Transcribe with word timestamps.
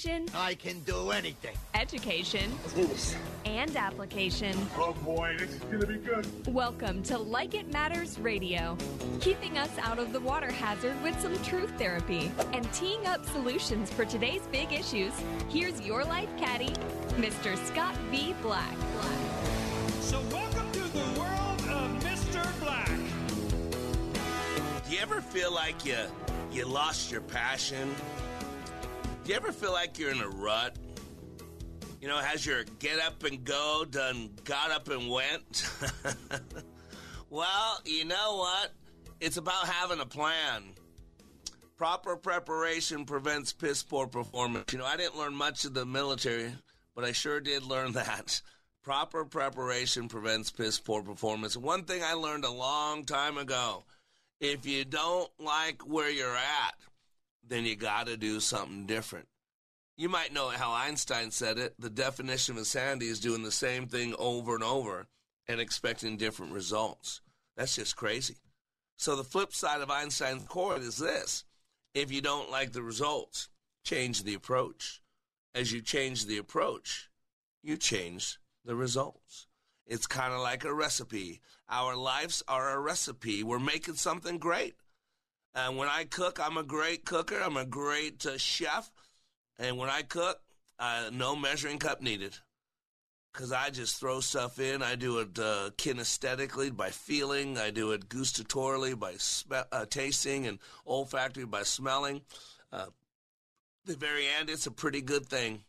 Inspiration. 0.00 0.34
I 0.34 0.54
can 0.54 0.80
do 0.80 1.10
anything. 1.10 1.54
Education. 1.74 2.50
Let's 2.62 2.72
do 2.72 2.86
this. 2.86 3.16
And 3.44 3.76
application. 3.76 4.56
Oh 4.76 4.94
boy, 5.04 5.36
this 5.38 5.50
is 5.50 5.58
gonna 5.58 5.86
be 5.86 5.96
good. 5.96 6.26
Welcome 6.46 7.02
to 7.04 7.18
Like 7.18 7.54
It 7.54 7.70
Matters 7.70 8.18
Radio, 8.18 8.78
keeping 9.20 9.58
us 9.58 9.70
out 9.78 9.98
of 9.98 10.14
the 10.14 10.20
water 10.20 10.50
hazard 10.50 11.00
with 11.02 11.20
some 11.20 11.36
truth 11.42 11.70
therapy 11.76 12.32
and 12.54 12.70
teeing 12.72 13.06
up 13.06 13.26
solutions 13.26 13.90
for 13.90 14.06
today's 14.06 14.40
big 14.50 14.72
issues. 14.72 15.12
Here's 15.50 15.78
your 15.82 16.02
life 16.04 16.30
caddy, 16.38 16.72
Mr. 17.16 17.58
Scott 17.66 17.94
V. 18.10 18.34
Black. 18.40 18.74
So, 20.00 20.18
welcome 20.32 20.72
to 20.72 20.80
the 20.80 21.20
world 21.20 21.60
of 21.68 22.02
Mr. 22.02 22.60
Black. 22.60 22.88
Do 24.88 24.94
you 24.94 25.02
ever 25.02 25.20
feel 25.20 25.52
like 25.52 25.84
you 25.84 25.98
you 26.50 26.64
lost 26.64 27.12
your 27.12 27.20
passion? 27.20 27.94
You 29.30 29.36
ever 29.36 29.52
feel 29.52 29.70
like 29.70 29.96
you're 29.96 30.10
in 30.10 30.20
a 30.20 30.28
rut? 30.28 30.76
You 32.00 32.08
know, 32.08 32.18
has 32.18 32.44
your 32.44 32.64
get 32.80 32.98
up 32.98 33.22
and 33.22 33.44
go 33.44 33.86
done 33.88 34.30
got 34.42 34.72
up 34.72 34.88
and 34.88 35.08
went? 35.08 35.70
well, 37.30 37.80
you 37.84 38.06
know 38.06 38.38
what? 38.38 38.72
It's 39.20 39.36
about 39.36 39.68
having 39.68 40.00
a 40.00 40.04
plan. 40.04 40.64
Proper 41.76 42.16
preparation 42.16 43.04
prevents 43.04 43.52
piss 43.52 43.84
poor 43.84 44.08
performance. 44.08 44.72
You 44.72 44.80
know, 44.80 44.84
I 44.84 44.96
didn't 44.96 45.16
learn 45.16 45.36
much 45.36 45.64
of 45.64 45.74
the 45.74 45.86
military, 45.86 46.50
but 46.96 47.04
I 47.04 47.12
sure 47.12 47.38
did 47.38 47.62
learn 47.62 47.92
that. 48.02 48.42
Proper 48.82 49.24
preparation 49.24 50.08
prevents 50.08 50.50
piss 50.50 50.80
poor 50.80 51.04
performance. 51.04 51.56
One 51.56 51.84
thing 51.84 52.02
I 52.02 52.14
learned 52.14 52.44
a 52.44 52.50
long 52.50 53.04
time 53.04 53.38
ago 53.38 53.84
if 54.40 54.66
you 54.66 54.84
don't 54.84 55.30
like 55.38 55.82
where 55.82 56.10
you're 56.10 56.34
at, 56.34 56.74
then 57.50 57.66
you 57.66 57.76
got 57.76 58.06
to 58.06 58.16
do 58.16 58.40
something 58.40 58.86
different. 58.86 59.28
You 59.96 60.08
might 60.08 60.32
know 60.32 60.48
how 60.48 60.72
Einstein 60.72 61.30
said 61.30 61.58
it 61.58 61.74
the 61.78 61.90
definition 61.90 62.54
of 62.54 62.58
insanity 62.60 63.08
is 63.08 63.20
doing 63.20 63.42
the 63.42 63.50
same 63.50 63.86
thing 63.86 64.14
over 64.18 64.54
and 64.54 64.64
over 64.64 65.08
and 65.46 65.60
expecting 65.60 66.16
different 66.16 66.52
results. 66.52 67.20
That's 67.56 67.76
just 67.76 67.96
crazy. 67.96 68.36
So, 68.96 69.16
the 69.16 69.24
flip 69.24 69.52
side 69.52 69.82
of 69.82 69.90
Einstein's 69.90 70.44
quote 70.44 70.80
is 70.80 70.96
this 70.96 71.44
if 71.92 72.10
you 72.10 72.22
don't 72.22 72.50
like 72.50 72.72
the 72.72 72.82
results, 72.82 73.48
change 73.84 74.22
the 74.22 74.34
approach. 74.34 75.02
As 75.54 75.72
you 75.72 75.82
change 75.82 76.26
the 76.26 76.38
approach, 76.38 77.10
you 77.62 77.76
change 77.76 78.38
the 78.64 78.76
results. 78.76 79.48
It's 79.86 80.06
kind 80.06 80.32
of 80.32 80.40
like 80.40 80.64
a 80.64 80.72
recipe. 80.72 81.40
Our 81.68 81.96
lives 81.96 82.44
are 82.46 82.70
a 82.70 82.78
recipe. 82.78 83.42
We're 83.42 83.58
making 83.58 83.96
something 83.96 84.38
great. 84.38 84.76
And 85.54 85.76
when 85.76 85.88
I 85.88 86.04
cook, 86.04 86.38
I'm 86.40 86.56
a 86.56 86.62
great 86.62 87.04
cooker. 87.04 87.40
I'm 87.40 87.56
a 87.56 87.64
great 87.64 88.24
uh, 88.24 88.38
chef. 88.38 88.90
And 89.58 89.76
when 89.76 89.90
I 89.90 90.02
cook, 90.02 90.40
uh, 90.78 91.10
no 91.12 91.34
measuring 91.34 91.78
cup 91.78 92.00
needed. 92.00 92.36
Because 93.32 93.52
I 93.52 93.70
just 93.70 93.98
throw 93.98 94.20
stuff 94.20 94.58
in. 94.58 94.82
I 94.82 94.96
do 94.96 95.18
it 95.18 95.38
uh, 95.38 95.70
kinesthetically 95.76 96.76
by 96.76 96.90
feeling. 96.90 97.58
I 97.58 97.70
do 97.70 97.92
it 97.92 98.08
gustatorily 98.08 98.98
by 98.98 99.14
uh, 99.70 99.86
tasting 99.86 100.46
and 100.46 100.58
olfactory 100.86 101.44
by 101.44 101.62
smelling. 101.62 102.22
Uh, 102.72 102.86
the 103.84 103.96
very 103.96 104.24
end, 104.38 104.50
it's 104.50 104.66
a 104.66 104.72
pretty 104.72 105.00
good 105.00 105.26
thing. 105.26 105.62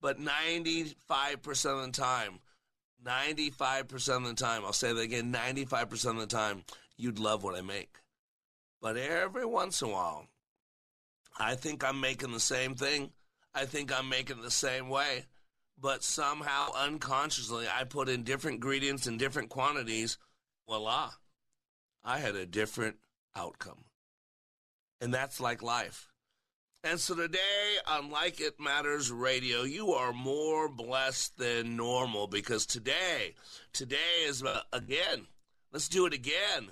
But 0.00 0.18
95% 0.18 0.94
of 1.66 1.86
the 1.86 1.92
time, 1.92 2.40
95% 3.04 4.16
of 4.16 4.24
the 4.24 4.34
time, 4.34 4.64
I'll 4.64 4.72
say 4.72 4.92
that 4.92 5.00
again 5.00 5.32
95% 5.32 6.10
of 6.10 6.16
the 6.16 6.26
time, 6.26 6.64
you'd 6.96 7.18
love 7.18 7.44
what 7.44 7.56
I 7.56 7.60
make. 7.60 7.99
But 8.80 8.96
every 8.96 9.44
once 9.44 9.82
in 9.82 9.88
a 9.88 9.92
while, 9.92 10.26
I 11.38 11.54
think 11.54 11.84
I'm 11.84 12.00
making 12.00 12.32
the 12.32 12.40
same 12.40 12.74
thing. 12.74 13.10
I 13.54 13.66
think 13.66 13.92
I'm 13.92 14.08
making 14.08 14.40
the 14.40 14.50
same 14.50 14.88
way. 14.88 15.26
But 15.78 16.04
somehow, 16.04 16.72
unconsciously, 16.76 17.66
I 17.72 17.84
put 17.84 18.08
in 18.08 18.22
different 18.22 18.56
ingredients 18.56 19.06
in 19.06 19.16
different 19.16 19.48
quantities. 19.48 20.18
Voila. 20.66 21.10
I 22.04 22.18
had 22.18 22.36
a 22.36 22.46
different 22.46 22.96
outcome. 23.36 23.84
And 25.00 25.12
that's 25.12 25.40
like 25.40 25.62
life. 25.62 26.08
And 26.82 26.98
so 26.98 27.14
today 27.14 27.76
on 27.86 28.10
Like 28.10 28.40
It 28.40 28.58
Matters 28.58 29.10
Radio, 29.10 29.64
you 29.64 29.92
are 29.92 30.14
more 30.14 30.68
blessed 30.68 31.36
than 31.36 31.76
normal 31.76 32.26
because 32.26 32.64
today, 32.64 33.34
today 33.74 34.24
is, 34.24 34.42
uh, 34.42 34.62
again, 34.72 35.26
let's 35.72 35.88
do 35.88 36.06
it 36.06 36.14
again. 36.14 36.70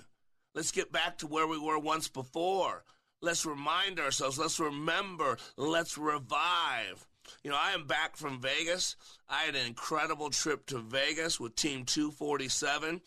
Let's 0.59 0.73
get 0.73 0.91
back 0.91 1.19
to 1.19 1.27
where 1.27 1.47
we 1.47 1.57
were 1.57 1.79
once 1.79 2.09
before. 2.09 2.83
Let's 3.21 3.45
remind 3.45 3.97
ourselves. 3.97 4.37
Let's 4.37 4.59
remember. 4.59 5.37
Let's 5.55 5.97
revive. 5.97 7.07
You 7.45 7.51
know, 7.51 7.57
I 7.57 7.71
am 7.71 7.87
back 7.87 8.17
from 8.17 8.41
Vegas. 8.41 8.97
I 9.29 9.43
had 9.43 9.55
an 9.55 9.65
incredible 9.65 10.29
trip 10.29 10.65
to 10.65 10.79
Vegas 10.79 11.39
with 11.39 11.55
Team 11.55 11.85
247. 11.85 12.99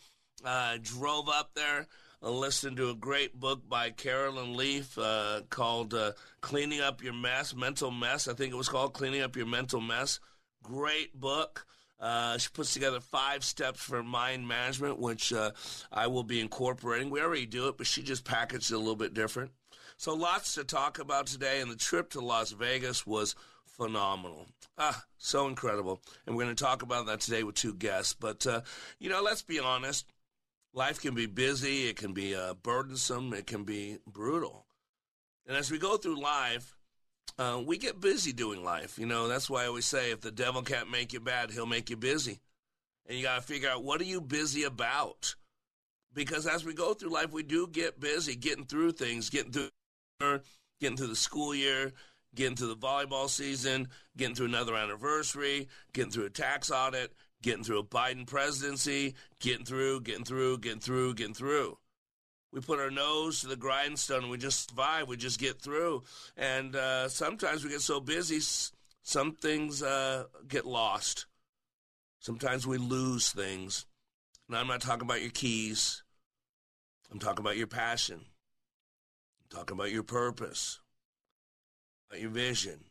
Uh, 0.43 0.77
drove 0.81 1.29
up 1.29 1.51
there, 1.53 1.85
uh, 2.23 2.31
listened 2.31 2.77
to 2.77 2.89
a 2.89 2.95
great 2.95 3.39
book 3.39 3.69
by 3.69 3.91
Carolyn 3.91 4.57
Leaf 4.57 4.97
uh, 4.97 5.41
called 5.51 5.93
uh, 5.93 6.13
Cleaning 6.41 6.81
Up 6.81 7.03
Your 7.03 7.13
Mess, 7.13 7.53
Mental 7.53 7.91
Mess. 7.91 8.27
I 8.27 8.33
think 8.33 8.51
it 8.51 8.57
was 8.57 8.67
called 8.67 8.95
Cleaning 8.95 9.21
Up 9.21 9.35
Your 9.35 9.45
Mental 9.45 9.79
Mess. 9.79 10.19
Great 10.63 11.13
book. 11.13 11.67
Uh, 12.03 12.37
she 12.37 12.49
puts 12.53 12.73
together 12.73 12.99
five 12.99 13.43
steps 13.43 13.79
for 13.79 14.03
mind 14.03 14.47
management, 14.47 14.99
which 14.99 15.31
uh, 15.31 15.51
I 15.91 16.07
will 16.07 16.23
be 16.23 16.41
incorporating. 16.41 17.09
We 17.09 17.21
already 17.21 17.45
do 17.45 17.69
it, 17.69 17.77
but 17.77 17.87
she 17.87 18.03
just 18.03 18.25
packaged 18.25 18.71
it 18.71 18.75
a 18.75 18.77
little 18.77 18.95
bit 18.95 19.13
different. 19.13 19.51
So, 19.95 20.13
lots 20.13 20.55
to 20.55 20.63
talk 20.63 20.99
about 20.99 21.27
today, 21.27 21.61
and 21.61 21.71
the 21.71 21.77
trip 21.77 22.09
to 22.11 22.19
Las 22.19 22.51
Vegas 22.51 23.07
was 23.07 23.35
phenomenal. 23.65 24.47
Ah, 24.77 25.03
so 25.17 25.47
incredible. 25.47 26.01
And 26.25 26.35
we're 26.35 26.43
going 26.43 26.55
to 26.55 26.63
talk 26.63 26.81
about 26.81 27.05
that 27.05 27.21
today 27.21 27.43
with 27.43 27.55
two 27.55 27.73
guests. 27.73 28.13
But, 28.13 28.45
uh, 28.45 28.61
you 28.99 29.09
know, 29.09 29.21
let's 29.21 29.43
be 29.43 29.59
honest 29.59 30.05
life 30.73 30.99
can 30.99 31.13
be 31.13 31.27
busy, 31.27 31.87
it 31.87 31.95
can 31.95 32.13
be 32.13 32.35
uh, 32.35 32.55
burdensome, 32.55 33.33
it 33.33 33.47
can 33.47 33.63
be 33.63 33.99
brutal. 34.07 34.65
And 35.47 35.55
as 35.55 35.69
we 35.69 35.77
go 35.77 35.97
through 35.97 36.21
life, 36.21 36.75
uh, 37.37 37.61
we 37.65 37.77
get 37.77 37.99
busy 38.01 38.33
doing 38.33 38.63
life. 38.63 38.97
You 38.99 39.05
know, 39.05 39.27
that's 39.27 39.49
why 39.49 39.63
I 39.63 39.67
always 39.67 39.85
say 39.85 40.11
if 40.11 40.21
the 40.21 40.31
devil 40.31 40.61
can't 40.61 40.91
make 40.91 41.13
you 41.13 41.19
bad, 41.19 41.51
he'll 41.51 41.65
make 41.65 41.89
you 41.89 41.97
busy. 41.97 42.39
And 43.07 43.17
you 43.17 43.23
got 43.23 43.35
to 43.35 43.41
figure 43.41 43.69
out 43.69 43.83
what 43.83 44.01
are 44.01 44.05
you 44.05 44.21
busy 44.21 44.63
about? 44.63 45.35
Because 46.13 46.45
as 46.45 46.63
we 46.63 46.73
go 46.73 46.93
through 46.93 47.09
life, 47.09 47.31
we 47.31 47.43
do 47.43 47.67
get 47.67 47.99
busy 47.99 48.35
getting 48.35 48.65
through 48.65 48.91
things, 48.93 49.29
getting 49.29 49.51
through, 49.51 49.69
getting 50.79 50.95
through 50.95 51.07
the 51.07 51.15
school 51.15 51.55
year, 51.55 51.91
getting 52.35 52.55
through 52.55 52.67
the 52.67 52.75
volleyball 52.75 53.29
season, 53.29 53.87
getting 54.15 54.35
through 54.35 54.47
another 54.47 54.75
anniversary, 54.75 55.67
getting 55.91 56.11
through 56.11 56.25
a 56.25 56.29
tax 56.29 56.71
audit, 56.71 57.13
getting 57.41 57.63
through 57.63 57.79
a 57.79 57.83
Biden 57.83 58.27
presidency, 58.27 59.15
getting 59.39 59.65
through, 59.65 60.01
getting 60.01 60.23
through, 60.23 60.59
getting 60.59 60.79
through, 60.79 61.15
getting 61.15 61.33
through. 61.33 61.77
We 62.53 62.61
put 62.61 62.79
our 62.79 62.91
nose 62.91 63.41
to 63.41 63.47
the 63.47 63.55
grindstone 63.55 64.21
and 64.21 64.29
we 64.29 64.37
just 64.37 64.69
survive. 64.69 65.07
We 65.07 65.17
just 65.17 65.39
get 65.39 65.59
through. 65.59 66.03
And 66.37 66.75
uh, 66.75 67.09
sometimes 67.09 67.63
we 67.63 67.71
get 67.71 67.81
so 67.81 67.99
busy, 67.99 68.39
some 69.01 69.33
things 69.33 69.81
uh, 69.81 70.25
get 70.47 70.63
lost. 70.63 71.25
Sometimes 72.19 72.67
we 72.67 72.77
lose 72.77 73.31
things. 73.31 73.87
And 74.47 74.55
I'm 74.55 74.67
not 74.67 74.81
talking 74.81 75.01
about 75.01 75.21
your 75.21 75.31
keys. 75.31 76.03
I'm 77.11 77.17
talking 77.17 77.43
about 77.43 77.57
your 77.57 77.65
passion. 77.65 78.19
I'm 78.21 79.57
talking 79.57 79.75
about 79.75 79.91
your 79.91 80.03
purpose, 80.03 80.79
about 82.07 82.21
your 82.21 82.29
vision. 82.29 82.81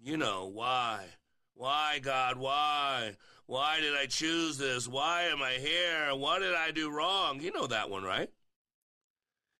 You 0.00 0.16
know, 0.16 0.46
why? 0.46 1.06
Why, 1.54 1.98
God, 2.00 2.36
why? 2.36 3.16
Why 3.46 3.80
did 3.80 3.96
I 3.96 4.06
choose 4.06 4.58
this? 4.58 4.86
Why 4.86 5.24
am 5.24 5.42
I 5.42 5.54
here? 5.54 6.14
What 6.14 6.38
did 6.38 6.54
I 6.54 6.70
do 6.70 6.88
wrong? 6.88 7.40
You 7.40 7.52
know 7.52 7.66
that 7.66 7.90
one, 7.90 8.04
right? 8.04 8.30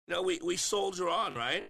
Know, 0.08 0.22
we, 0.22 0.40
we 0.44 0.56
soldier 0.56 1.08
on, 1.08 1.34
right? 1.34 1.68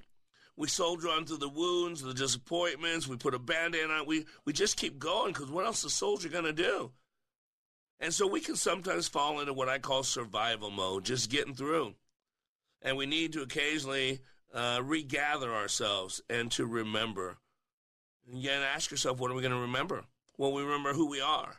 We 0.56 0.68
soldier 0.68 1.08
on 1.08 1.24
through 1.24 1.38
the 1.38 1.48
wounds, 1.48 2.02
the 2.02 2.14
disappointments. 2.14 3.08
We 3.08 3.16
put 3.16 3.34
a 3.34 3.38
band-aid 3.38 3.90
on. 3.90 4.06
We, 4.06 4.26
we 4.44 4.52
just 4.52 4.76
keep 4.76 4.98
going 4.98 5.32
because 5.32 5.50
what 5.50 5.66
else 5.66 5.84
is 5.84 5.94
soldier 5.94 6.28
to 6.44 6.52
do? 6.52 6.92
And 8.00 8.12
so 8.12 8.26
we 8.26 8.40
can 8.40 8.56
sometimes 8.56 9.08
fall 9.08 9.40
into 9.40 9.52
what 9.52 9.68
I 9.68 9.78
call 9.78 10.02
survival 10.02 10.70
mode, 10.70 11.04
just 11.04 11.30
getting 11.30 11.54
through. 11.54 11.94
And 12.82 12.96
we 12.96 13.06
need 13.06 13.32
to 13.32 13.42
occasionally 13.42 14.20
uh, 14.54 14.80
regather 14.82 15.54
ourselves 15.54 16.20
and 16.28 16.50
to 16.52 16.66
remember 16.66 17.38
And 18.28 18.42
you 18.42 18.50
ask 18.50 18.90
yourself, 18.90 19.18
what 19.18 19.30
are 19.30 19.34
we 19.34 19.42
going 19.42 19.54
to 19.54 19.60
remember? 19.60 20.04
Well, 20.36 20.52
we 20.52 20.62
remember 20.62 20.92
who 20.92 21.08
we 21.08 21.20
are. 21.20 21.56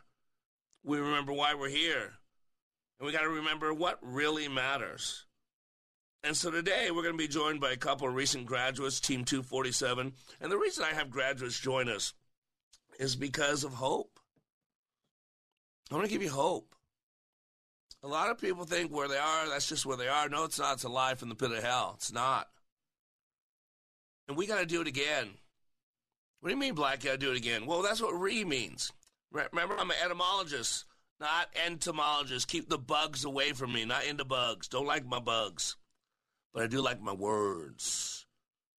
We 0.84 0.98
remember 0.98 1.32
why 1.32 1.54
we're 1.54 1.68
here. 1.68 2.12
And 2.98 3.06
we 3.06 3.12
got 3.12 3.22
to 3.22 3.28
remember 3.28 3.72
what 3.72 3.98
really 4.02 4.48
matters. 4.48 5.24
And 6.28 6.36
so 6.36 6.50
today 6.50 6.90
we're 6.90 7.00
going 7.00 7.14
to 7.14 7.18
be 7.18 7.26
joined 7.26 7.58
by 7.58 7.70
a 7.70 7.76
couple 7.78 8.06
of 8.06 8.14
recent 8.14 8.44
graduates, 8.44 9.00
Team 9.00 9.24
247. 9.24 10.12
And 10.42 10.52
the 10.52 10.58
reason 10.58 10.84
I 10.84 10.92
have 10.94 11.08
graduates 11.08 11.58
join 11.58 11.88
us 11.88 12.12
is 13.00 13.16
because 13.16 13.64
of 13.64 13.72
hope. 13.72 14.20
I 15.90 15.94
want 15.94 16.06
to 16.06 16.12
give 16.12 16.22
you 16.22 16.28
hope. 16.28 16.74
A 18.02 18.08
lot 18.08 18.30
of 18.30 18.36
people 18.36 18.66
think 18.66 18.92
where 18.92 19.08
they 19.08 19.16
are, 19.16 19.48
that's 19.48 19.70
just 19.70 19.86
where 19.86 19.96
they 19.96 20.06
are. 20.06 20.28
No, 20.28 20.44
it's 20.44 20.58
not. 20.58 20.74
It's 20.74 20.84
a 20.84 20.90
life 20.90 21.22
in 21.22 21.30
the 21.30 21.34
pit 21.34 21.50
of 21.50 21.64
hell. 21.64 21.94
It's 21.96 22.12
not. 22.12 22.48
And 24.28 24.36
we 24.36 24.46
got 24.46 24.60
to 24.60 24.66
do 24.66 24.82
it 24.82 24.86
again. 24.86 25.30
What 26.40 26.50
do 26.50 26.54
you 26.54 26.60
mean, 26.60 26.74
Black? 26.74 27.02
Got 27.02 27.12
to 27.12 27.16
do 27.16 27.30
it 27.30 27.38
again? 27.38 27.64
Well, 27.64 27.80
that's 27.80 28.02
what 28.02 28.12
re 28.12 28.44
means. 28.44 28.92
Remember, 29.32 29.78
I'm 29.78 29.90
an 29.90 29.96
etymologist, 30.04 30.84
not 31.18 31.48
entomologist. 31.66 32.48
Keep 32.48 32.68
the 32.68 32.76
bugs 32.76 33.24
away 33.24 33.52
from 33.52 33.72
me, 33.72 33.86
not 33.86 34.04
into 34.04 34.26
bugs. 34.26 34.68
Don't 34.68 34.86
like 34.86 35.06
my 35.06 35.20
bugs. 35.20 35.77
But 36.58 36.64
I 36.64 36.66
do 36.66 36.82
like 36.82 37.00
my 37.00 37.12
words. 37.12 38.26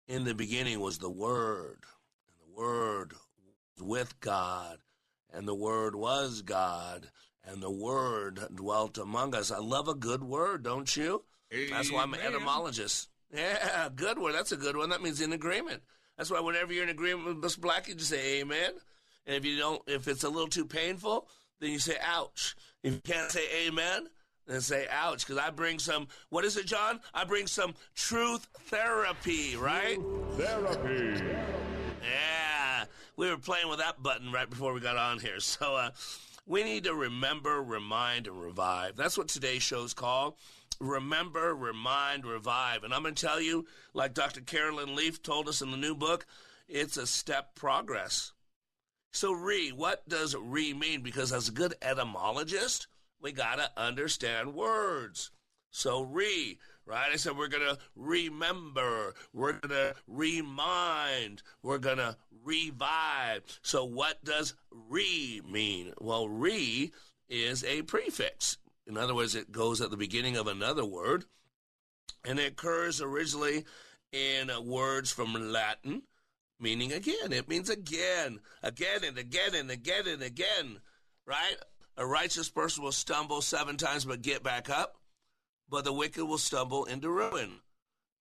In 0.09 0.25
the 0.25 0.35
beginning 0.35 0.81
was 0.81 0.97
the 0.97 1.09
Word, 1.09 1.85
and 2.27 2.35
the 2.45 2.61
Word 2.61 3.13
was 3.13 3.87
with 3.87 4.19
God, 4.19 4.79
and 5.31 5.47
the 5.47 5.55
Word 5.55 5.95
was 5.95 6.41
God, 6.41 7.09
and 7.41 7.63
the 7.63 7.71
Word 7.71 8.41
dwelt 8.53 8.97
among 8.97 9.33
us. 9.33 9.49
I 9.49 9.59
love 9.59 9.87
a 9.87 9.95
good 9.95 10.21
word, 10.21 10.61
don't 10.61 10.93
you? 10.93 11.23
Amen. 11.53 11.69
That's 11.71 11.89
why 11.89 12.03
I'm 12.03 12.13
an 12.13 12.19
etymologist. 12.19 13.07
Yeah, 13.33 13.87
good 13.95 14.19
word. 14.19 14.33
That's 14.33 14.51
a 14.51 14.57
good 14.57 14.75
one. 14.75 14.89
That 14.89 15.01
means 15.01 15.21
in 15.21 15.31
agreement. 15.31 15.81
That's 16.17 16.29
why 16.29 16.41
whenever 16.41 16.73
you're 16.73 16.83
in 16.83 16.89
agreement 16.89 17.27
with 17.27 17.41
Mr. 17.41 17.61
Black, 17.61 17.87
you 17.87 17.95
just 17.95 18.09
say 18.09 18.41
amen. 18.41 18.71
And 19.25 19.37
if 19.37 19.45
you 19.45 19.57
don't, 19.57 19.81
if 19.87 20.09
it's 20.09 20.25
a 20.25 20.29
little 20.29 20.49
too 20.49 20.65
painful, 20.65 21.29
then 21.61 21.71
you 21.71 21.79
say 21.79 21.95
ouch. 22.05 22.57
If 22.83 22.95
you 22.95 22.99
can't 22.99 23.31
say 23.31 23.67
amen, 23.67 24.09
then 24.49 24.61
say 24.61 24.87
ouch. 24.91 25.25
Because 25.25 25.41
I 25.41 25.49
bring 25.49 25.79
some, 25.79 26.07
what 26.29 26.43
is 26.43 26.57
it, 26.57 26.65
John? 26.65 26.99
I 27.13 27.23
bring 27.23 27.47
some 27.47 27.73
truth 27.95 28.47
therapy, 28.65 29.55
right? 29.55 29.99
Therapy. 30.31 31.23
Yeah. 32.01 32.85
We 33.15 33.29
were 33.29 33.37
playing 33.37 33.69
with 33.69 33.79
that 33.79 34.01
button 34.01 34.31
right 34.31 34.49
before 34.49 34.73
we 34.73 34.79
got 34.79 34.97
on 34.97 35.19
here. 35.19 35.39
So, 35.39 35.75
uh, 35.75 35.91
we 36.45 36.63
need 36.63 36.85
to 36.85 36.95
remember, 36.95 37.61
remind, 37.61 38.25
and 38.25 38.41
revive. 38.41 38.95
That's 38.95 39.17
what 39.17 39.27
today's 39.27 39.61
show's 39.61 39.93
called 39.93 40.35
remember, 40.79 41.53
remind, 41.53 42.25
revive. 42.25 42.83
And 42.83 42.93
I'm 42.93 43.01
going 43.01 43.15
to 43.15 43.25
tell 43.25 43.41
you, 43.41 43.65
like 43.93 44.13
Dr. 44.13 44.41
Carolyn 44.41 44.95
Leaf 44.95 45.21
told 45.21 45.47
us 45.47 45.61
in 45.61 45.71
the 45.71 45.77
new 45.77 45.95
book, 45.95 46.25
it's 46.67 46.97
a 46.97 47.07
step 47.07 47.55
progress. 47.55 48.31
So, 49.11 49.31
re, 49.31 49.71
what 49.71 50.07
does 50.07 50.35
re 50.35 50.73
mean? 50.73 51.01
Because 51.01 51.33
as 51.33 51.49
a 51.49 51.53
good 51.53 51.73
etymologist, 51.81 52.87
we 53.21 53.31
got 53.31 53.55
to 53.55 53.71
understand 53.77 54.53
words. 54.53 55.31
So, 55.71 56.01
re, 56.01 56.57
right? 56.85 57.11
I 57.11 57.15
said 57.17 57.37
we're 57.37 57.47
going 57.47 57.67
to 57.67 57.77
remember, 57.95 59.13
we're 59.33 59.53
going 59.53 59.69
to 59.69 59.95
remind, 60.07 61.43
we're 61.61 61.77
going 61.77 61.97
to 61.97 62.17
revive. 62.43 63.43
So, 63.61 63.85
what 63.85 64.23
does 64.23 64.55
re 64.71 65.41
mean? 65.47 65.93
Well, 65.99 66.27
re 66.27 66.91
is 67.29 67.63
a 67.63 67.83
prefix. 67.83 68.57
In 68.87 68.97
other 68.97 69.13
words, 69.13 69.35
it 69.35 69.51
goes 69.51 69.81
at 69.81 69.91
the 69.91 69.97
beginning 69.97 70.35
of 70.35 70.47
another 70.47 70.83
word, 70.83 71.25
and 72.25 72.39
it 72.39 72.53
occurs 72.53 73.01
originally 73.01 73.65
in 74.11 74.49
words 74.65 75.11
from 75.11 75.51
Latin, 75.51 76.01
meaning 76.59 76.91
again. 76.91 77.31
It 77.31 77.47
means 77.47 77.69
again, 77.69 78.39
again 78.63 79.03
and 79.03 79.17
again 79.19 79.53
and 79.53 79.69
again 79.69 80.07
and 80.07 80.23
again, 80.23 80.79
right? 81.27 81.57
A 81.99 82.05
righteous 82.07 82.47
person 82.47 82.85
will 82.85 82.93
stumble 82.93 83.41
seven 83.41 83.75
times 83.75 84.05
but 84.05 84.21
get 84.21 84.41
back 84.41 84.69
up, 84.69 84.95
but 85.69 85.83
the 85.83 85.91
wicked 85.91 86.23
will 86.23 86.37
stumble 86.37 86.85
into 86.85 87.09
ruin. 87.09 87.59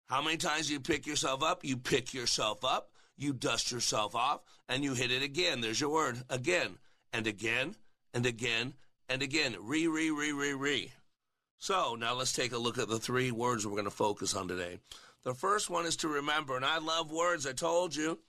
How 0.07 0.21
many 0.21 0.35
times 0.35 0.67
do 0.67 0.73
you 0.73 0.81
pick 0.81 1.07
yourself 1.07 1.41
up? 1.41 1.63
You 1.63 1.77
pick 1.77 2.13
yourself 2.13 2.65
up, 2.65 2.91
you 3.15 3.31
dust 3.31 3.71
yourself 3.71 4.15
off, 4.15 4.41
and 4.67 4.83
you 4.83 4.95
hit 4.95 5.11
it 5.11 5.23
again. 5.23 5.61
There's 5.61 5.79
your 5.79 5.91
word 5.91 6.21
again 6.29 6.77
and 7.13 7.25
again 7.25 7.75
and 8.13 8.25
again 8.25 8.73
and 9.07 9.21
again, 9.21 9.55
re, 9.61 9.87
re, 9.87 10.11
re, 10.11 10.33
re, 10.33 10.53
re. 10.53 10.91
So 11.57 11.95
now 11.95 12.15
let's 12.15 12.33
take 12.33 12.51
a 12.51 12.57
look 12.57 12.77
at 12.77 12.89
the 12.89 12.99
three 12.99 13.31
words 13.31 13.65
we're 13.65 13.71
going 13.71 13.85
to 13.85 13.91
focus 13.91 14.35
on 14.35 14.49
today. 14.49 14.79
The 15.23 15.33
first 15.33 15.69
one 15.69 15.85
is 15.85 15.95
to 15.97 16.09
remember, 16.09 16.57
and 16.57 16.65
I 16.65 16.79
love 16.79 17.11
words, 17.11 17.47
I 17.47 17.53
told 17.53 17.95
you, 17.95 18.19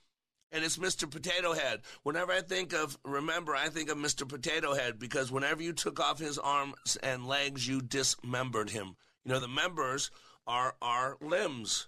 and 0.51 0.63
it's 0.63 0.77
Mr. 0.77 1.09
Potato 1.09 1.53
Head. 1.53 1.81
Whenever 2.03 2.31
I 2.31 2.41
think 2.41 2.73
of 2.73 2.97
remember, 3.05 3.55
I 3.55 3.69
think 3.69 3.89
of 3.89 3.97
Mr. 3.97 4.27
Potato 4.27 4.73
Head 4.73 4.99
because 4.99 5.31
whenever 5.31 5.61
you 5.63 5.73
took 5.73 5.99
off 5.99 6.19
his 6.19 6.37
arms 6.37 6.97
and 7.01 7.25
legs, 7.25 7.67
you 7.67 7.81
dismembered 7.81 8.69
him. 8.69 8.95
You 9.23 9.33
know, 9.33 9.39
the 9.39 9.47
members 9.47 10.11
are 10.47 10.75
our 10.81 11.17
limbs. 11.21 11.87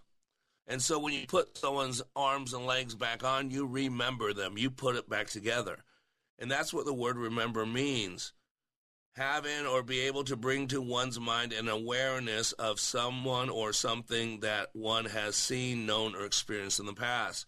And 0.66 0.82
so 0.82 0.98
when 0.98 1.14
you 1.14 1.28
put 1.28 1.58
someone's 1.58 2.02
arms 2.16 2.54
and 2.54 2.66
legs 2.66 2.96
back 2.96 3.24
on, 3.24 3.52
you 3.52 3.66
remember 3.66 4.34
them. 4.34 4.58
You 4.58 4.70
put 4.70 4.96
it 4.96 5.10
back 5.10 5.28
together. 5.28 5.84
And 6.40 6.50
that's 6.50 6.74
what 6.74 6.86
the 6.86 6.94
word 6.94 7.18
remember 7.18 7.66
means 7.66 8.34
having 9.16 9.68
or 9.68 9.84
be 9.84 10.00
able 10.02 10.24
to 10.24 10.36
bring 10.36 10.68
to 10.68 10.82
one's 10.82 11.20
mind 11.20 11.54
an 11.54 11.68
awareness 11.68 12.52
of 12.54 12.80
someone 12.80 13.50
or 13.50 13.72
something 13.72 14.40
that 14.40 14.70
one 14.74 15.06
has 15.06 15.36
seen, 15.36 15.86
known, 15.86 16.16
or 16.16 16.26
experienced 16.26 16.80
in 16.80 16.86
the 16.86 16.94
past. 16.94 17.46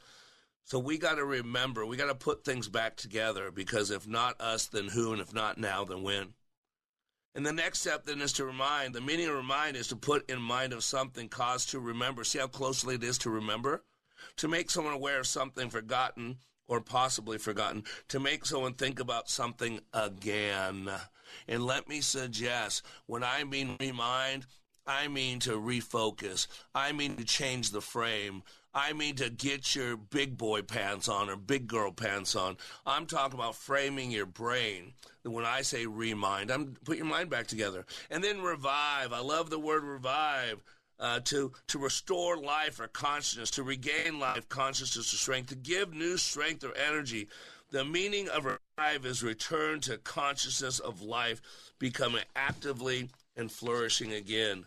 So 0.66 0.80
we 0.80 0.98
got 0.98 1.16
to 1.16 1.26
remember, 1.26 1.86
we 1.86 1.96
got 1.96 2.08
to 2.08 2.16
put 2.16 2.44
things 2.44 2.68
back 2.68 2.96
together 2.96 3.52
because 3.52 3.92
if 3.92 4.08
not 4.08 4.42
us, 4.42 4.66
then 4.66 4.88
who? 4.88 5.14
And 5.14 5.22
if 5.22 5.32
not 5.32 5.60
now, 5.60 5.86
then 5.86 6.02
when? 6.02 6.34
And 7.36 7.46
the 7.46 7.54
next 7.54 7.82
step 7.82 8.06
then 8.06 8.20
is 8.20 8.34
to 8.34 8.46
remind. 8.46 8.96
The 8.96 9.02
meaning 9.02 9.28
of 9.28 9.36
remind 9.36 9.78
is 9.78 9.88
to 9.90 9.96
put 9.96 10.28
in 10.28 10.42
mind 10.42 10.74
of 10.74 10.84
something 10.84 11.30
cause 11.30 11.68
to 11.68 11.80
remember. 11.80 12.24
See 12.24 12.40
how 12.40 12.48
closely 12.48 12.96
it 12.96 13.04
is 13.04 13.20
to 13.20 13.30
remember? 13.30 13.84
To 14.38 14.48
make 14.48 14.72
someone 14.72 14.94
aware 14.94 15.20
of 15.20 15.28
something 15.28 15.70
forgotten 15.70 16.38
or 16.68 16.82
possibly 16.82 17.38
forgotten. 17.38 17.84
To 18.08 18.20
make 18.20 18.44
someone 18.46 18.74
think 18.74 19.00
about 19.00 19.30
something 19.30 19.82
again. 19.94 20.90
And 21.48 21.64
let 21.64 21.88
me 21.88 22.02
suggest, 22.02 22.84
when 23.06 23.24
I 23.24 23.44
mean 23.44 23.78
remind, 23.80 24.48
I 24.88 25.10
mean 25.10 25.40
to 25.42 25.60
refocus. 25.60 26.48
I 26.74 26.92
mean 26.92 27.18
to 27.18 27.24
change 27.24 27.70
the 27.70 27.82
frame. 27.82 28.42
I 28.78 28.92
mean 28.92 29.16
to 29.16 29.30
get 29.30 29.74
your 29.74 29.96
big 29.96 30.38
boy 30.38 30.62
pants 30.62 31.08
on 31.08 31.30
or 31.30 31.38
big 31.38 31.66
girl 31.66 31.94
pants 31.94 32.36
on. 32.36 32.58
I'm 32.86 33.06
talking 33.06 33.40
about 33.40 33.56
framing 33.56 34.12
your 34.12 34.26
brain. 34.26 34.92
When 35.24 35.46
I 35.46 35.62
say 35.62 35.86
remind, 35.86 36.52
I'm 36.52 36.76
put 36.84 36.98
your 36.98 37.06
mind 37.06 37.30
back 37.30 37.48
together. 37.48 37.86
And 38.12 38.22
then 38.22 38.42
revive. 38.42 39.14
I 39.14 39.22
love 39.22 39.50
the 39.50 39.60
word 39.60 39.84
revive. 39.84 40.62
Uh, 40.98 41.20
to 41.20 41.52
to 41.68 41.78
restore 41.78 42.38
life 42.38 42.80
or 42.80 42.88
consciousness, 42.88 43.52
to 43.52 43.64
regain 43.64 44.18
life, 44.18 44.48
consciousness, 44.48 45.14
or 45.14 45.18
strength, 45.18 45.50
to 45.50 45.56
give 45.56 45.94
new 45.94 46.16
strength 46.16 46.64
or 46.64 46.74
energy. 46.78 47.28
The 47.72 47.84
meaning 47.84 48.30
of 48.30 48.46
revive 48.46 49.06
is 49.06 49.22
return 49.22 49.82
to 49.82 49.98
consciousness 49.98 50.80
of 50.80 51.02
life, 51.02 51.42
becoming 51.80 52.24
actively 52.38 53.10
and 53.36 53.52
flourishing 53.52 54.14
again. 54.14 54.66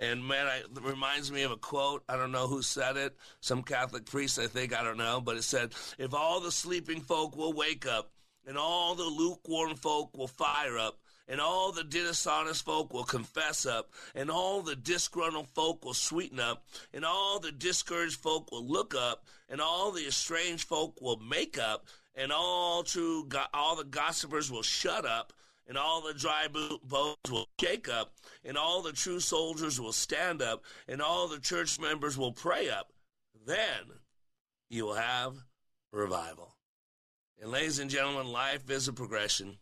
And 0.00 0.26
man, 0.26 0.46
I, 0.46 0.56
it 0.60 0.82
reminds 0.82 1.30
me 1.30 1.42
of 1.42 1.52
a 1.52 1.58
quote. 1.58 2.02
I 2.08 2.16
don't 2.16 2.32
know 2.32 2.46
who 2.46 2.62
said 2.62 2.96
it. 2.96 3.14
Some 3.40 3.62
Catholic 3.62 4.06
priest, 4.06 4.38
I 4.38 4.46
think. 4.46 4.74
I 4.74 4.82
don't 4.82 4.96
know. 4.96 5.20
But 5.20 5.36
it 5.36 5.44
said, 5.44 5.74
If 5.98 6.14
all 6.14 6.40
the 6.40 6.50
sleeping 6.50 7.02
folk 7.02 7.36
will 7.36 7.52
wake 7.52 7.86
up, 7.86 8.10
and 8.46 8.56
all 8.56 8.94
the 8.94 9.04
lukewarm 9.04 9.76
folk 9.76 10.16
will 10.16 10.26
fire 10.26 10.78
up, 10.78 10.98
and 11.28 11.40
all 11.40 11.70
the 11.70 11.84
dishonest 11.84 12.64
folk 12.64 12.92
will 12.92 13.04
confess 13.04 13.66
up, 13.66 13.90
and 14.14 14.30
all 14.30 14.62
the 14.62 14.74
disgruntled 14.74 15.48
folk 15.48 15.84
will 15.84 15.94
sweeten 15.94 16.40
up, 16.40 16.64
and 16.94 17.04
all 17.04 17.38
the 17.38 17.52
discouraged 17.52 18.18
folk 18.18 18.50
will 18.50 18.66
look 18.66 18.94
up, 18.94 19.24
and 19.48 19.60
all 19.60 19.92
the 19.92 20.06
estranged 20.06 20.66
folk 20.66 21.00
will 21.02 21.18
make 21.18 21.58
up, 21.58 21.86
and 22.16 22.32
all 22.32 22.82
true, 22.82 23.28
all 23.52 23.76
the 23.76 23.84
gossipers 23.84 24.50
will 24.50 24.62
shut 24.62 25.04
up, 25.04 25.32
and 25.70 25.78
all 25.78 26.00
the 26.00 26.12
dry 26.12 26.48
bones 26.48 27.16
will 27.30 27.46
shake 27.60 27.88
up, 27.88 28.12
and 28.44 28.58
all 28.58 28.82
the 28.82 28.92
true 28.92 29.20
soldiers 29.20 29.80
will 29.80 29.92
stand 29.92 30.42
up, 30.42 30.64
and 30.88 31.00
all 31.00 31.28
the 31.28 31.38
church 31.38 31.78
members 31.78 32.18
will 32.18 32.32
pray 32.32 32.68
up. 32.68 32.92
Then 33.46 33.84
you 34.68 34.84
will 34.84 34.94
have 34.94 35.36
revival. 35.92 36.56
And 37.40 37.52
ladies 37.52 37.78
and 37.78 37.88
gentlemen, 37.88 38.26
life 38.26 38.68
is 38.68 38.88
a 38.88 38.92
progression. 38.92 39.58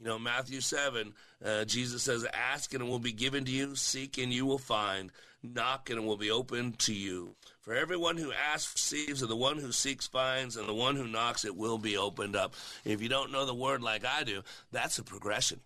You 0.00 0.06
know, 0.06 0.18
Matthew 0.18 0.60
7, 0.60 1.14
uh, 1.44 1.64
Jesus 1.64 2.02
says, 2.02 2.26
Ask 2.34 2.74
and 2.74 2.82
it 2.82 2.88
will 2.88 2.98
be 2.98 3.12
given 3.12 3.44
to 3.44 3.52
you, 3.52 3.76
seek 3.76 4.18
and 4.18 4.32
you 4.32 4.44
will 4.44 4.58
find, 4.58 5.12
knock 5.42 5.90
and 5.90 5.98
it 5.98 6.04
will 6.04 6.16
be 6.16 6.30
opened 6.30 6.78
to 6.80 6.94
you. 6.94 7.34
For 7.60 7.74
everyone 7.74 8.16
who 8.16 8.32
asks 8.32 8.74
receives, 8.74 9.22
and 9.22 9.30
the 9.30 9.36
one 9.36 9.58
who 9.58 9.72
seeks 9.72 10.06
finds, 10.06 10.56
and 10.56 10.68
the 10.68 10.74
one 10.74 10.96
who 10.96 11.06
knocks 11.06 11.44
it 11.44 11.56
will 11.56 11.78
be 11.78 11.96
opened 11.96 12.34
up. 12.34 12.54
If 12.84 13.00
you 13.00 13.08
don't 13.08 13.32
know 13.32 13.46
the 13.46 13.54
word 13.54 13.82
like 13.82 14.04
I 14.04 14.24
do, 14.24 14.42
that's 14.72 14.98
a 14.98 15.04
progression. 15.04 15.60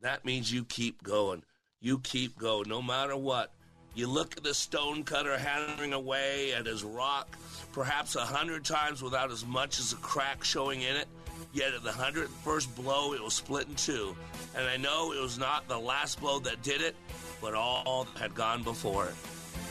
That 0.00 0.24
means 0.24 0.52
you 0.52 0.64
keep 0.64 1.02
going. 1.02 1.42
You 1.80 1.98
keep 2.00 2.36
going 2.36 2.68
no 2.68 2.82
matter 2.82 3.16
what. 3.16 3.52
You 3.94 4.06
look 4.06 4.36
at 4.36 4.44
the 4.44 4.54
stonecutter 4.54 5.38
hammering 5.38 5.92
away 5.92 6.52
at 6.54 6.66
his 6.66 6.84
rock, 6.84 7.36
perhaps 7.72 8.16
a 8.16 8.20
hundred 8.20 8.64
times 8.64 9.02
without 9.02 9.30
as 9.30 9.44
much 9.46 9.78
as 9.78 9.92
a 9.92 9.96
crack 9.96 10.44
showing 10.44 10.82
in 10.82 10.96
it. 10.96 11.08
Yet 11.52 11.72
at 11.72 11.82
the 11.82 11.92
hundredth 11.92 12.30
first 12.44 12.74
blow, 12.76 13.14
it 13.14 13.22
was 13.22 13.34
split 13.34 13.68
in 13.68 13.74
two. 13.74 14.14
And 14.56 14.66
I 14.66 14.76
know 14.76 15.12
it 15.12 15.20
was 15.20 15.38
not 15.38 15.66
the 15.68 15.78
last 15.78 16.20
blow 16.20 16.38
that 16.40 16.62
did 16.62 16.80
it, 16.80 16.94
but 17.40 17.54
all 17.54 18.06
had 18.18 18.34
gone 18.34 18.62
before. 18.62 19.08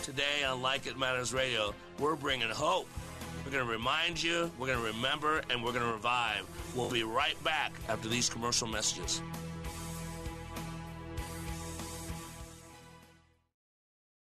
Today 0.04 0.44
on 0.48 0.62
Like 0.62 0.88
It 0.88 0.98
Matters 0.98 1.34
Radio, 1.34 1.74
we're 2.00 2.16
bringing 2.16 2.50
hope. 2.50 2.88
We're 3.46 3.52
going 3.52 3.66
to 3.66 3.72
remind 3.72 4.22
you, 4.22 4.52
we're 4.60 4.68
going 4.68 4.80
to 4.80 4.86
remember, 4.86 5.42
and 5.50 5.64
we're 5.64 5.72
going 5.72 5.86
to 5.86 5.92
revive. 5.92 6.46
We'll 6.76 6.90
be 6.90 7.04
right 7.04 7.42
back 7.44 7.72
after 7.88 8.10
these 8.10 8.30
commercial 8.30 8.68
messages. 8.68 9.22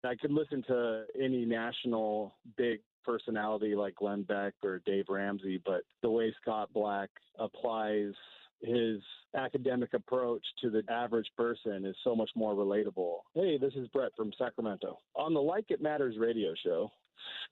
I 0.05 0.15
could 0.15 0.31
listen 0.31 0.63
to 0.69 1.05
any 1.21 1.45
national 1.45 2.35
big 2.57 2.81
personality 3.05 3.75
like 3.75 3.97
Glenn 3.97 4.23
Beck 4.23 4.55
or 4.63 4.81
Dave 4.87 5.07
Ramsey, 5.09 5.61
but 5.65 5.83
the 6.03 6.11
way 6.11 6.35
Scott 6.43 6.71
Black 6.73 7.09
applies 7.39 8.13
his 8.61 9.01
academic 9.37 9.95
approach 9.95 10.43
to 10.63 10.71
the 10.71 10.83
average 10.91 11.29
person 11.37 11.85
is 11.85 11.97
so 12.03 12.15
much 12.15 12.31
more 12.35 12.55
relatable. 12.55 13.19
Hey, 13.35 13.59
this 13.59 13.75
is 13.75 13.89
Brett 13.89 14.13
from 14.17 14.33
Sacramento. 14.39 14.99
On 15.15 15.35
the 15.35 15.41
Like 15.41 15.67
It 15.69 15.83
Matters 15.83 16.17
radio 16.19 16.55
show, 16.65 16.91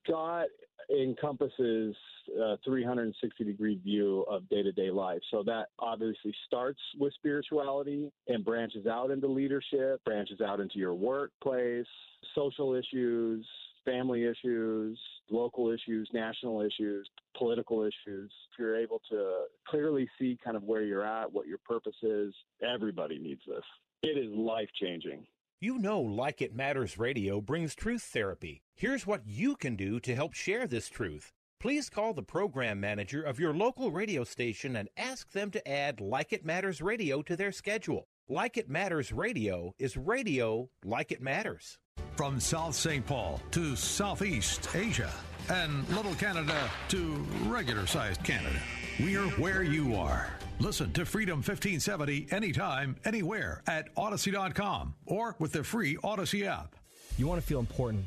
Scott 0.03 0.47
encompasses 0.89 1.95
uh, 2.39 2.53
a 2.53 2.57
360 2.63 3.43
degree 3.43 3.79
view 3.83 4.25
of 4.29 4.47
day 4.49 4.63
to 4.63 4.71
day 4.71 4.91
life. 4.91 5.21
So 5.31 5.43
that 5.43 5.67
obviously 5.79 6.33
starts 6.45 6.79
with 6.99 7.13
spirituality 7.13 8.11
and 8.27 8.45
branches 8.45 8.85
out 8.85 9.11
into 9.11 9.27
leadership, 9.27 10.03
branches 10.05 10.41
out 10.41 10.59
into 10.59 10.77
your 10.77 10.93
workplace, 10.93 11.85
social 12.33 12.75
issues, 12.75 13.45
family 13.85 14.25
issues, 14.25 14.99
local 15.29 15.71
issues, 15.71 16.09
national 16.13 16.61
issues, 16.61 17.07
political 17.37 17.83
issues. 17.83 18.31
If 18.51 18.59
you're 18.59 18.77
able 18.77 19.01
to 19.11 19.45
clearly 19.67 20.09
see 20.19 20.37
kind 20.43 20.57
of 20.57 20.63
where 20.63 20.81
you're 20.81 21.05
at, 21.05 21.31
what 21.31 21.47
your 21.47 21.59
purpose 21.59 21.95
is, 22.01 22.33
everybody 22.61 23.19
needs 23.19 23.41
this. 23.47 23.63
It 24.03 24.17
is 24.17 24.31
life 24.35 24.69
changing. 24.81 25.25
You 25.61 25.77
know, 25.77 26.01
Like 26.01 26.41
It 26.41 26.53
Matters 26.53 26.97
Radio 26.97 27.39
brings 27.39 27.75
truth 27.75 28.03
therapy. 28.03 28.61
Here's 28.75 29.07
what 29.07 29.21
you 29.25 29.55
can 29.55 29.75
do 29.75 29.99
to 30.01 30.13
help 30.13 30.33
share 30.33 30.67
this 30.67 30.89
truth. 30.89 31.31
Please 31.61 31.89
call 31.89 32.13
the 32.13 32.21
program 32.21 32.79
manager 32.79 33.23
of 33.23 33.39
your 33.39 33.53
local 33.53 33.89
radio 33.89 34.23
station 34.23 34.75
and 34.75 34.89
ask 34.97 35.31
them 35.31 35.49
to 35.51 35.67
add 35.67 36.01
Like 36.01 36.33
It 36.33 36.45
Matters 36.45 36.81
Radio 36.81 37.21
to 37.23 37.35
their 37.35 37.51
schedule. 37.51 38.07
Like 38.27 38.57
It 38.57 38.69
Matters 38.69 39.11
Radio 39.11 39.73
is 39.79 39.97
radio 39.97 40.69
like 40.83 41.11
it 41.11 41.21
matters. 41.21 41.77
From 42.15 42.39
South 42.39 42.75
St. 42.75 43.05
Paul 43.05 43.41
to 43.51 43.75
Southeast 43.75 44.73
Asia 44.73 45.11
and 45.49 45.87
Little 45.89 46.15
Canada 46.15 46.69
to 46.87 47.13
regular 47.43 47.85
sized 47.85 48.23
Canada, 48.23 48.55
we're 49.01 49.27
where 49.31 49.63
you 49.63 49.95
are. 49.95 50.33
Listen 50.59 50.93
to 50.93 51.05
Freedom 51.05 51.39
1570 51.39 52.27
anytime, 52.31 52.95
anywhere 53.03 53.61
at 53.67 53.93
Audacy.com 53.95 54.93
or 55.05 55.35
with 55.39 55.51
the 55.51 55.61
free 55.61 55.97
Audacy 55.97 56.45
app. 56.45 56.77
You 57.17 57.27
want 57.27 57.41
to 57.41 57.45
feel 57.45 57.59
important. 57.59 58.05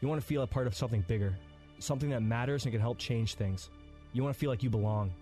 You 0.00 0.08
want 0.08 0.22
to 0.22 0.26
feel 0.26 0.40
a 0.40 0.46
part 0.46 0.66
of 0.66 0.74
something 0.74 1.02
bigger, 1.06 1.36
something 1.80 2.08
that 2.10 2.22
matters 2.22 2.64
and 2.64 2.72
can 2.72 2.80
help 2.80 2.96
change 2.96 3.34
things. 3.34 3.68
You 4.14 4.22
want 4.22 4.34
to 4.34 4.40
feel 4.40 4.48
like 4.48 4.62
you 4.62 4.70
belong. 4.70 5.12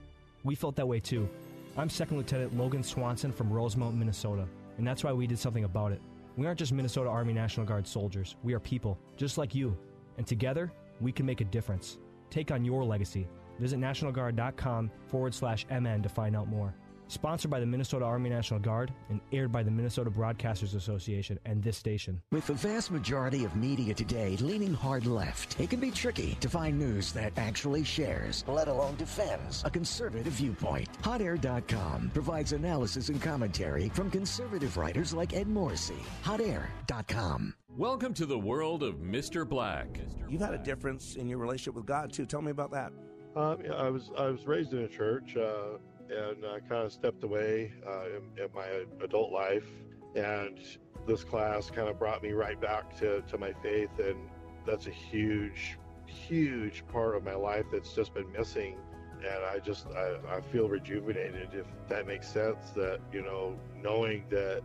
We 0.45 0.55
felt 0.55 0.77
that 0.77 0.87
way 0.87 1.01
too. 1.01 1.29
I'm 1.77 1.91
Second 1.91 2.19
Lieutenant 2.19 2.57
Logan 2.57 2.85
Swanson 2.85 3.33
from 3.33 3.53
Rosemount, 3.53 3.97
Minnesota, 3.97 4.47
and 4.79 4.87
that's 4.87 5.03
why 5.03 5.13
we 5.13 5.27
did 5.27 5.41
something 5.41 5.65
about 5.65 5.91
it. 5.91 6.01
We 6.37 6.47
aren't 6.47 6.59
just 6.59 6.73
Minnesota 6.73 7.11
Army 7.11 7.33
National 7.33 7.67
Guard 7.67 7.87
soldiers, 7.87 8.37
we 8.43 8.55
are 8.55 8.61
people, 8.61 8.99
just 9.17 9.37
like 9.39 9.55
you. 9.55 9.77
And 10.17 10.27
together, 10.27 10.73
we 11.01 11.13
can 11.13 11.27
make 11.27 11.41
a 11.41 11.45
difference. 11.45 11.99
Take 12.31 12.51
on 12.51 12.65
your 12.65 12.85
legacy. 12.85 13.29
Visit 13.59 13.79
NationalGuard.com 13.79 14.91
forward 15.09 15.35
slash 15.35 15.67
MN 15.71 16.03
to 16.03 16.09
find 16.09 16.35
out 16.35 16.49
more. 16.49 16.75
Sponsored 17.13 17.51
by 17.51 17.61
the 17.61 17.67
Minnesota 17.67 18.07
Army 18.07 18.31
National 18.31 18.59
Guard 18.59 18.91
and 19.11 19.21
aired 19.33 19.53
by 19.53 19.63
the 19.63 19.71
Minnesota 19.71 20.11
Broadcasters 20.11 20.75
Association 20.75 21.39
and 21.45 21.63
this 21.63 21.77
station. 21.77 22.23
With 22.33 22.47
the 22.47 22.55
vast 22.55 22.91
majority 22.91 23.45
of 23.45 23.55
media 23.55 23.93
today 23.93 24.39
leaning 24.39 24.73
hard 24.73 25.05
left, 25.05 25.61
it 25.61 25.69
can 25.69 25.79
be 25.79 25.91
tricky 25.91 26.39
to 26.41 26.49
find 26.49 26.79
news 26.79 27.13
that 27.13 27.35
actually 27.37 27.85
shares, 27.85 28.45
let 28.49 28.67
alone 28.67 28.97
defends, 28.97 29.63
a 29.67 29.69
conservative 29.69 30.33
viewpoint. 30.33 30.89
HotAir.com 31.03 32.11
provides 32.15 32.53
analysis 32.53 33.11
and 33.11 33.21
commentary 33.21 33.91
from 33.91 34.11
conservative 34.11 34.79
writers 34.79 35.13
like 35.13 35.35
Ed 35.35 35.49
Morrissey. 35.49 36.03
HotAir.com. 36.25 37.53
Welcome 37.77 38.15
to 38.15 38.25
the 38.25 38.39
world 38.39 38.83
of 38.83 39.01
Mr. 39.01 39.47
Black. 39.47 40.01
You've 40.31 40.41
had 40.41 40.55
a 40.55 40.59
difference 40.59 41.17
in 41.17 41.29
your 41.29 41.37
relationship 41.37 41.75
with 41.75 41.85
God 41.85 42.11
too. 42.11 42.25
Tell 42.25 42.41
me 42.41 42.53
about 42.53 42.71
that. 42.71 42.91
Um, 43.37 43.59
I 43.75 43.89
was 43.89 44.11
I 44.19 44.27
was 44.27 44.47
raised 44.47 44.73
in 44.73 44.81
a 44.81 44.89
church 44.89 45.37
uh, 45.37 45.79
and 46.13 46.45
I 46.45 46.61
kind 46.61 46.85
of 46.85 46.93
stepped 46.93 47.25
away 47.25 47.73
uh, 47.87 48.05
in, 48.07 48.45
in, 48.45 48.49
my 48.55 48.67
adult 49.03 49.33
life, 49.33 49.67
and 50.15 50.59
this 51.07 51.25
class 51.25 51.71
kind 51.71 51.89
of 51.89 51.99
brought 51.99 52.23
me 52.23 52.33
right 52.33 52.61
back 52.61 52.97
to, 52.99 53.23
to 53.23 53.39
my 53.39 53.53
faith, 53.63 53.91
and 53.99 54.29
that's 54.67 54.87
a 54.87 54.91
huge, 54.91 55.79
huge 56.07 56.85
part 56.89 57.17
of 57.17 57.25
my 57.25 57.35
life 57.35 57.67
that's 57.73 57.93
just 57.95 58.15
been 58.15 58.31
missing. 58.33 58.77
And 59.19 59.45
I 59.45 59.61
just 59.61 59.87
I, 59.89 60.37
I 60.37 60.41
feel 60.41 60.69
rejuvenated, 60.69 61.51
if 61.53 61.67
that 61.89 62.07
makes 62.07 62.29
sense. 62.29 62.71
That 62.71 63.01
you 63.13 63.23
know, 63.23 63.57
knowing 63.81 64.25
that 64.31 64.63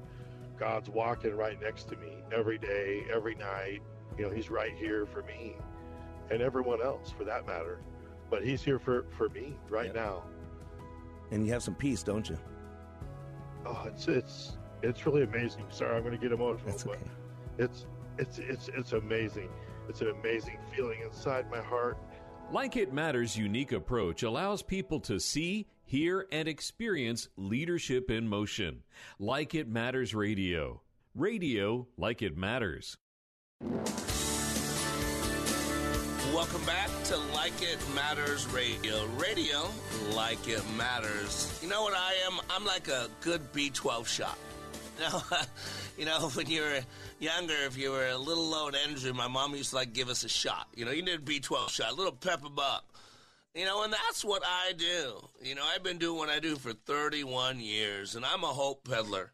God's 0.58 0.90
walking 0.90 1.36
right 1.36 1.62
next 1.62 1.90
to 1.90 1.96
me 1.98 2.24
every 2.32 2.58
day, 2.58 3.06
every 3.14 3.36
night. 3.36 3.82
You 4.18 4.26
know, 4.26 4.32
He's 4.32 4.50
right 4.50 4.74
here 4.74 5.06
for 5.06 5.22
me, 5.22 5.58
and 6.32 6.42
everyone 6.42 6.82
else 6.82 7.12
for 7.16 7.24
that 7.26 7.46
matter 7.46 7.80
but 8.30 8.44
he's 8.44 8.62
here 8.62 8.80
for 8.80 9.06
for 9.18 9.30
me 9.30 9.56
right 9.70 9.94
now. 9.94 10.24
And 11.32 11.46
you 11.46 11.52
have 11.54 11.64
some 11.64 11.76
peace, 11.76 12.04
don't 12.04 12.30
you? 12.30 12.38
Oh, 13.66 13.84
it's 13.88 14.08
it's 14.08 14.58
it's 14.82 15.06
really 15.06 15.24
amazing. 15.24 15.66
Sorry, 15.70 15.96
I'm 15.96 16.04
going 16.04 16.16
to 16.16 16.22
get 16.22 16.32
emotional, 16.32 16.70
That's 16.70 16.86
okay. 16.86 17.00
but 17.58 17.64
it's 17.66 17.86
it's 18.18 18.40
it's 18.40 18.70
it's 18.70 18.94
amazing. 18.94 19.50
It's 19.90 20.02
an 20.02 20.10
amazing 20.20 20.58
feeling 20.76 21.00
inside 21.02 21.50
my 21.52 21.62
heart. 21.62 21.98
Like 22.52 22.78
It 22.78 22.94
Matters' 22.94 23.36
unique 23.36 23.74
approach 23.74 24.24
allows 24.24 24.62
people 24.62 25.02
to 25.02 25.20
see, 25.20 25.68
hear, 25.84 26.28
and 26.32 26.48
experience 26.48 27.28
leadership 27.36 28.10
in 28.10 28.28
motion. 28.28 28.84
Like 29.20 29.54
It 29.54 29.68
Matters 29.68 30.16
Radio. 30.16 30.82
Radio 31.14 31.88
like 31.98 32.22
it 32.22 32.38
matters. 32.38 32.96
Welcome 36.34 36.64
back 36.66 36.90
to 37.06 37.18
Like 37.34 37.62
It 37.62 37.80
Matters 37.96 38.46
Radio. 38.48 39.06
Radio, 39.18 39.70
like 40.14 40.48
it 40.48 40.64
matters. 40.78 41.60
You 41.64 41.70
know 41.70 41.82
what 41.82 41.94
I 41.94 42.14
am? 42.28 42.40
I'm 42.50 42.64
like 42.66 42.88
a 42.88 43.08
good 43.22 43.52
B12 43.54 44.06
shot. 44.08 44.38
You 45.00 45.06
know, 45.10 45.22
you 46.00 46.06
know, 46.06 46.30
when 46.30 46.48
you 46.48 46.62
were 46.62 46.80
younger, 47.20 47.54
if 47.66 47.78
you 47.78 47.92
were 47.92 48.08
a 48.08 48.18
little 48.18 48.46
low 48.46 48.68
in 48.68 48.76
energy, 48.76 49.12
my 49.12 49.28
mom 49.28 49.56
used 49.56 49.70
to 49.72 49.76
like 49.76 49.94
give 49.94 50.10
us 50.10 50.24
a 50.24 50.30
shot. 50.30 50.68
You 50.76 50.86
know, 50.86 50.92
you 50.92 51.04
need 51.04 51.16
a 51.16 51.18
B12 51.20 51.70
shot, 51.70 51.92
a 51.92 51.96
little 51.96 52.12
pep 52.14 52.44
'em 52.44 52.58
up. 52.58 52.92
You 53.54 53.66
know, 53.66 53.84
and 53.84 53.94
that's 53.94 54.26
what 54.26 54.44
I 54.46 54.74
do. 54.74 55.20
You 55.44 55.54
know, 55.56 55.64
I've 55.64 55.84
been 55.84 55.98
doing 56.00 56.18
what 56.18 56.30
I 56.30 56.40
do 56.40 56.56
for 56.56 56.74
31 56.74 57.60
years, 57.60 58.16
and 58.16 58.26
I'm 58.26 58.44
a 58.44 58.48
hope 58.48 58.88
peddler. 58.88 59.32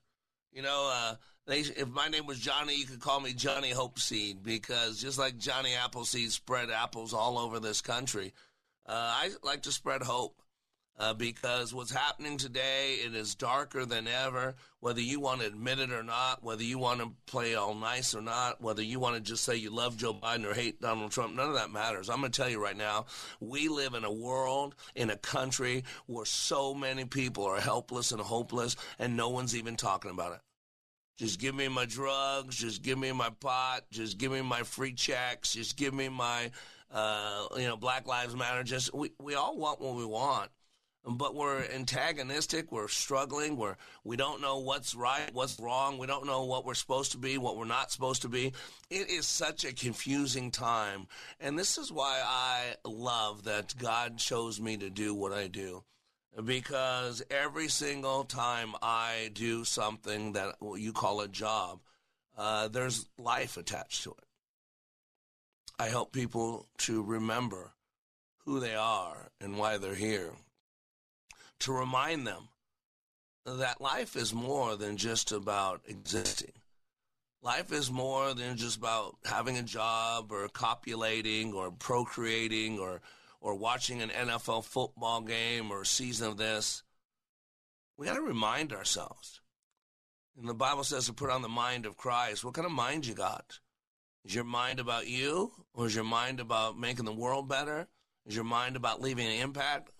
You 0.51 0.61
know, 0.63 0.91
uh, 0.93 1.15
they, 1.45 1.59
if 1.59 1.89
my 1.89 2.07
name 2.07 2.25
was 2.25 2.39
Johnny, 2.39 2.75
you 2.75 2.85
could 2.85 3.01
call 3.01 3.19
me 3.19 3.33
Johnny 3.33 3.71
Hope 3.71 3.99
Seed 3.99 4.43
because 4.43 5.01
just 5.01 5.19
like 5.19 5.37
Johnny 5.37 5.73
Appleseed 5.73 6.31
spread 6.31 6.69
apples 6.69 7.13
all 7.13 7.37
over 7.37 7.59
this 7.59 7.81
country, 7.81 8.33
uh, 8.85 8.93
I 8.93 9.29
like 9.43 9.63
to 9.63 9.71
spread 9.71 10.01
hope. 10.03 10.39
Uh, 10.95 11.11
because 11.11 11.73
what's 11.73 11.91
happening 11.91 12.37
today, 12.37 12.97
it 13.03 13.15
is 13.15 13.33
darker 13.33 13.83
than 13.83 14.07
ever. 14.07 14.53
Whether 14.79 15.01
you 15.01 15.19
want 15.19 15.41
to 15.41 15.47
admit 15.47 15.79
it 15.79 15.91
or 15.91 16.03
not, 16.03 16.43
whether 16.43 16.61
you 16.63 16.77
want 16.77 16.99
to 16.99 17.13
play 17.25 17.55
all 17.55 17.73
nice 17.73 18.13
or 18.13 18.21
not, 18.21 18.61
whether 18.61 18.83
you 18.83 18.99
want 18.99 19.15
to 19.15 19.21
just 19.21 19.43
say 19.43 19.55
you 19.55 19.71
love 19.71 19.97
Joe 19.97 20.13
Biden 20.13 20.45
or 20.45 20.53
hate 20.53 20.79
Donald 20.79 21.11
Trump, 21.11 21.35
none 21.35 21.49
of 21.49 21.55
that 21.55 21.71
matters. 21.71 22.11
I'm 22.11 22.19
going 22.19 22.31
to 22.31 22.39
tell 22.39 22.49
you 22.49 22.61
right 22.61 22.77
now, 22.77 23.07
we 23.39 23.69
live 23.69 23.95
in 23.95 24.03
a 24.03 24.13
world, 24.13 24.75
in 24.93 25.09
a 25.09 25.17
country 25.17 25.83
where 26.05 26.25
so 26.25 26.75
many 26.75 27.05
people 27.05 27.43
are 27.45 27.59
helpless 27.59 28.11
and 28.11 28.21
hopeless, 28.21 28.75
and 28.99 29.17
no 29.17 29.29
one's 29.29 29.55
even 29.55 29.75
talking 29.75 30.11
about 30.11 30.33
it. 30.33 30.41
Just 31.17 31.39
give 31.39 31.53
me 31.53 31.67
my 31.67 31.85
drugs. 31.85 32.55
Just 32.55 32.81
give 32.81 32.97
me 32.97 33.11
my 33.11 33.29
pot. 33.39 33.83
Just 33.91 34.17
give 34.17 34.31
me 34.31 34.41
my 34.41 34.63
free 34.63 34.93
checks. 34.93 35.53
Just 35.53 35.77
give 35.77 35.93
me 35.93 36.09
my, 36.09 36.51
uh, 36.91 37.47
you 37.55 37.67
know, 37.67 37.77
Black 37.77 38.07
Lives 38.07 38.35
Matter. 38.35 38.63
Just 38.63 38.93
we, 38.93 39.11
we 39.21 39.35
all 39.35 39.55
want 39.57 39.79
what 39.79 39.95
we 39.95 40.05
want, 40.05 40.49
but 41.05 41.35
we're 41.35 41.65
antagonistic. 41.65 42.71
We're 42.71 42.87
struggling. 42.87 43.57
We're 43.57 43.75
we 44.03 44.17
don't 44.17 44.41
know 44.41 44.57
what's 44.57 44.95
right, 44.95 45.29
what's 45.33 45.59
wrong. 45.59 45.99
We 45.99 46.07
don't 46.07 46.25
know 46.25 46.45
what 46.45 46.65
we're 46.65 46.73
supposed 46.73 47.11
to 47.11 47.19
be, 47.19 47.37
what 47.37 47.57
we're 47.57 47.65
not 47.65 47.91
supposed 47.91 48.23
to 48.23 48.29
be. 48.29 48.53
It 48.89 49.11
is 49.11 49.27
such 49.27 49.65
a 49.65 49.73
confusing 49.73 50.49
time, 50.49 51.05
and 51.39 51.59
this 51.59 51.77
is 51.77 51.91
why 51.91 52.23
I 52.25 52.73
love 52.85 53.43
that 53.43 53.75
God 53.77 54.17
chose 54.17 54.59
me 54.59 54.77
to 54.77 54.89
do 54.89 55.13
what 55.13 55.31
I 55.31 55.47
do 55.47 55.83
because 56.43 57.21
every 57.29 57.67
single 57.67 58.23
time 58.23 58.73
I 58.81 59.29
do 59.33 59.63
something 59.63 60.33
that 60.33 60.55
you 60.77 60.93
call 60.93 61.21
a 61.21 61.27
job, 61.27 61.79
uh, 62.37 62.67
there's 62.67 63.05
life 63.17 63.57
attached 63.57 64.03
to 64.03 64.11
it. 64.11 64.25
I 65.79 65.87
help 65.87 66.11
people 66.11 66.67
to 66.79 67.03
remember 67.03 67.73
who 68.45 68.59
they 68.59 68.75
are 68.75 69.29
and 69.39 69.57
why 69.57 69.77
they're 69.77 69.95
here. 69.95 70.31
To 71.59 71.71
remind 71.71 72.27
them 72.27 72.49
that 73.45 73.81
life 73.81 74.15
is 74.15 74.33
more 74.33 74.75
than 74.75 74.97
just 74.97 75.31
about 75.31 75.81
existing. 75.87 76.51
Life 77.41 77.73
is 77.73 77.91
more 77.91 78.33
than 78.33 78.55
just 78.55 78.77
about 78.77 79.17
having 79.25 79.57
a 79.57 79.63
job 79.63 80.31
or 80.31 80.47
copulating 80.47 81.53
or 81.53 81.71
procreating 81.71 82.79
or 82.79 83.01
or 83.43 83.53
watching 83.53 84.01
an 84.01 84.09
NFL 84.09 84.63
football 84.63 85.19
game 85.19 85.69
or 85.69 85.81
a 85.81 85.85
season 85.85 86.29
of 86.29 86.37
this. 86.37 86.81
We 87.97 88.07
got 88.07 88.15
to 88.15 88.21
remind 88.21 88.71
ourselves. 88.71 89.41
And 90.39 90.47
the 90.47 90.53
Bible 90.53 90.85
says 90.85 91.05
to 91.05 91.13
put 91.13 91.29
on 91.29 91.41
the 91.41 91.49
mind 91.49 91.85
of 91.85 91.97
Christ. 91.97 92.45
What 92.45 92.53
kind 92.53 92.65
of 92.65 92.71
mind 92.71 93.05
you 93.05 93.13
got? 93.13 93.59
Is 94.23 94.33
your 94.33 94.45
mind 94.45 94.79
about 94.79 95.07
you 95.07 95.51
or 95.73 95.85
is 95.85 95.93
your 95.93 96.05
mind 96.05 96.39
about 96.39 96.79
making 96.79 97.03
the 97.03 97.11
world 97.11 97.49
better? 97.49 97.87
Is 98.25 98.33
your 98.33 98.45
mind 98.45 98.77
about 98.77 99.01
leaving 99.01 99.27
an 99.27 99.41
impact? 99.41 99.91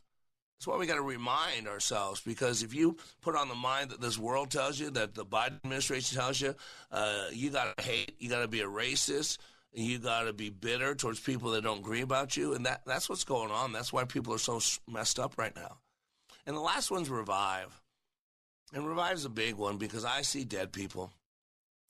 That's 0.58 0.68
why 0.68 0.78
we 0.78 0.88
got 0.88 0.96
to 0.96 1.02
remind 1.02 1.68
ourselves 1.68 2.22
because 2.22 2.64
if 2.64 2.74
you 2.74 2.96
put 3.22 3.36
on 3.36 3.50
the 3.50 3.56
mind 3.56 3.90
that 3.90 4.00
this 4.00 4.18
world 4.18 4.50
tells 4.52 4.80
you, 4.80 4.90
that 4.92 5.14
the 5.14 5.26
Biden 5.26 5.58
administration 5.58 6.18
tells 6.18 6.40
you, 6.40 6.56
uh, 6.90 7.26
you 7.34 7.50
got 7.50 7.78
to 7.78 7.84
hate, 7.84 8.16
you 8.20 8.30
got 8.30 8.42
to 8.42 8.48
be 8.48 8.62
a 8.62 8.68
racist, 8.68 9.38
you 9.74 10.00
got 10.00 10.24
to 10.24 10.34
be 10.34 10.50
bitter 10.50 10.96
towards 10.96 11.20
people 11.20 11.52
that 11.52 11.64
don't 11.64 11.80
agree 11.80 12.02
about 12.02 12.38
you, 12.38 12.54
and 12.54 12.66
that 12.66 12.82
that's 12.86 13.10
what's 13.10 13.24
going 13.24 13.52
on. 13.52 13.72
That's 13.72 13.92
why 13.92 14.04
people 14.06 14.34
are 14.34 14.40
so 14.40 14.60
messed 14.88 15.20
up 15.20 15.38
right 15.38 15.56
now. 15.56 15.78
And 16.46 16.56
the 16.56 16.62
last 16.62 16.92
one's 16.92 17.10
revive, 17.10 17.82
and 18.74 18.88
revive's 18.88 19.26
a 19.26 19.30
big 19.30 19.56
one 19.56 19.78
because 19.78 20.06
I 20.06 20.22
see 20.22 20.44
dead 20.44 20.72
people. 20.72 21.12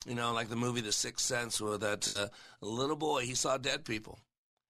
You 0.06 0.16
know, 0.16 0.34
like 0.34 0.50
the 0.50 0.56
movie 0.56 0.82
The 0.82 0.92
Sixth 0.92 1.26
Sense, 1.26 1.62
where 1.62 1.78
that 1.78 2.14
uh, 2.18 2.28
little 2.62 2.96
boy 2.96 3.22
he 3.22 3.36
saw 3.36 3.58
dead 3.58 3.86
people. 3.86 4.20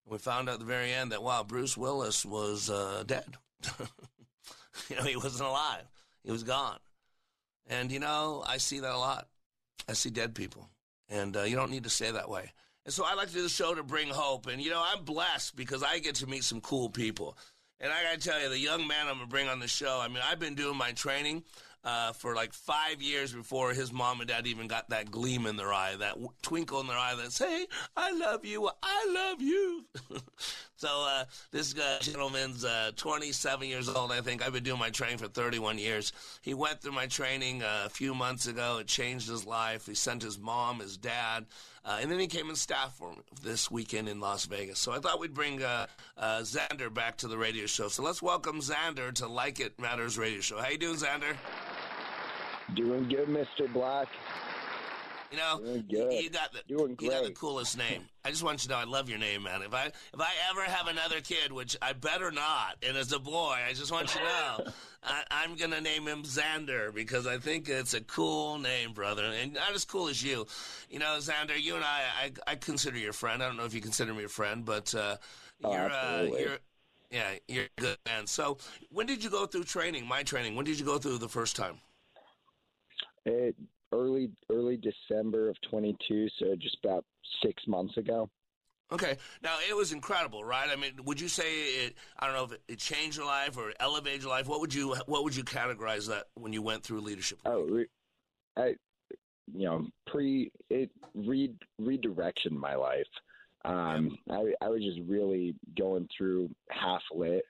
We 0.06 0.18
found 0.18 0.50
out 0.50 0.54
at 0.54 0.60
the 0.60 0.66
very 0.66 0.92
end 0.92 1.12
that 1.12 1.24
wow, 1.24 1.44
Bruce 1.44 1.78
Willis 1.78 2.26
was 2.26 2.70
uh, 2.70 3.04
dead. 3.06 3.38
you 4.90 4.96
know, 4.96 5.04
he 5.04 5.16
wasn't 5.16 5.50
alive. 5.50 5.84
He 6.24 6.32
was 6.32 6.44
gone. 6.44 6.80
And, 7.68 7.92
you 7.92 8.00
know, 8.00 8.44
I 8.46 8.58
see 8.58 8.80
that 8.80 8.94
a 8.94 8.98
lot. 8.98 9.28
I 9.88 9.94
see 9.94 10.10
dead 10.10 10.36
people. 10.36 10.70
And 11.10 11.36
uh, 11.36 11.44
you 11.44 11.56
don't 11.56 11.72
need 11.72 11.84
to 11.84 11.90
stay 11.90 12.12
that 12.12 12.30
way. 12.30 12.52
And 12.86 12.94
so 12.94 13.06
I 13.06 13.14
like 13.14 13.30
to 13.30 13.34
do 13.34 13.42
the 13.44 13.50
show 13.50 13.74
to 13.74 13.84
bring 13.84 14.10
hope. 14.10 14.48
And, 14.48 14.62
you 14.62 14.70
know, 14.70 14.84
I'm 14.86 15.04
blessed 15.04 15.56
because 15.56 15.84
I 15.84 16.00
get 16.00 16.16
to 16.16 16.28
meet 16.28 16.44
some 16.44 16.62
cool 16.62 16.90
people. 16.90 17.38
And 17.80 17.92
I 17.92 18.04
got 18.04 18.22
to 18.22 18.30
tell 18.30 18.42
you, 18.42 18.50
the 18.50 18.60
young 18.60 18.88
man 18.88 19.08
I'm 19.08 19.16
going 19.16 19.28
to 19.28 19.28
bring 19.28 19.48
on 19.48 19.60
the 19.60 19.68
show, 19.68 20.00
I 20.02 20.08
mean, 20.08 20.20
I've 20.30 20.40
been 20.40 20.56
doing 20.56 20.78
my 20.78 20.92
training 20.92 21.44
uh, 21.84 22.14
for 22.14 22.36
like 22.36 22.54
five 22.54 23.02
years 23.02 23.34
before 23.34 23.74
his 23.74 23.92
mom 23.92 24.22
and 24.22 24.30
dad 24.30 24.48
even 24.48 24.68
got 24.68 24.90
that 24.90 25.12
gleam 25.12 25.46
in 25.46 25.58
their 25.58 25.74
eye, 25.74 25.96
that 25.98 26.18
twinkle 26.42 26.80
in 26.80 26.88
their 26.88 26.98
eye 26.98 27.16
that 27.16 27.32
say, 27.32 27.60
hey, 27.60 27.68
I 27.96 28.12
love 28.12 28.46
you, 28.46 28.70
I 28.82 29.12
love 29.14 29.42
you. 29.42 29.86
so 30.76 31.08
uh, 31.08 31.24
this 31.52 31.78
uh, 31.78 31.98
gentleman's 32.02 32.66
uh, 32.66 32.92
27 32.96 33.68
years 33.68 33.88
old, 33.88 34.12
I 34.12 34.22
think. 34.22 34.46
I've 34.46 34.54
been 34.54 34.64
doing 34.64 34.80
my 34.80 34.90
training 34.90 35.18
for 35.18 35.28
31 35.28 35.78
years. 35.78 36.14
He 36.42 36.54
went 36.54 36.82
through 36.82 36.94
my 36.94 37.08
training 37.08 37.64
uh, 37.64 37.84
a 37.86 37.90
few 37.90 38.14
months 38.14 38.48
ago. 38.48 38.80
It 38.80 38.88
changed 38.88 39.30
his 39.30 39.46
life. 39.46 39.86
He 39.86 39.96
sent 39.96 40.24
his 40.24 40.40
mom, 40.40 40.80
his 40.80 40.98
dad, 40.98 41.46
uh, 41.86 42.00
and 42.02 42.12
then 42.12 42.20
he 42.20 42.28
came 42.28 42.50
in 42.50 42.56
staff 42.56 42.96
for 42.98 43.14
this 43.42 43.70
weekend 43.70 44.10
in 44.10 44.20
Las 44.20 44.46
Vegas. 44.46 44.80
So 44.80 44.92
I 44.92 45.00
thought 45.00 45.20
we'd 45.20 45.34
bring 45.34 45.64
uh, 45.64 45.88
Xander 46.20 46.94
back 46.94 47.18
to 47.18 47.28
the 47.28 47.38
radio 47.38 47.66
show. 47.66 47.88
So 47.88 48.04
let's 48.04 48.22
welcome 48.22 48.60
Xander 48.60 49.14
to 49.16 49.28
Like 49.28 49.60
It 49.60 49.80
Matters 49.80 50.18
radio 50.18 50.42
show. 50.42 50.58
How 50.58 50.70
you 50.70 50.78
doing, 50.78 50.98
Xander? 50.98 51.36
Doing 52.76 53.08
good, 53.08 53.28
Mr. 53.28 53.72
Black. 53.72 54.08
You 55.34 55.40
know, 55.40 55.84
you 55.90 56.30
got 56.30 56.54
the 56.54 56.62
you 56.68 57.10
got 57.10 57.24
the 57.24 57.32
coolest 57.32 57.76
name. 57.76 58.04
I 58.24 58.30
just 58.30 58.44
want 58.44 58.64
you 58.64 58.70
to 58.70 58.76
know 58.76 58.80
I 58.80 58.84
love 58.84 59.10
your 59.10 59.18
name, 59.18 59.42
man. 59.42 59.64
If 59.64 59.74
I 59.74 59.86
if 59.86 60.20
I 60.20 60.30
ever 60.52 60.62
have 60.62 60.88
another 60.88 61.22
kid, 61.22 61.52
which 61.52 61.76
I 61.82 61.94
better 61.94 62.32
not, 62.32 62.78
and 62.88 62.96
as 62.96 63.12
a 63.12 63.18
boy, 63.20 63.58
I 63.68 63.74
just 63.74 63.92
want 63.92 64.14
you 64.14 64.22
to 64.22 64.26
know 64.28 64.72
I, 65.04 65.24
I'm 65.32 65.56
gonna 65.56 65.82
name 65.82 66.08
him 66.08 66.22
Xander 66.22 66.94
because 66.94 67.26
I 67.26 67.40
think 67.40 67.68
it's 67.68 67.96
a 67.96 68.02
cool 68.02 68.60
name, 68.60 68.94
brother, 68.94 69.24
and 69.24 69.56
not 69.56 69.74
as 69.74 69.86
cool 69.86 70.08
as 70.08 70.24
you. 70.24 70.46
You 70.92 71.00
know, 71.00 71.18
Xander, 71.18 71.60
you 71.60 71.76
and 71.76 71.84
I, 71.84 72.04
I, 72.22 72.52
I 72.52 72.56
consider 72.56 73.00
you 73.00 73.10
a 73.10 73.14
friend. 73.14 73.42
I 73.42 73.48
don't 73.48 73.58
know 73.58 73.66
if 73.66 73.74
you 73.74 73.82
consider 73.82 74.14
me 74.14 74.26
a 74.26 74.30
friend, 74.30 74.64
but 74.64 74.94
uh, 74.94 75.18
Oh, 75.64 75.72
you're 75.72 75.92
uh, 75.92 76.24
you're 76.24 76.58
yeah, 77.12 77.32
you're 77.48 77.66
a 77.78 77.82
good 77.82 77.98
man. 78.06 78.28
So, 78.28 78.58
when 78.92 79.06
did 79.08 79.24
you 79.24 79.30
go 79.30 79.46
through 79.46 79.64
training? 79.64 80.06
My 80.08 80.24
training. 80.24 80.56
When 80.56 80.66
did 80.66 80.80
you 80.80 80.86
go 80.86 80.98
through 80.98 81.20
the 81.20 81.30
first 81.30 81.56
time? 81.56 81.80
It 83.26 83.56
early 83.94 84.30
early 84.50 84.78
December 84.78 85.50
of 85.50 85.56
22, 85.70 86.28
so 86.40 86.56
just 86.56 86.78
about 86.84 87.06
six 87.42 87.64
months 87.68 87.98
ago. 87.98 88.30
Okay. 88.92 89.18
Now 89.42 89.58
it 89.68 89.76
was 89.76 89.92
incredible, 89.92 90.44
right? 90.44 90.70
I 90.70 90.76
mean, 90.76 90.94
would 91.06 91.20
you 91.20 91.28
say 91.28 91.64
it? 91.86 91.96
I 92.20 92.28
don't 92.28 92.36
know 92.36 92.44
if 92.44 92.52
it, 92.54 92.62
it 92.68 92.80
changed 92.80 93.18
your 93.18 93.26
life 93.26 93.58
or 93.58 93.74
elevated 93.80 94.22
your 94.22 94.32
life. 94.32 94.48
What 94.48 94.60
would 94.60 94.74
you 94.74 94.96
What 95.06 95.24
would 95.24 95.36
you 95.36 95.44
categorize 95.44 96.08
that 96.10 96.26
when 96.36 96.54
you 96.54 96.62
went 96.62 96.84
through 96.84 97.02
leadership? 97.02 97.40
Oh, 97.46 97.64
re- 97.64 97.88
I, 98.56 98.76
you 99.54 99.66
know, 99.66 99.88
pre 100.08 100.52
it 100.70 100.92
re 101.16 101.52
redirection 101.80 102.58
my 102.58 102.76
life. 102.76 103.08
Um, 103.66 104.18
I 104.30 104.54
I 104.62 104.70
was 104.70 104.84
just 104.84 105.00
really 105.08 105.56
going 105.78 106.08
through 106.16 106.50
half 106.70 107.02
lit. 107.14 107.46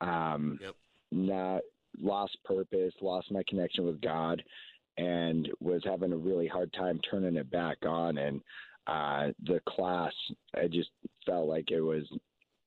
Um, 0.00 0.58
yep. 0.62 0.74
Not 1.10 1.62
lost 2.00 2.36
purpose, 2.44 2.92
lost 3.00 3.30
my 3.30 3.42
connection 3.48 3.84
with 3.84 4.00
God, 4.00 4.42
and 4.98 5.48
was 5.60 5.82
having 5.84 6.12
a 6.12 6.16
really 6.16 6.46
hard 6.46 6.72
time 6.72 7.00
turning 7.08 7.36
it 7.36 7.50
back 7.50 7.78
on. 7.84 8.18
And 8.18 8.40
uh, 8.86 9.32
the 9.44 9.60
class, 9.68 10.12
I 10.54 10.68
just 10.68 10.90
felt 11.24 11.48
like 11.48 11.70
it 11.70 11.80
was 11.80 12.04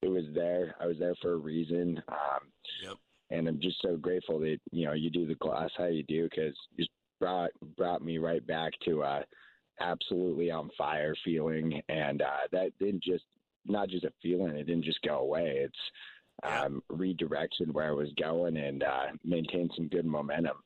it 0.01 0.09
was 0.09 0.25
there. 0.33 0.75
I 0.79 0.85
was 0.85 0.97
there 0.99 1.15
for 1.21 1.33
a 1.33 1.37
reason. 1.37 2.01
Um, 2.07 2.39
yep. 2.83 2.97
And 3.31 3.47
I'm 3.47 3.59
just 3.61 3.81
so 3.81 3.95
grateful 3.97 4.39
that 4.39 4.57
you 4.71 4.85
know 4.85 4.93
you 4.93 5.09
do 5.09 5.25
the 5.25 5.35
class 5.35 5.69
how 5.77 5.85
you 5.85 6.03
do 6.03 6.23
because 6.23 6.55
just 6.77 6.89
brought 7.19 7.51
brought 7.77 8.03
me 8.03 8.17
right 8.17 8.45
back 8.45 8.73
to 8.85 9.03
uh, 9.03 9.23
absolutely 9.79 10.51
on 10.51 10.69
fire 10.77 11.15
feeling, 11.23 11.81
and 11.89 12.21
uh, 12.21 12.47
that 12.51 12.71
didn't 12.79 13.03
just 13.03 13.25
not 13.65 13.89
just 13.89 14.05
a 14.05 14.11
feeling. 14.21 14.55
It 14.55 14.65
didn't 14.65 14.85
just 14.85 15.01
go 15.01 15.19
away. 15.19 15.67
It's 15.67 15.77
um, 16.43 16.81
redirection 16.89 17.73
where 17.73 17.89
I 17.89 17.91
was 17.91 18.09
going 18.19 18.57
and 18.57 18.83
uh, 18.83 19.07
maintain 19.23 19.69
some 19.75 19.87
good 19.87 20.05
momentum. 20.05 20.57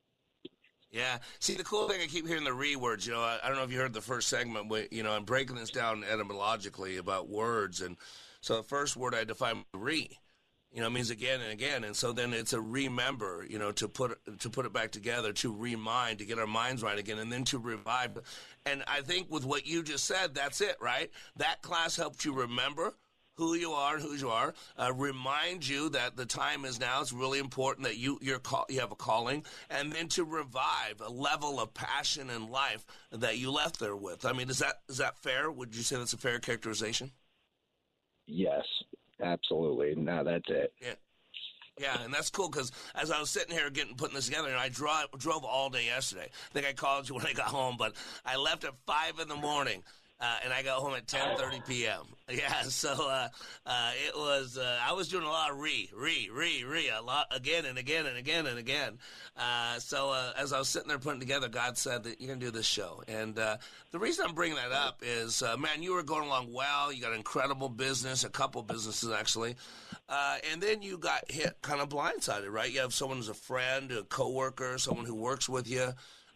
Yeah. 0.94 1.18
See, 1.40 1.56
the 1.56 1.64
cool 1.64 1.90
thing, 1.90 2.02
I 2.02 2.06
keep 2.06 2.28
hearing 2.28 2.44
the 2.44 2.54
re 2.54 2.76
words. 2.76 3.08
You 3.08 3.14
know, 3.14 3.22
I, 3.22 3.40
I 3.44 3.48
don't 3.48 3.58
know 3.58 3.64
if 3.64 3.72
you 3.72 3.80
heard 3.80 3.94
the 3.94 4.00
first 4.02 4.30
segment. 4.30 4.70
Where, 4.70 4.86
you 4.92 5.02
know, 5.02 5.12
I'm 5.12 5.26
breaking 5.26 5.56
this 5.56 5.72
down 5.72 6.04
etymologically 6.04 6.98
about 6.98 7.28
words, 7.28 7.82
and 7.82 7.98
so 8.42 8.58
the 8.58 8.64
first 8.64 8.96
word 8.96 9.16
I 9.16 9.24
define 9.24 9.66
re. 9.74 10.20
You 10.72 10.82
know, 10.82 10.90
means 10.90 11.12
again 11.12 11.40
and 11.42 11.52
again, 11.52 11.84
and 11.84 11.96
so 11.96 12.14
then 12.14 12.34
it's 12.34 12.54
a 12.54 12.62
remember. 12.62 13.46
You 13.50 13.58
know, 13.58 13.72
to 13.74 13.88
put 13.88 14.20
to 14.40 14.50
put 14.52 14.68
it 14.68 14.74
back 14.74 14.92
together, 14.92 15.34
to 15.34 15.52
remind, 15.52 16.20
to 16.20 16.26
get 16.26 16.38
our 16.38 16.48
minds 16.48 16.84
right 16.84 16.98
again, 16.98 17.18
and 17.18 17.32
then 17.32 17.44
to 17.46 17.58
revive. 17.58 18.20
And 18.68 18.84
I 18.88 19.02
think 19.02 19.32
with 19.32 19.46
what 19.46 19.66
you 19.66 19.82
just 19.82 20.06
said, 20.06 20.36
that's 20.36 20.62
it, 20.62 20.78
right? 20.80 21.10
That 21.38 21.64
class 21.64 21.96
helped 21.96 22.24
you 22.24 22.34
remember 22.34 22.94
who 23.36 23.56
you 23.56 23.72
are 23.72 23.96
and 23.96 24.04
who 24.04 24.14
you 24.14 24.30
are. 24.30 24.54
Uh, 24.78 24.94
remind 24.94 25.68
you 25.68 25.90
that 25.90 26.16
the 26.16 26.26
time 26.26 26.66
is 26.66 26.80
now. 26.80 27.02
It's 27.02 27.14
really 27.14 27.40
important 27.40 27.86
that 27.88 27.98
you 27.98 28.20
you're 28.22 28.40
call, 28.40 28.66
you 28.70 28.80
have 28.80 28.92
a 28.92 28.96
calling, 28.96 29.46
and 29.70 29.92
then 29.92 30.08
to 30.10 30.24
revive 30.24 31.02
a 31.04 31.10
level 31.10 31.60
of 31.60 31.74
passion 31.74 32.30
and 32.30 32.50
life 32.50 32.86
that 33.12 33.38
you 33.38 33.52
left 33.52 33.80
there 33.80 33.96
with. 33.96 34.26
I 34.26 34.34
mean, 34.34 34.50
is 34.50 34.60
that 34.60 34.82
is 34.90 34.98
that 34.98 35.18
fair? 35.18 35.52
Would 35.52 35.76
you 35.76 35.84
say 35.84 35.98
that's 35.98 36.14
a 36.14 36.18
fair 36.18 36.40
characterization? 36.40 37.12
Yes, 38.28 38.64
absolutely. 39.22 39.96
No, 39.96 40.24
that's 40.24 40.50
it. 40.50 40.74
Yeah. 40.82 40.94
Yeah, 41.80 42.04
and 42.04 42.14
that's 42.14 42.30
cool 42.30 42.50
because 42.50 42.72
as 42.94 43.10
I 43.10 43.20
was 43.20 43.32
sitting 43.32 43.56
here 43.56 43.68
getting 43.72 43.96
putting 43.96 44.14
this 44.14 44.28
together, 44.28 44.50
and 44.50 44.58
I 44.58 44.70
drove 44.70 45.08
drove 45.18 45.44
all 45.44 45.72
day 45.72 45.86
yesterday. 45.86 46.30
I 46.32 46.54
think 46.54 46.68
I 46.68 46.74
called 46.74 47.10
you 47.10 47.16
when 47.16 47.26
I 47.26 47.34
got 47.34 47.48
home, 47.48 47.78
but 47.80 47.96
I 48.24 48.36
left 48.36 48.64
at 48.64 48.76
five 48.86 49.18
in 49.20 49.28
the 49.28 49.36
morning. 49.36 49.84
Uh, 50.24 50.38
and 50.46 50.54
I 50.54 50.64
got 50.64 50.80
home 50.80 50.94
at 50.94 51.06
10:30 51.06 51.68
p.m. 51.68 52.06
Yeah, 52.32 52.62
so 52.64 52.90
uh, 52.90 53.28
uh, 53.66 53.92
it 54.08 54.16
was. 54.16 54.58
Uh, 54.58 54.80
I 54.82 54.94
was 54.94 55.10
doing 55.10 55.26
a 55.26 55.30
lot 55.30 55.52
of 55.52 55.60
re, 55.60 55.90
re, 55.94 56.30
re, 56.32 56.64
re, 56.64 56.90
a 56.90 57.02
lot 57.02 57.28
again 57.32 57.66
and 57.66 57.78
again 57.78 58.06
and 58.06 58.18
again 58.18 58.48
and 58.48 58.58
again. 58.58 58.98
Uh, 59.36 59.78
so 59.80 60.12
uh, 60.12 60.32
as 60.38 60.54
I 60.54 60.58
was 60.58 60.70
sitting 60.70 60.88
there 60.88 60.98
putting 60.98 61.20
together, 61.20 61.50
God 61.50 61.78
said 61.78 62.06
that 62.06 62.22
you're 62.22 62.30
gonna 62.30 62.40
do 62.40 62.50
this 62.50 62.66
show. 62.66 63.04
And 63.10 63.36
the 63.36 63.60
reason 63.92 64.26
I'm 64.26 64.36
bringing 64.36 64.56
that 64.56 64.72
up 64.72 65.02
is, 65.02 65.44
man, 65.60 65.84
you 65.84 65.94
were 65.94 66.02
going 66.02 66.26
along 66.26 66.54
well. 66.54 66.94
You 66.94 67.02
got 67.02 67.12
an 67.12 67.18
incredible 67.18 67.68
business, 67.68 68.24
a 68.24 68.30
couple 68.30 68.64
businesses 68.64 69.12
actually, 69.12 69.56
and 70.10 70.62
then 70.62 70.82
you 70.82 70.98
got 70.98 71.30
hit 71.30 71.62
kind 71.62 71.82
of 71.82 71.90
blindsided, 71.90 72.50
right? 72.50 72.72
You 72.72 72.80
have 72.80 72.94
someone 72.94 73.18
who's 73.18 73.30
a 73.30 73.34
friend, 73.34 73.92
a 73.92 74.04
coworker, 74.04 74.78
someone 74.78 75.06
who 75.06 75.16
works 75.16 75.50
with 75.50 75.70
you 75.70 75.94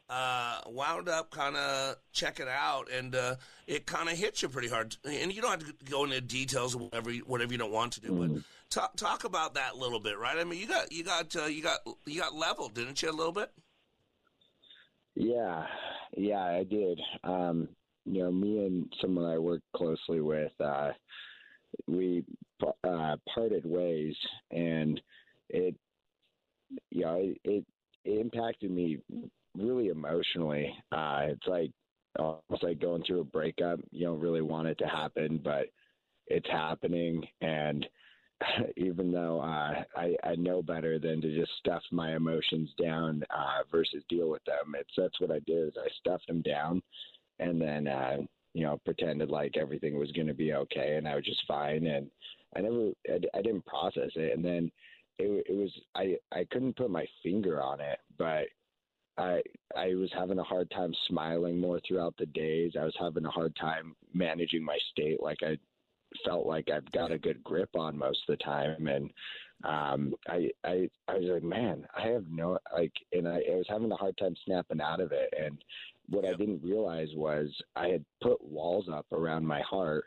uh, 0.10 0.62
wound 0.68 1.10
up 1.10 1.32
kind 1.32 1.56
of 1.56 1.96
checking 2.14 2.48
out, 2.48 2.90
and 2.92 3.16
uh, 3.16 3.36
it 3.66 3.86
kind 3.86 4.10
of 4.10 4.18
hits 4.18 4.42
you 4.42 4.50
pretty 4.50 4.70
hard. 4.70 4.96
And 5.04 5.34
you 5.34 5.42
don't 5.42 5.52
have 5.52 5.68
to 5.68 5.92
go 5.92 6.06
into 6.06 6.22
details 6.22 6.76
of 6.76 6.82
whatever 6.82 7.12
you, 7.12 7.22
whatever 7.22 7.52
you 7.52 7.58
don't 7.58 7.72
want 7.72 7.94
to 7.94 8.02
do, 8.02 8.14
but 8.14 8.44
talk 8.70 8.96
talk 8.96 9.24
about 9.24 9.56
that 9.56 9.74
a 9.74 9.78
little 9.78 10.00
bit, 10.00 10.18
right? 10.18 10.38
I 10.38 10.44
mean, 10.44 10.60
you 10.60 10.68
got 10.68 10.92
you 10.92 11.04
got 11.04 11.36
uh, 11.36 11.46
you 11.46 11.62
got 11.62 11.80
you 12.06 12.22
got 12.22 12.34
leveled, 12.34 12.74
didn't 12.74 13.02
you, 13.02 13.10
a 13.10 13.12
little 13.12 13.34
bit? 13.34 13.52
Yeah, 15.16 15.66
yeah, 16.16 16.44
I 16.44 16.64
did. 16.64 17.00
Um, 17.24 17.70
you 18.06 18.24
know, 18.24 18.32
me 18.32 18.66
and 18.66 18.94
someone 19.02 19.26
I 19.26 19.38
work 19.38 19.62
closely 19.76 20.22
with, 20.22 20.52
uh, 20.64 20.92
we 21.88 22.24
uh, 22.84 23.16
parted 23.34 23.66
ways, 23.66 24.16
and 24.52 25.02
it, 25.50 25.76
you 26.92 27.02
know, 27.02 27.20
it, 27.20 27.38
it 27.44 27.66
impacted 28.06 28.72
me 28.72 29.00
really 29.58 29.88
emotionally. 29.90 30.74
Uh, 30.92 31.28
it's 31.30 31.48
like 31.48 31.72
almost 32.18 32.64
like 32.64 32.80
going 32.80 33.04
through 33.04 33.22
a 33.22 33.26
breakup. 33.26 33.80
You 33.92 34.06
don't 34.06 34.20
really 34.20 34.42
want 34.42 34.68
it 34.68 34.78
to 34.80 34.88
happen, 34.88 35.40
but 35.44 35.68
it's 36.28 36.50
happening, 36.50 37.26
and 37.42 37.88
even 38.78 39.12
though 39.12 39.40
uh, 39.42 39.84
I, 39.96 40.16
I 40.24 40.36
know 40.36 40.62
better 40.62 41.00
than 41.00 41.22
to 41.22 41.36
just 41.36 41.52
stuff 41.60 41.82
my 41.92 42.16
emotions 42.16 42.70
down 42.82 43.24
uh, 43.36 43.64
versus 43.72 44.04
deal 44.10 44.30
with 44.30 44.44
them. 44.46 44.76
It's 44.76 44.90
that's 44.96 45.20
what 45.20 45.32
I 45.32 45.40
did. 45.40 45.70
Is 45.70 45.74
I 45.78 45.88
stuffed 46.00 46.28
them 46.28 46.42
down, 46.42 46.82
and 47.40 47.62
then 47.62 47.88
uh, 47.88 48.18
you 48.54 48.64
know 48.64 48.80
pretended 48.86 49.30
like 49.30 49.58
everything 49.58 49.98
was 49.98 50.12
going 50.12 50.28
to 50.28 50.34
be 50.34 50.54
okay, 50.54 50.96
and 50.98 51.08
I 51.08 51.16
was 51.16 51.26
just 51.26 51.42
fine. 51.48 51.86
And 51.88 52.10
I 52.56 52.62
never, 52.62 52.92
I, 53.10 53.38
I 53.38 53.42
didn't 53.42 53.66
process 53.66 54.12
it, 54.16 54.36
and 54.36 54.44
then 54.44 54.72
it, 55.20 55.46
it 55.50 55.56
was 55.56 55.72
I 55.96 56.18
I 56.32 56.46
couldn't 56.52 56.76
put 56.76 56.92
my 56.92 57.06
finger 57.24 57.62
on 57.62 57.80
it, 57.80 58.00
but 58.18 58.48
I 59.18 59.42
I 59.76 59.96
was 59.96 60.10
having 60.14 60.40
a 60.40 60.44
hard 60.44 60.70
time 60.72 60.94
smiling 61.08 61.60
more 61.60 61.80
throughout 61.88 62.16
the 62.18 62.26
days. 62.28 62.74
I 62.80 62.84
was 62.84 62.96
having 63.00 63.26
a 63.26 63.32
hard 63.32 63.56
time 63.56 63.96
managing 64.14 64.64
my 64.64 64.78
state 64.92 65.22
like 65.22 65.40
I 65.44 65.58
felt 66.26 66.46
like 66.46 66.70
I've 66.70 66.90
got 66.92 67.12
a 67.12 67.18
good 67.18 67.44
grip 67.44 67.70
on 67.76 67.98
most 67.98 68.20
of 68.28 68.38
the 68.38 68.44
time. 68.44 68.88
And 68.88 69.12
um, 69.64 70.14
I, 70.28 70.50
I, 70.64 70.90
I 71.08 71.16
was 71.16 71.30
like, 71.34 71.44
man, 71.44 71.86
I 71.98 72.08
have 72.08 72.26
no 72.30 72.58
like, 72.74 72.94
and 73.12 73.28
I, 73.28 73.42
I 73.52 73.56
was 73.56 73.66
having 73.70 73.92
a 73.92 73.96
hard 73.96 74.18
time 74.18 74.36
snapping 74.46 74.82
out 74.82 75.00
of 75.00 75.12
it. 75.12 75.34
And 75.40 75.58
what 76.10 76.26
I 76.26 76.34
didn't 76.34 76.64
realize 76.64 77.10
was 77.16 77.50
I 77.76 77.88
had 77.88 78.06
put 78.22 78.44
walls 78.44 78.88
up 78.92 79.06
around 79.12 79.46
my 79.46 79.62
heart, 79.62 80.06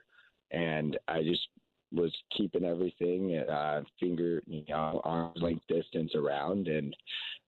and 0.50 0.98
I 1.08 1.22
just 1.22 1.48
was 1.92 2.14
keeping 2.36 2.64
everything 2.64 3.34
at 3.34 3.48
uh, 3.48 3.82
finger, 3.98 4.42
you 4.46 4.64
know, 4.68 5.00
arm's 5.04 5.42
length 5.42 5.66
distance 5.68 6.14
around, 6.14 6.68
and 6.68 6.96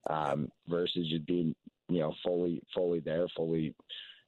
um, 0.09 0.49
versus 0.67 1.09
just 1.09 1.25
being, 1.25 1.55
you 1.89 1.99
know, 1.99 2.13
fully, 2.23 2.61
fully 2.73 2.99
there, 2.99 3.27
fully 3.35 3.73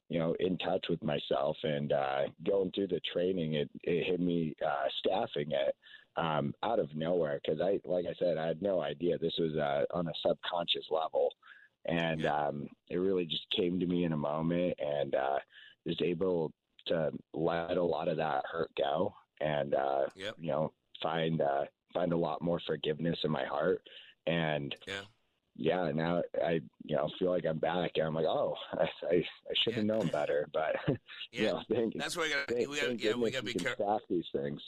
you 0.08 0.18
know, 0.18 0.36
in 0.38 0.56
touch 0.58 0.86
with 0.88 1.02
myself. 1.02 1.56
And 1.62 1.92
uh, 1.92 2.22
going 2.46 2.70
through 2.72 2.88
the 2.88 3.00
training, 3.12 3.54
it, 3.54 3.70
it 3.82 4.06
hit 4.06 4.20
me 4.20 4.54
uh, 4.64 4.88
staffing 5.00 5.50
it 5.50 5.74
um, 6.16 6.54
out 6.62 6.78
of 6.78 6.94
nowhere. 6.94 7.40
Because 7.42 7.60
I, 7.60 7.80
like 7.84 8.06
I 8.06 8.14
said, 8.18 8.38
I 8.38 8.46
had 8.46 8.62
no 8.62 8.80
idea 8.80 9.18
this 9.18 9.34
was 9.38 9.56
uh, 9.56 9.84
on 9.92 10.06
a 10.06 10.12
subconscious 10.24 10.86
level, 10.90 11.32
and 11.86 12.26
um, 12.26 12.68
it 12.88 12.96
really 12.96 13.26
just 13.26 13.46
came 13.54 13.80
to 13.80 13.86
me 13.86 14.04
in 14.04 14.12
a 14.12 14.16
moment, 14.16 14.74
and 14.78 15.14
uh, 15.14 15.38
was 15.84 16.00
able 16.02 16.52
to 16.86 17.10
let 17.34 17.76
a 17.76 17.82
lot 17.82 18.08
of 18.08 18.16
that 18.16 18.44
hurt 18.50 18.70
go, 18.78 19.12
and 19.40 19.74
uh, 19.74 20.06
yep. 20.14 20.34
you 20.38 20.48
know, 20.48 20.72
find 21.02 21.40
uh, 21.40 21.64
find 21.92 22.12
a 22.12 22.16
lot 22.16 22.42
more 22.42 22.60
forgiveness 22.66 23.18
in 23.24 23.30
my 23.30 23.44
heart, 23.44 23.82
and 24.26 24.74
yeah 24.86 25.02
yeah, 25.58 25.90
now 25.94 26.22
I 26.44 26.60
you 26.84 26.96
know 26.96 27.08
feel 27.18 27.30
like 27.30 27.46
I'm 27.46 27.58
back, 27.58 27.92
and 27.96 28.06
I'm 28.06 28.14
like, 28.14 28.26
oh, 28.26 28.54
I 28.72 28.84
I, 29.10 29.14
I 29.14 29.54
should 29.54 29.74
have 29.74 29.84
yeah. 29.84 29.94
known 29.94 30.08
better, 30.08 30.48
but 30.52 30.76
yeah, 30.88 30.96
you 31.32 31.46
know, 31.46 31.62
thank, 31.70 31.94
that's 31.96 32.16
where 32.16 32.26
we 32.26 32.64
got 32.64 32.70
we 32.70 32.80
got 32.80 33.00
yeah 33.00 33.14
we 33.14 33.30
got 33.30 33.38
to 33.38 33.44
be 33.44 33.54
careful 33.54 34.00
these 34.08 34.26
things. 34.32 34.60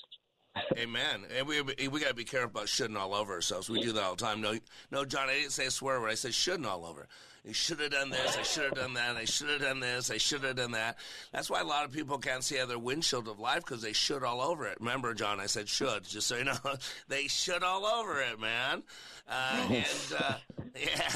Amen. 0.76 1.24
And 1.36 1.46
we 1.46 1.62
we 1.62 2.00
got 2.00 2.08
to 2.08 2.14
be 2.14 2.24
careful 2.24 2.50
about 2.50 2.66
shitting 2.66 2.96
all 2.96 3.14
over 3.14 3.32
ourselves. 3.32 3.68
We 3.68 3.80
do 3.80 3.92
that 3.92 4.02
all 4.02 4.16
the 4.16 4.24
time. 4.24 4.40
No, 4.40 4.54
no, 4.90 5.04
John, 5.04 5.28
I 5.28 5.34
didn't 5.34 5.52
say 5.52 5.66
a 5.66 5.70
swear 5.70 6.00
word. 6.00 6.10
I 6.10 6.14
said 6.14 6.34
shouldn't 6.34 6.66
all 6.66 6.86
over. 6.86 7.08
You 7.44 7.54
should 7.54 7.80
have 7.80 7.92
done 7.92 8.10
this. 8.10 8.36
I 8.36 8.42
should 8.42 8.64
have 8.64 8.74
done 8.74 8.94
that. 8.94 9.16
I 9.16 9.24
should 9.24 9.48
have 9.48 9.62
done 9.62 9.80
this. 9.80 10.10
I 10.10 10.18
should 10.18 10.42
have 10.42 10.56
done 10.56 10.72
that. 10.72 10.98
That's 11.32 11.48
why 11.48 11.60
a 11.60 11.64
lot 11.64 11.86
of 11.86 11.92
people 11.92 12.18
can't 12.18 12.44
see 12.44 12.58
other 12.58 12.78
windshield 12.78 13.26
of 13.26 13.38
life 13.38 13.64
because 13.64 13.80
they 13.80 13.94
should 13.94 14.22
all 14.22 14.42
over 14.42 14.66
it. 14.66 14.76
Remember, 14.80 15.14
John, 15.14 15.40
I 15.40 15.46
said 15.46 15.68
should, 15.68 16.04
just 16.04 16.26
so 16.26 16.36
you 16.36 16.44
know. 16.44 16.56
they 17.08 17.26
should 17.26 17.62
all 17.62 17.86
over 17.86 18.20
it, 18.20 18.38
man. 18.38 18.82
Uh, 19.26 19.66
and 19.70 20.14
uh, 20.18 20.34
yeah, 20.78 21.10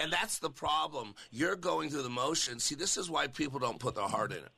and 0.00 0.12
that's 0.12 0.38
the 0.38 0.50
problem. 0.50 1.14
You're 1.32 1.56
going 1.56 1.90
through 1.90 2.02
the 2.02 2.08
motion. 2.08 2.60
See, 2.60 2.74
this 2.76 2.96
is 2.96 3.10
why 3.10 3.26
people 3.26 3.58
don't 3.58 3.78
put 3.80 3.96
their 3.96 4.04
heart 4.04 4.30
in 4.30 4.38
it 4.38 4.52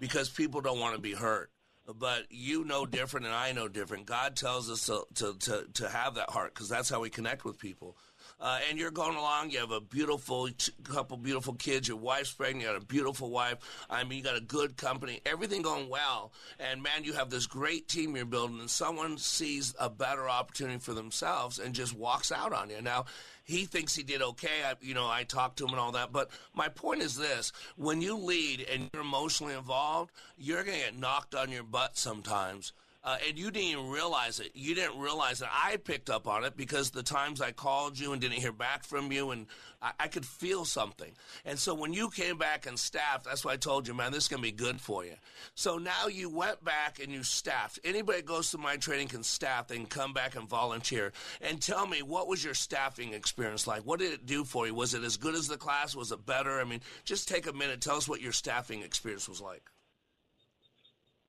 because 0.00 0.30
people 0.30 0.60
don't 0.60 0.80
want 0.80 0.94
to 0.94 1.00
be 1.00 1.12
hurt 1.12 1.50
but 1.86 2.24
you 2.30 2.64
know 2.64 2.86
different 2.86 3.26
and 3.26 3.34
I 3.34 3.52
know 3.52 3.68
different. 3.68 4.06
God 4.06 4.36
tells 4.36 4.70
us 4.70 4.86
to, 4.86 5.04
to, 5.14 5.34
to, 5.38 5.66
to 5.74 5.88
have 5.88 6.14
that 6.14 6.30
heart 6.30 6.54
because 6.54 6.68
that's 6.68 6.88
how 6.88 7.00
we 7.00 7.10
connect 7.10 7.44
with 7.44 7.58
people 7.58 7.96
uh, 8.42 8.58
and 8.68 8.76
you're 8.76 8.90
going 8.90 9.16
along. 9.16 9.50
You 9.50 9.60
have 9.60 9.70
a 9.70 9.80
beautiful 9.80 10.48
couple, 10.82 11.16
beautiful 11.16 11.54
kids. 11.54 11.86
Your 11.86 11.96
wife's 11.96 12.32
pregnant. 12.32 12.62
You 12.62 12.72
got 12.72 12.82
a 12.82 12.84
beautiful 12.84 13.30
wife. 13.30 13.58
I 13.88 14.02
mean, 14.02 14.18
you 14.18 14.24
got 14.24 14.36
a 14.36 14.40
good 14.40 14.76
company. 14.76 15.20
Everything 15.24 15.62
going 15.62 15.88
well. 15.88 16.32
And 16.58 16.82
man, 16.82 17.04
you 17.04 17.12
have 17.12 17.30
this 17.30 17.46
great 17.46 17.86
team 17.86 18.16
you're 18.16 18.24
building. 18.24 18.58
And 18.58 18.68
someone 18.68 19.16
sees 19.16 19.74
a 19.78 19.88
better 19.88 20.28
opportunity 20.28 20.80
for 20.80 20.92
themselves 20.92 21.60
and 21.60 21.72
just 21.72 21.96
walks 21.96 22.32
out 22.32 22.52
on 22.52 22.68
you. 22.68 22.82
Now, 22.82 23.04
he 23.44 23.64
thinks 23.64 23.94
he 23.94 24.02
did 24.02 24.22
okay. 24.22 24.64
I, 24.66 24.74
you 24.80 24.94
know, 24.94 25.06
I 25.08 25.22
talked 25.22 25.58
to 25.58 25.64
him 25.64 25.70
and 25.70 25.78
all 25.78 25.92
that. 25.92 26.12
But 26.12 26.30
my 26.52 26.68
point 26.68 27.00
is 27.00 27.16
this: 27.16 27.52
when 27.76 28.00
you 28.00 28.16
lead 28.16 28.66
and 28.72 28.90
you're 28.92 29.02
emotionally 29.02 29.54
involved, 29.54 30.10
you're 30.36 30.64
going 30.64 30.78
to 30.78 30.84
get 30.84 30.98
knocked 30.98 31.36
on 31.36 31.50
your 31.50 31.64
butt 31.64 31.96
sometimes 31.96 32.72
uh, 33.04 33.16
and 33.26 33.36
you 33.36 33.50
didn't 33.50 33.68
even 33.68 33.90
realize 33.90 34.38
it. 34.38 34.52
You 34.54 34.74
didn't 34.74 35.00
realize 35.00 35.40
that 35.40 35.50
I 35.52 35.76
picked 35.76 36.08
up 36.08 36.28
on 36.28 36.44
it 36.44 36.56
because 36.56 36.90
the 36.90 37.02
times 37.02 37.40
I 37.40 37.50
called 37.50 37.98
you 37.98 38.12
and 38.12 38.20
didn't 38.20 38.38
hear 38.38 38.52
back 38.52 38.84
from 38.84 39.10
you, 39.10 39.30
and 39.32 39.46
I, 39.80 39.92
I 39.98 40.08
could 40.08 40.24
feel 40.24 40.64
something. 40.64 41.12
And 41.44 41.58
so 41.58 41.74
when 41.74 41.92
you 41.92 42.10
came 42.10 42.38
back 42.38 42.66
and 42.66 42.78
staffed, 42.78 43.24
that's 43.24 43.44
why 43.44 43.54
I 43.54 43.56
told 43.56 43.88
you, 43.88 43.94
man, 43.94 44.12
this 44.12 44.24
is 44.24 44.28
going 44.28 44.42
to 44.42 44.48
be 44.48 44.52
good 44.52 44.80
for 44.80 45.04
you. 45.04 45.14
So 45.54 45.78
now 45.78 46.06
you 46.06 46.30
went 46.30 46.62
back 46.64 47.00
and 47.02 47.10
you 47.10 47.24
staffed. 47.24 47.80
Anybody 47.82 48.18
that 48.18 48.26
goes 48.26 48.52
to 48.52 48.58
my 48.58 48.76
training 48.76 49.08
can 49.08 49.22
staff. 49.22 49.68
Can 49.68 49.86
come 49.86 50.12
back 50.12 50.36
and 50.36 50.48
volunteer. 50.48 51.12
And 51.40 51.60
tell 51.60 51.86
me, 51.86 52.02
what 52.02 52.28
was 52.28 52.44
your 52.44 52.54
staffing 52.54 53.12
experience 53.14 53.66
like? 53.66 53.82
What 53.82 53.98
did 53.98 54.12
it 54.12 54.26
do 54.26 54.44
for 54.44 54.66
you? 54.66 54.74
Was 54.74 54.94
it 54.94 55.02
as 55.02 55.16
good 55.16 55.34
as 55.34 55.48
the 55.48 55.56
class? 55.56 55.96
Was 55.96 56.12
it 56.12 56.24
better? 56.24 56.60
I 56.60 56.64
mean, 56.64 56.80
just 57.04 57.28
take 57.28 57.46
a 57.46 57.52
minute. 57.52 57.80
Tell 57.80 57.96
us 57.96 58.08
what 58.08 58.20
your 58.20 58.32
staffing 58.32 58.82
experience 58.82 59.28
was 59.28 59.40
like. 59.40 59.62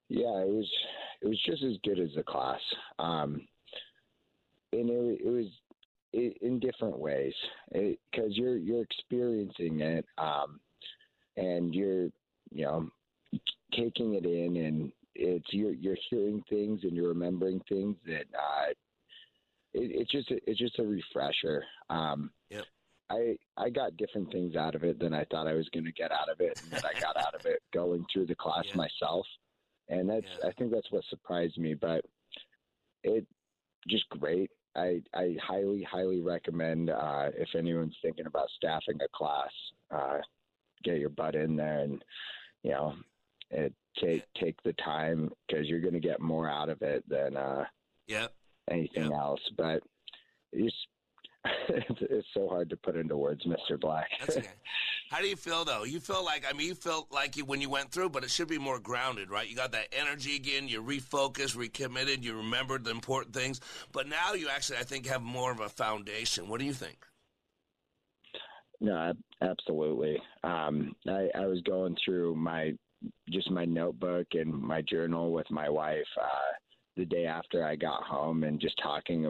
Yeah, 0.10 0.42
it 0.42 0.48
was 0.48 0.70
it 1.24 1.30
was 1.30 1.42
just 1.46 1.64
as 1.64 1.78
good 1.84 2.00
as 2.00 2.10
the 2.16 2.24
class, 2.24 2.60
um, 3.00 3.48
and 4.74 4.90
it, 4.90 5.22
it 5.24 5.30
was 5.30 5.48
in 6.42 6.60
different 6.60 6.98
ways 6.98 7.34
because 7.72 8.32
you're 8.38 8.58
you're 8.58 8.84
experiencing 8.84 9.80
it, 9.80 10.06
um, 10.18 10.60
and 11.38 11.74
you're 11.74 12.10
you 12.52 12.66
know 12.66 12.90
taking 13.74 14.16
it 14.16 14.26
in, 14.26 14.58
and 14.58 14.92
it's 15.16 15.48
you're 15.52 15.74
you're 15.74 15.98
hearing 16.10 16.44
things 16.50 16.82
and 16.84 16.94
you're 16.94 17.08
remembering 17.08 17.62
things 17.70 17.96
that 18.06 18.26
uh, 18.38 18.72
it, 19.74 19.92
it's 19.92 20.12
just 20.12 20.30
a, 20.30 20.40
it's 20.46 20.60
just 20.60 20.80
a 20.80 20.84
refresher. 20.84 21.64
Um, 21.90 22.32
yep. 22.50 22.66
I 23.10 23.38
I 23.56 23.70
got 23.70 23.96
different 23.96 24.30
things 24.30 24.58
out 24.58 24.76
of 24.76 24.84
it 24.84 25.00
than 25.00 25.14
I 25.14 25.24
thought 25.32 25.48
I 25.48 25.54
was 25.54 25.70
going 25.70 25.86
to 25.86 25.92
get 25.94 26.12
out 26.12 26.30
of 26.30 26.42
it, 26.42 26.60
and 26.62 26.72
that 26.72 26.86
I 26.86 27.00
got 27.00 27.16
out 27.16 27.34
of 27.34 27.46
it 27.46 27.62
going 27.74 28.06
through 28.12 28.26
the 28.26 28.36
class 28.36 28.66
yeah. 28.70 28.76
myself 28.76 29.26
and 29.90 30.10
that's 30.10 30.26
yeah. 30.42 30.50
I 30.50 30.52
think 30.54 30.72
that's 30.72 30.92
what 30.92 31.04
surprised 31.10 31.58
me. 31.58 31.74
But 31.74 32.06
it 33.04 33.26
just 33.88 34.08
great. 34.10 34.52
I 34.76 35.02
I 35.14 35.36
highly 35.42 35.84
highly 35.84 36.22
recommend 36.22 36.90
uh, 36.90 37.30
if 37.38 37.50
anyone's 37.56 37.98
thinking 38.02 38.26
about 38.26 38.50
staffing 38.58 39.00
a 39.02 39.08
class, 39.16 39.52
uh, 39.92 40.18
get 40.84 41.00
your 41.00 41.10
butt 41.10 41.36
in 41.36 41.56
there 41.56 41.80
and 41.80 42.04
you 42.64 42.72
know 42.72 42.96
it, 43.52 43.74
take 44.00 44.24
take 44.40 44.62
the 44.64 44.74
time 44.74 45.32
because 45.48 45.68
you're 45.68 45.80
going 45.80 45.94
to 45.94 46.00
get 46.00 46.20
more 46.20 46.50
out 46.50 46.70
of 46.70 46.82
it 46.82 47.04
than 47.08 47.38
uh, 47.38 47.66
yep. 48.08 48.34
anything 48.70 49.12
yep. 49.12 49.14
else. 49.14 49.42
But 49.58 49.84
it's, 50.52 50.76
it's, 51.46 52.02
it's 52.02 52.28
so 52.34 52.48
hard 52.48 52.70
to 52.70 52.78
put 52.78 52.96
into 52.96 53.18
words, 53.18 53.46
Mister 53.46 53.78
Black. 53.78 54.08
That's 54.20 54.38
okay. 54.38 54.48
How 55.10 55.20
do 55.20 55.28
you 55.28 55.36
feel 55.36 55.66
though? 55.66 55.84
You 55.84 56.00
feel 56.00 56.24
like 56.24 56.46
I 56.50 56.54
mean, 56.54 56.68
you 56.68 56.76
felt 56.76 57.12
like 57.12 57.38
you 57.38 57.46
when 57.46 57.62
you 57.62 57.70
went 57.70 57.92
through, 57.92 58.10
but 58.10 58.24
it 58.24 58.32
should 58.32 58.48
be 58.48 58.58
more 58.58 58.80
grounded, 58.80 59.30
right? 59.30 59.48
You 59.48 59.56
got 59.56 59.72
that 59.74 59.88
energy 59.92 60.36
again. 60.36 60.68
You 60.68 60.82
refocused, 60.82 61.58
recommitted. 61.58 62.24
You 62.24 62.38
remembered 62.38 62.84
the 62.84 62.92
important 62.92 63.36
things, 63.36 63.60
but 63.92 64.08
now 64.08 64.34
you 64.34 64.50
actually, 64.50 64.80
I 64.80 64.84
think, 64.84 65.06
have 65.08 65.22
more 65.22 65.52
of 65.52 65.60
a 65.60 65.70
foundation. 65.70 66.48
What 66.48 66.60
do 66.60 66.66
you 66.66 66.74
think? 66.74 67.06
No, 68.80 69.14
absolutely. 69.42 70.18
Um, 70.44 70.94
I, 71.08 71.30
I 71.36 71.46
was 71.46 71.62
going 71.62 71.96
through 72.04 72.36
my 72.36 72.74
just 73.30 73.52
my 73.52 73.66
notebook 73.66 74.28
and 74.34 74.54
my 74.54 74.82
journal 74.82 75.32
with 75.34 75.50
my 75.52 75.70
wife 75.70 76.08
uh, 76.22 76.54
the 76.96 77.06
day 77.06 77.26
after 77.26 77.66
I 77.66 77.76
got 77.76 78.04
home, 78.04 78.44
and 78.44 78.60
just 78.60 78.80
talking 78.82 79.26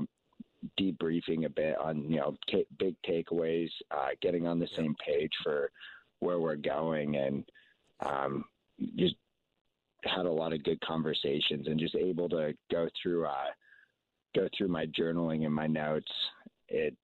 debriefing 0.80 1.46
a 1.46 1.50
bit 1.50 1.78
on 1.78 2.04
you 2.10 2.18
know 2.18 2.36
t- 2.50 2.68
big 2.78 2.96
takeaways, 3.08 3.70
uh, 3.92 4.10
getting 4.22 4.48
on 4.48 4.60
the 4.60 4.70
same 4.76 4.96
page 5.06 5.32
for 5.44 5.72
where 6.20 6.40
we're 6.40 6.56
going, 6.56 7.18
and 7.18 7.44
um, 8.06 8.46
just 8.96 9.16
had 10.04 10.26
a 10.26 10.32
lot 10.32 10.54
of 10.54 10.64
good 10.64 10.80
conversations, 10.82 11.68
and 11.68 11.80
just 11.80 11.96
able 11.96 12.30
to 12.30 12.54
go 12.72 12.88
through 13.02 13.26
uh, 13.26 13.52
go 14.36 14.48
through 14.58 14.68
my 14.68 14.86
journaling 14.88 15.46
and 15.46 15.54
my 15.54 15.68
notes. 15.68 16.12
It, 16.70 16.96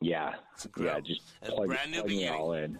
yeah, 0.00 0.34
yeah, 0.78 1.00
just 1.00 1.22
plug, 1.42 1.68
brand 1.68 1.90
new 1.90 2.02
beginning. 2.02 2.28
all 2.28 2.52
in. 2.52 2.78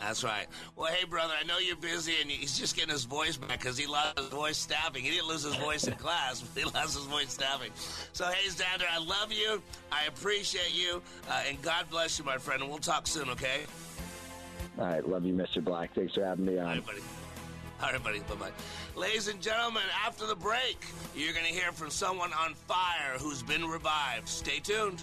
That's 0.00 0.24
right. 0.24 0.46
Well, 0.76 0.92
hey, 0.92 1.04
brother, 1.04 1.34
I 1.38 1.44
know 1.44 1.58
you're 1.58 1.76
busy, 1.76 2.12
and 2.20 2.30
he's 2.30 2.58
just 2.58 2.76
getting 2.76 2.90
his 2.90 3.04
voice 3.04 3.36
back 3.36 3.60
because 3.60 3.78
he 3.78 3.86
lost 3.86 4.18
his 4.18 4.28
voice 4.28 4.58
stabbing. 4.58 5.04
He 5.04 5.10
didn't 5.10 5.28
lose 5.28 5.42
his 5.42 5.54
voice 5.56 5.86
in 5.86 5.94
class, 5.94 6.40
but 6.40 6.62
he 6.62 6.70
lost 6.74 6.96
his 6.96 7.06
voice 7.06 7.32
stabbing. 7.32 7.70
So, 8.12 8.26
hey, 8.26 8.48
Xander, 8.48 8.84
I 8.90 8.98
love 8.98 9.32
you. 9.32 9.62
I 9.90 10.04
appreciate 10.06 10.74
you, 10.74 11.02
uh, 11.28 11.42
and 11.48 11.60
God 11.62 11.88
bless 11.90 12.18
you, 12.18 12.24
my 12.24 12.38
friend. 12.38 12.62
And 12.62 12.70
we'll 12.70 12.80
talk 12.80 13.06
soon, 13.06 13.30
okay? 13.30 13.60
All 14.78 14.86
right, 14.86 15.08
love 15.08 15.24
you, 15.24 15.34
Mr. 15.34 15.62
Black. 15.62 15.94
Thanks 15.94 16.14
for 16.14 16.24
having 16.24 16.46
me 16.46 16.58
on. 16.58 16.66
All 16.66 16.74
right, 16.74 16.86
buddy. 16.86 17.02
All 17.82 17.90
right, 17.90 18.02
buddy. 18.02 18.20
Bye 18.20 18.34
bye. 18.36 18.50
Ladies 18.94 19.26
and 19.28 19.40
gentlemen, 19.40 19.82
after 20.06 20.26
the 20.26 20.36
break, 20.36 20.84
you're 21.16 21.32
going 21.32 21.46
to 21.46 21.52
hear 21.52 21.72
from 21.72 21.90
someone 21.90 22.32
on 22.32 22.54
fire 22.54 23.18
who's 23.18 23.42
been 23.42 23.66
revived. 23.66 24.28
Stay 24.28 24.60
tuned. 24.60 25.02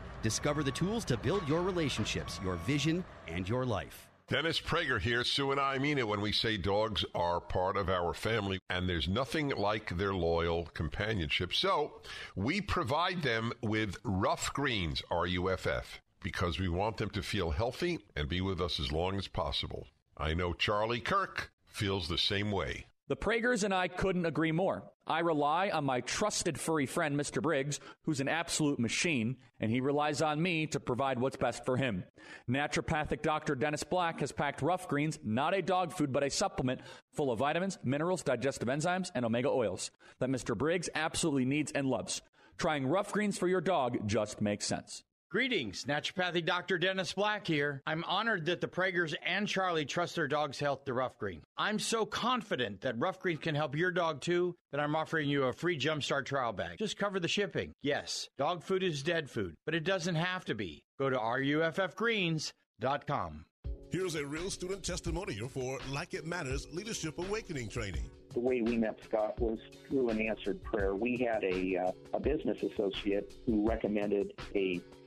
Discover 0.21 0.63
the 0.63 0.71
tools 0.71 1.05
to 1.05 1.17
build 1.17 1.47
your 1.47 1.61
relationships, 1.61 2.39
your 2.43 2.55
vision, 2.57 3.03
and 3.27 3.47
your 3.47 3.65
life. 3.65 4.07
Dennis 4.27 4.61
Prager 4.61 4.99
here. 4.99 5.25
Sue 5.25 5.51
and 5.51 5.59
I 5.59 5.77
mean 5.77 5.97
it 5.97 6.07
when 6.07 6.21
we 6.21 6.31
say 6.31 6.55
dogs 6.55 7.03
are 7.13 7.41
part 7.41 7.75
of 7.75 7.89
our 7.89 8.13
family, 8.13 8.59
and 8.69 8.87
there's 8.87 9.09
nothing 9.09 9.49
like 9.49 9.97
their 9.97 10.13
loyal 10.13 10.67
companionship. 10.73 11.53
So 11.53 12.01
we 12.35 12.61
provide 12.61 13.23
them 13.23 13.51
with 13.61 13.97
Ruff 14.05 14.53
Greens, 14.53 15.01
R 15.11 15.27
U 15.27 15.49
F 15.49 15.67
F, 15.67 15.99
because 16.23 16.59
we 16.59 16.69
want 16.69 16.95
them 16.95 17.09
to 17.09 17.21
feel 17.21 17.51
healthy 17.51 17.99
and 18.15 18.29
be 18.29 18.39
with 18.39 18.61
us 18.61 18.79
as 18.79 18.93
long 18.93 19.17
as 19.17 19.27
possible. 19.27 19.85
I 20.17 20.33
know 20.33 20.53
Charlie 20.53 21.01
Kirk 21.01 21.51
feels 21.65 22.07
the 22.07 22.17
same 22.17 22.51
way. 22.51 22.85
The 23.11 23.17
Pragers 23.17 23.65
and 23.65 23.73
I 23.73 23.89
couldn't 23.89 24.25
agree 24.25 24.53
more. 24.53 24.83
I 25.05 25.19
rely 25.19 25.69
on 25.69 25.83
my 25.83 25.99
trusted 25.99 26.57
furry 26.57 26.85
friend, 26.85 27.19
Mr. 27.19 27.41
Briggs, 27.41 27.81
who's 28.03 28.21
an 28.21 28.29
absolute 28.29 28.79
machine, 28.79 29.35
and 29.59 29.69
he 29.69 29.81
relies 29.81 30.21
on 30.21 30.41
me 30.41 30.65
to 30.67 30.79
provide 30.79 31.19
what's 31.19 31.35
best 31.35 31.65
for 31.65 31.75
him. 31.75 32.05
Naturopathic 32.49 33.21
Dr. 33.21 33.55
Dennis 33.55 33.83
Black 33.83 34.21
has 34.21 34.31
packed 34.31 34.61
Ruff 34.61 34.87
Greens, 34.87 35.19
not 35.25 35.53
a 35.53 35.61
dog 35.61 35.91
food, 35.91 36.13
but 36.13 36.23
a 36.23 36.29
supplement 36.29 36.79
full 37.11 37.33
of 37.33 37.39
vitamins, 37.39 37.77
minerals, 37.83 38.23
digestive 38.23 38.69
enzymes, 38.69 39.11
and 39.13 39.25
omega 39.25 39.49
oils 39.49 39.91
that 40.19 40.29
Mr. 40.29 40.57
Briggs 40.57 40.87
absolutely 40.95 41.43
needs 41.43 41.73
and 41.73 41.87
loves. 41.87 42.21
Trying 42.57 42.87
Ruff 42.87 43.11
Greens 43.11 43.37
for 43.37 43.49
your 43.49 43.59
dog 43.59 44.07
just 44.07 44.39
makes 44.39 44.65
sense. 44.65 45.03
Greetings, 45.31 45.85
Naturopathy 45.85 46.45
Dr. 46.45 46.77
Dennis 46.77 47.13
Black 47.13 47.47
here. 47.47 47.81
I'm 47.85 48.03
honored 48.03 48.47
that 48.47 48.59
the 48.59 48.67
Pragers 48.67 49.15
and 49.25 49.47
Charlie 49.47 49.85
trust 49.85 50.17
their 50.17 50.27
dog's 50.27 50.59
health 50.59 50.83
to 50.83 50.93
Ruff 50.93 51.17
Green. 51.17 51.41
I'm 51.57 51.79
so 51.79 52.05
confident 52.05 52.81
that 52.81 52.99
Ruff 52.99 53.21
Green 53.21 53.37
can 53.37 53.55
help 53.55 53.77
your 53.77 53.91
dog 53.91 54.19
too 54.19 54.57
that 54.73 54.81
I'm 54.81 54.93
offering 54.93 55.29
you 55.29 55.43
a 55.43 55.53
free 55.53 55.79
Jumpstart 55.79 56.25
trial 56.25 56.51
bag. 56.51 56.79
Just 56.79 56.97
cover 56.97 57.17
the 57.17 57.29
shipping. 57.29 57.71
Yes, 57.81 58.27
dog 58.37 58.61
food 58.61 58.83
is 58.83 59.03
dead 59.03 59.29
food, 59.29 59.55
but 59.65 59.73
it 59.73 59.85
doesn't 59.85 60.15
have 60.15 60.43
to 60.45 60.53
be. 60.53 60.83
Go 60.99 61.09
to 61.09 61.15
ruffgreens.com. 61.15 63.45
Here's 63.89 64.15
a 64.15 64.25
real 64.25 64.49
student 64.49 64.83
testimonial 64.83 65.47
for 65.47 65.79
Like 65.91 66.13
It 66.13 66.25
Matters 66.25 66.67
Leadership 66.73 67.19
Awakening 67.19 67.69
Training. 67.69 68.03
The 68.33 68.41
way 68.41 68.61
we 68.61 68.77
met 68.77 68.99
Scott 69.05 69.39
was 69.39 69.59
through 69.89 70.09
an 70.09 70.19
answered 70.19 70.61
prayer. 70.63 70.93
We 70.95 71.15
had 71.17 71.43
a, 71.43 71.77
uh, 71.77 71.91
a 72.13 72.19
business 72.19 72.57
associate 72.63 73.33
who 73.45 73.67
recommended 73.67 74.33
a 74.55 74.81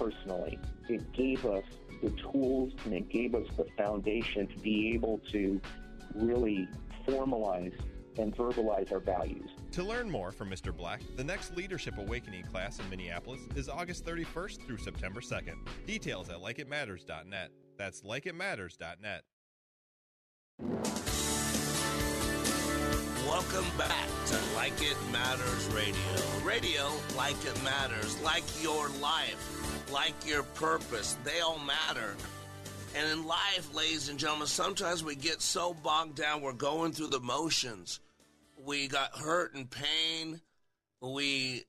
personally. 0.00 0.58
It 0.88 1.12
gave 1.12 1.44
us 1.44 1.64
the 2.02 2.10
tools 2.10 2.72
and 2.84 2.94
it 2.94 3.08
gave 3.10 3.34
us 3.34 3.46
the 3.56 3.66
foundation 3.76 4.48
to 4.48 4.58
be 4.58 4.92
able 4.94 5.20
to 5.30 5.60
really 6.14 6.66
formalize 7.06 7.74
and 8.18 8.34
verbalize 8.36 8.90
our 8.92 8.98
values. 8.98 9.50
To 9.72 9.84
learn 9.84 10.10
more 10.10 10.32
from 10.32 10.50
Mr. 10.50 10.76
Black, 10.76 11.02
the 11.16 11.24
next 11.24 11.56
Leadership 11.56 11.94
Awakening 11.98 12.44
class 12.44 12.78
in 12.78 12.88
Minneapolis 12.90 13.40
is 13.54 13.68
August 13.68 14.04
31st 14.04 14.66
through 14.66 14.78
September 14.78 15.20
2nd. 15.20 15.56
Details 15.86 16.28
at 16.28 16.36
likeitmatters.net. 16.36 17.50
That's 17.78 18.02
likeitmatters.net. 18.02 19.22
Welcome 23.26 23.78
back 23.78 24.08
to 24.26 24.38
Like 24.56 24.72
It 24.82 24.96
Matters 25.12 25.66
Radio. 25.72 25.94
Radio, 26.44 26.90
like 27.16 27.36
it 27.44 27.62
matters, 27.62 28.20
like 28.22 28.42
your 28.60 28.88
life, 29.00 29.59
like 29.92 30.14
your 30.26 30.42
purpose. 30.42 31.16
They 31.24 31.40
all 31.40 31.58
matter. 31.58 32.14
And 32.96 33.08
in 33.08 33.26
life, 33.26 33.72
ladies 33.74 34.08
and 34.08 34.18
gentlemen, 34.18 34.48
sometimes 34.48 35.04
we 35.04 35.14
get 35.14 35.40
so 35.40 35.74
bogged 35.74 36.16
down, 36.16 36.40
we're 36.40 36.52
going 36.52 36.92
through 36.92 37.08
the 37.08 37.20
motions. 37.20 38.00
We 38.56 38.88
got 38.88 39.16
hurt 39.16 39.54
and 39.54 39.70
pain. 39.70 40.40
We 41.00 41.64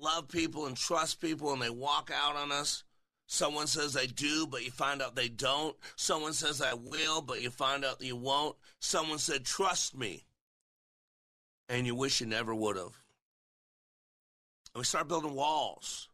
love 0.00 0.28
people 0.28 0.66
and 0.66 0.76
trust 0.76 1.20
people, 1.20 1.52
and 1.52 1.60
they 1.60 1.70
walk 1.70 2.10
out 2.14 2.36
on 2.36 2.52
us. 2.52 2.84
Someone 3.26 3.66
says 3.66 3.92
they 3.92 4.06
do, 4.06 4.46
but 4.46 4.64
you 4.64 4.70
find 4.70 5.02
out 5.02 5.14
they 5.14 5.28
don't. 5.28 5.76
Someone 5.96 6.32
says 6.32 6.60
I 6.60 6.74
will, 6.74 7.20
but 7.20 7.42
you 7.42 7.50
find 7.50 7.84
out 7.84 8.02
you 8.02 8.16
won't. 8.16 8.56
Someone 8.80 9.18
said, 9.18 9.44
trust 9.44 9.96
me. 9.96 10.24
And 11.68 11.86
you 11.86 11.94
wish 11.94 12.20
you 12.20 12.26
never 12.26 12.54
would 12.54 12.76
have. 12.76 12.96
And 14.74 14.80
we 14.80 14.84
start 14.84 15.08
building 15.08 15.34
walls. 15.34 16.08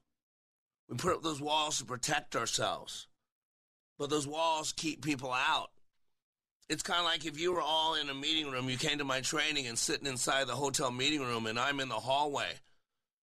We 0.88 0.96
put 0.96 1.14
up 1.14 1.22
those 1.22 1.40
walls 1.40 1.78
to 1.78 1.84
protect 1.84 2.36
ourselves. 2.36 3.06
But 3.98 4.10
those 4.10 4.26
walls 4.26 4.72
keep 4.72 5.04
people 5.04 5.32
out. 5.32 5.70
It's 6.68 6.82
kind 6.82 6.98
of 6.98 7.06
like 7.06 7.24
if 7.24 7.38
you 7.40 7.52
were 7.52 7.62
all 7.62 7.94
in 7.94 8.10
a 8.10 8.14
meeting 8.14 8.50
room, 8.50 8.68
you 8.68 8.76
came 8.76 8.98
to 8.98 9.04
my 9.04 9.20
training 9.20 9.66
and 9.66 9.78
sitting 9.78 10.06
inside 10.06 10.46
the 10.46 10.54
hotel 10.54 10.90
meeting 10.90 11.20
room, 11.20 11.46
and 11.46 11.58
I'm 11.58 11.80
in 11.80 11.88
the 11.88 11.94
hallway 11.94 12.48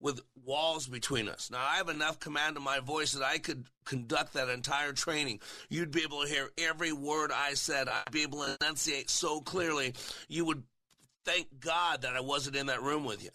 with 0.00 0.20
walls 0.44 0.86
between 0.86 1.28
us. 1.28 1.50
Now, 1.50 1.58
I 1.60 1.76
have 1.76 1.88
enough 1.88 2.20
command 2.20 2.56
of 2.56 2.62
my 2.62 2.80
voice 2.80 3.12
that 3.12 3.24
I 3.24 3.38
could 3.38 3.64
conduct 3.84 4.34
that 4.34 4.48
entire 4.48 4.92
training. 4.92 5.40
You'd 5.68 5.90
be 5.90 6.02
able 6.02 6.22
to 6.22 6.28
hear 6.28 6.50
every 6.58 6.92
word 6.92 7.30
I 7.32 7.54
said. 7.54 7.88
I'd 7.88 8.12
be 8.12 8.22
able 8.22 8.44
to 8.44 8.56
enunciate 8.60 9.10
so 9.10 9.40
clearly, 9.40 9.94
you 10.28 10.44
would 10.44 10.62
thank 11.24 11.60
God 11.60 12.02
that 12.02 12.16
I 12.16 12.20
wasn't 12.20 12.56
in 12.56 12.66
that 12.66 12.82
room 12.82 13.04
with 13.04 13.22
you. 13.22 13.30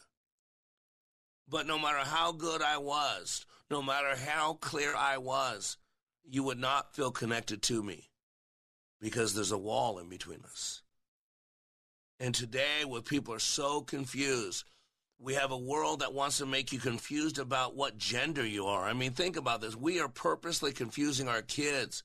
But 1.50 1.68
no 1.68 1.78
matter 1.78 2.00
how 2.00 2.32
good 2.32 2.62
I 2.62 2.78
was, 2.78 3.46
no 3.74 3.82
matter 3.82 4.16
how 4.16 4.54
clear 4.62 4.94
I 4.96 5.18
was, 5.18 5.78
you 6.24 6.44
would 6.44 6.60
not 6.60 6.96
feel 6.96 7.10
connected 7.10 7.64
to 7.64 7.82
me 7.82 8.12
because 9.02 9.34
there's 9.34 9.52
a 9.52 9.58
wall 9.58 9.98
in 9.98 10.10
between 10.10 10.42
us. 10.46 10.84
And 12.20 12.36
today, 12.36 12.86
where 12.86 13.02
people 13.02 13.34
are 13.34 13.40
so 13.40 13.82
confused, 13.82 14.66
We 15.20 15.36
have 15.36 15.52
a 15.52 15.58
world 15.58 16.02
that 16.02 16.14
wants 16.14 16.40
to 16.40 16.46
make 16.46 16.74
you 16.74 16.80
confused 16.80 17.40
about 17.40 17.76
what 17.76 17.98
gender 17.98 18.46
you 18.46 18.66
are. 18.66 18.84
I 18.84 18.94
mean, 18.94 19.14
think 19.14 19.38
about 19.38 19.62
this. 19.62 19.76
We 19.76 20.02
are 20.02 20.10
purposely 20.10 20.74
confusing 20.74 21.30
our 21.30 21.42
kids. 21.42 22.04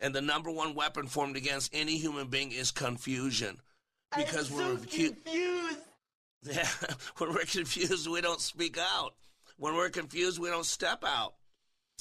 And 0.00 0.12
the 0.12 0.20
number 0.20 0.50
one 0.50 0.74
weapon 0.74 1.06
formed 1.06 1.36
against 1.36 1.70
any 1.72 1.96
human 1.98 2.26
being 2.26 2.50
is 2.50 2.72
confusion. 2.72 3.60
Because 4.16 4.50
I'm 4.50 4.56
we're 4.56 4.62
so 4.64 4.76
confused. 4.76 5.16
Yeah, 6.44 6.66
when 7.18 7.32
we're 7.32 7.44
confused, 7.44 8.10
we 8.10 8.20
don't 8.20 8.40
speak 8.40 8.76
out. 8.76 9.14
When 9.56 9.74
we're 9.74 9.90
confused, 9.90 10.38
we 10.38 10.48
don't 10.48 10.66
step 10.66 11.04
out. 11.06 11.34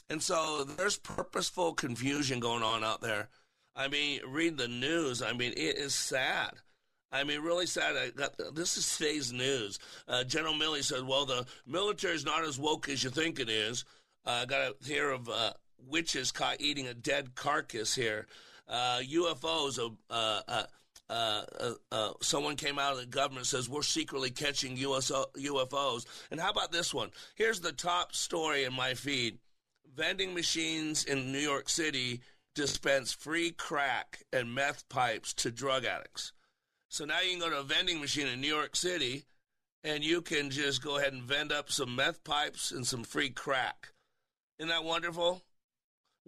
And 0.09 0.21
so 0.21 0.63
there's 0.63 0.97
purposeful 0.97 1.73
confusion 1.73 2.39
going 2.39 2.63
on 2.63 2.83
out 2.83 3.01
there. 3.01 3.29
I 3.75 3.87
mean, 3.87 4.19
read 4.27 4.57
the 4.57 4.67
news. 4.67 5.21
I 5.21 5.33
mean, 5.33 5.53
it 5.53 5.77
is 5.77 5.95
sad. 5.95 6.51
I 7.11 7.23
mean, 7.23 7.41
really 7.41 7.65
sad. 7.65 7.95
I 7.97 8.09
got 8.09 8.35
this 8.53 8.77
is 8.77 8.97
today's 8.97 9.33
news. 9.33 9.79
Uh, 10.07 10.23
General 10.23 10.53
Milley 10.53 10.83
said, 10.83 11.05
"Well, 11.05 11.25
the 11.25 11.45
military 11.65 12.15
is 12.15 12.25
not 12.25 12.45
as 12.45 12.57
woke 12.57 12.87
as 12.89 13.03
you 13.03 13.09
think 13.09 13.39
it 13.39 13.49
is." 13.49 13.83
Uh, 14.25 14.41
I 14.41 14.45
got 14.45 14.79
to 14.79 14.87
hear 14.87 15.11
of 15.11 15.27
uh, 15.29 15.53
witches 15.87 16.31
caught 16.31 16.61
eating 16.61 16.87
a 16.87 16.93
dead 16.93 17.35
carcass 17.35 17.95
here. 17.95 18.27
Uh, 18.67 18.99
UFOs. 18.99 19.77
Uh, 21.11 21.43
uh, 21.59 21.73
uh, 21.91 22.13
someone 22.21 22.55
came 22.55 22.79
out 22.79 22.93
of 22.93 22.99
the 22.99 23.05
government 23.05 23.45
says 23.45 23.67
we're 23.67 23.81
secretly 23.81 24.31
catching 24.31 24.77
USO, 24.77 25.25
UFOs. 25.37 26.05
And 26.31 26.39
how 26.39 26.51
about 26.51 26.71
this 26.71 26.93
one? 26.93 27.09
Here's 27.35 27.59
the 27.59 27.73
top 27.73 28.15
story 28.15 28.63
in 28.63 28.73
my 28.73 28.93
feed: 28.93 29.37
vending 29.93 30.33
machines 30.33 31.03
in 31.03 31.33
New 31.33 31.39
York 31.39 31.67
City 31.67 32.21
dispense 32.55 33.11
free 33.11 33.51
crack 33.51 34.23
and 34.31 34.55
meth 34.55 34.87
pipes 34.87 35.33
to 35.33 35.51
drug 35.51 35.83
addicts. 35.83 36.31
So 36.87 37.03
now 37.03 37.19
you 37.19 37.31
can 37.31 37.39
go 37.39 37.49
to 37.49 37.59
a 37.59 37.63
vending 37.63 37.99
machine 37.99 38.27
in 38.27 38.39
New 38.39 38.47
York 38.47 38.77
City 38.77 39.25
and 39.83 40.03
you 40.05 40.21
can 40.21 40.49
just 40.49 40.81
go 40.81 40.97
ahead 40.97 41.11
and 41.11 41.23
vend 41.23 41.51
up 41.51 41.71
some 41.71 41.95
meth 41.95 42.23
pipes 42.23 42.71
and 42.71 42.87
some 42.87 43.03
free 43.03 43.29
crack. 43.29 43.93
Isn't 44.59 44.69
that 44.69 44.83
wonderful? 44.83 45.41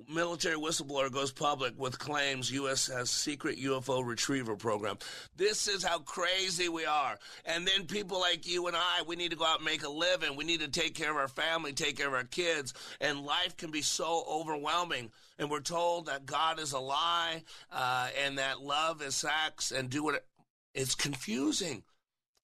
Military 0.09 0.55
whistleblower 0.55 1.11
goes 1.11 1.31
public 1.31 1.77
with 1.77 1.99
claims 1.99 2.51
U.S. 2.51 2.87
has 2.87 3.11
secret 3.11 3.59
UFO 3.59 4.03
retriever 4.03 4.55
program. 4.55 4.97
This 5.37 5.67
is 5.67 5.83
how 5.83 5.99
crazy 5.99 6.67
we 6.67 6.83
are. 6.85 7.19
And 7.45 7.67
then 7.67 7.85
people 7.85 8.19
like 8.19 8.47
you 8.47 8.65
and 8.65 8.75
I, 8.75 9.03
we 9.05 9.15
need 9.15 9.29
to 9.31 9.37
go 9.37 9.45
out 9.45 9.57
and 9.57 9.65
make 9.65 9.83
a 9.83 9.89
living. 9.89 10.35
We 10.35 10.45
need 10.45 10.61
to 10.61 10.67
take 10.67 10.95
care 10.95 11.11
of 11.11 11.17
our 11.17 11.27
family, 11.27 11.73
take 11.73 11.97
care 11.97 12.07
of 12.07 12.15
our 12.15 12.23
kids. 12.23 12.73
And 13.01 13.23
life 13.23 13.55
can 13.55 13.69
be 13.69 13.83
so 13.83 14.23
overwhelming. 14.27 15.11
And 15.37 15.51
we're 15.51 15.59
told 15.59 16.07
that 16.07 16.25
God 16.25 16.59
is 16.59 16.73
a 16.73 16.79
lie 16.79 17.43
uh, 17.71 18.07
and 18.25 18.39
that 18.39 18.61
love 18.61 19.03
is 19.03 19.15
sex 19.15 19.71
and 19.71 19.91
do 19.91 20.03
what 20.03 20.15
it, 20.15 20.25
it's 20.73 20.95
confusing. 20.95 21.83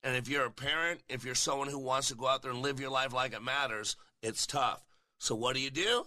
And 0.04 0.16
if 0.16 0.30
you're 0.30 0.46
a 0.46 0.52
parent, 0.52 1.02
if 1.10 1.26
you're 1.26 1.34
someone 1.34 1.68
who 1.68 1.80
wants 1.80 2.10
to 2.10 2.16
go 2.16 2.28
out 2.28 2.44
there 2.44 2.52
and 2.52 2.62
live 2.62 2.80
your 2.80 2.92
life 2.92 3.12
like 3.12 3.34
it 3.34 3.42
matters, 3.42 3.96
it's 4.22 4.46
tough. 4.46 4.84
So 5.18 5.34
what 5.34 5.56
do 5.56 5.62
you 5.62 5.72
do? 5.72 6.06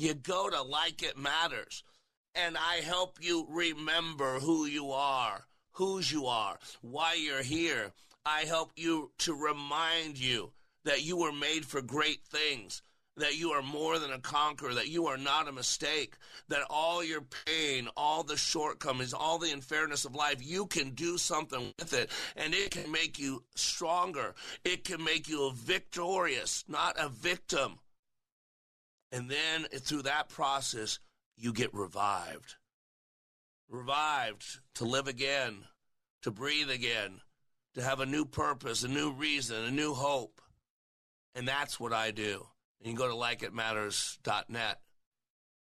You 0.00 0.14
go 0.14 0.48
to 0.48 0.62
Like 0.62 1.02
It 1.02 1.18
Matters, 1.18 1.84
and 2.34 2.56
I 2.56 2.76
help 2.76 3.18
you 3.20 3.46
remember 3.50 4.40
who 4.40 4.64
you 4.64 4.92
are, 4.92 5.44
whose 5.72 6.10
you 6.10 6.24
are, 6.24 6.58
why 6.80 7.18
you're 7.22 7.42
here. 7.42 7.92
I 8.24 8.44
help 8.46 8.72
you 8.76 9.10
to 9.18 9.34
remind 9.34 10.18
you 10.18 10.52
that 10.86 11.04
you 11.04 11.18
were 11.18 11.34
made 11.34 11.66
for 11.66 11.82
great 11.82 12.24
things, 12.24 12.80
that 13.18 13.36
you 13.36 13.50
are 13.50 13.60
more 13.60 13.98
than 13.98 14.10
a 14.10 14.18
conqueror, 14.18 14.72
that 14.72 14.88
you 14.88 15.06
are 15.06 15.18
not 15.18 15.48
a 15.48 15.52
mistake, 15.52 16.14
that 16.48 16.62
all 16.70 17.04
your 17.04 17.26
pain, 17.44 17.86
all 17.94 18.22
the 18.22 18.38
shortcomings, 18.38 19.12
all 19.12 19.38
the 19.38 19.52
unfairness 19.52 20.06
of 20.06 20.14
life, 20.14 20.38
you 20.40 20.64
can 20.64 20.92
do 20.92 21.18
something 21.18 21.74
with 21.78 21.92
it, 21.92 22.08
and 22.36 22.54
it 22.54 22.70
can 22.70 22.90
make 22.90 23.18
you 23.18 23.44
stronger. 23.54 24.34
It 24.64 24.82
can 24.82 25.04
make 25.04 25.28
you 25.28 25.44
a 25.48 25.52
victorious, 25.52 26.64
not 26.68 26.98
a 26.98 27.10
victim. 27.10 27.80
And 29.12 29.28
then 29.28 29.64
through 29.64 30.02
that 30.02 30.28
process, 30.28 30.98
you 31.36 31.52
get 31.52 31.74
revived. 31.74 32.54
Revived 33.68 34.44
to 34.74 34.84
live 34.84 35.08
again, 35.08 35.64
to 36.22 36.30
breathe 36.30 36.70
again, 36.70 37.20
to 37.74 37.82
have 37.82 38.00
a 38.00 38.06
new 38.06 38.24
purpose, 38.24 38.82
a 38.82 38.88
new 38.88 39.12
reason, 39.12 39.64
a 39.64 39.70
new 39.70 39.94
hope. 39.94 40.40
And 41.34 41.46
that's 41.46 41.78
what 41.78 41.92
I 41.92 42.10
do. 42.10 42.46
And 42.80 42.86
you 42.86 42.94
can 42.94 42.94
go 42.94 43.08
to 43.08 43.14
likeitmatters.net 43.14 44.80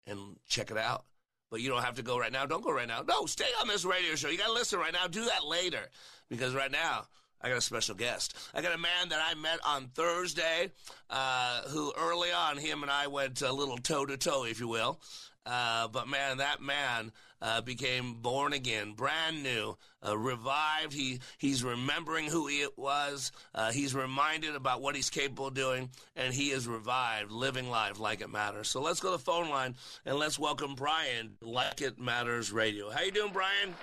and 0.07 0.19
check 0.47 0.71
it 0.71 0.77
out. 0.77 1.05
But 1.51 1.61
you 1.61 1.69
don't 1.69 1.83
have 1.83 1.95
to 1.95 2.03
go 2.03 2.17
right 2.17 2.31
now. 2.31 2.45
Don't 2.45 2.63
go 2.63 2.71
right 2.71 2.87
now. 2.87 3.03
No, 3.07 3.25
stay 3.25 3.45
on 3.61 3.67
this 3.67 3.85
radio 3.85 4.15
show. 4.15 4.29
You 4.29 4.37
got 4.37 4.47
to 4.47 4.53
listen 4.53 4.79
right 4.79 4.91
now. 4.91 5.07
Do 5.07 5.25
that 5.25 5.45
later. 5.45 5.89
Because 6.29 6.53
right 6.53 6.71
now, 6.71 7.05
I 7.41 7.49
got 7.49 7.57
a 7.57 7.61
special 7.61 7.95
guest. 7.95 8.35
I 8.53 8.61
got 8.61 8.73
a 8.73 8.77
man 8.77 9.09
that 9.09 9.21
I 9.23 9.35
met 9.35 9.59
on 9.65 9.87
Thursday, 9.93 10.71
uh, 11.09 11.61
who 11.69 11.93
early 11.97 12.31
on, 12.31 12.57
him 12.57 12.81
and 12.81 12.91
I 12.91 13.07
went 13.07 13.41
a 13.41 13.51
little 13.51 13.77
toe 13.77 14.05
to 14.05 14.17
toe, 14.17 14.45
if 14.45 14.59
you 14.59 14.67
will. 14.67 14.99
Uh, 15.45 15.87
but 15.89 16.07
man, 16.07 16.37
that 16.37 16.59
man 16.59 17.11
uh, 17.41 17.61
became 17.61 18.15
born 18.15 18.53
again, 18.53 18.93
brand 18.93 19.43
new, 19.43 19.77
uh, 20.05 20.17
revived. 20.17 20.91
He 20.91 21.19
he's 21.37 21.63
remembering 21.63 22.25
who 22.25 22.47
he 22.47 22.65
was. 22.77 23.31
Uh, 23.53 23.71
he's 23.71 23.93
reminded 23.93 24.55
about 24.55 24.81
what 24.81 24.95
he's 24.95 25.11
capable 25.11 25.47
of 25.47 25.53
doing, 25.53 25.89
and 26.15 26.33
he 26.33 26.49
is 26.49 26.67
revived, 26.67 27.31
living 27.31 27.69
life 27.69 27.99
like 27.99 28.21
it 28.21 28.31
matters. 28.31 28.69
So 28.69 28.81
let's 28.81 28.99
go 28.99 29.11
to 29.11 29.17
the 29.17 29.23
phone 29.23 29.49
line 29.49 29.75
and 30.05 30.17
let's 30.17 30.39
welcome 30.39 30.73
Brian, 30.73 31.35
like 31.41 31.81
it 31.81 31.99
matters 31.99 32.51
radio. 32.51 32.89
How 32.89 33.03
you 33.03 33.11
doing, 33.11 33.31
Brian? 33.31 33.75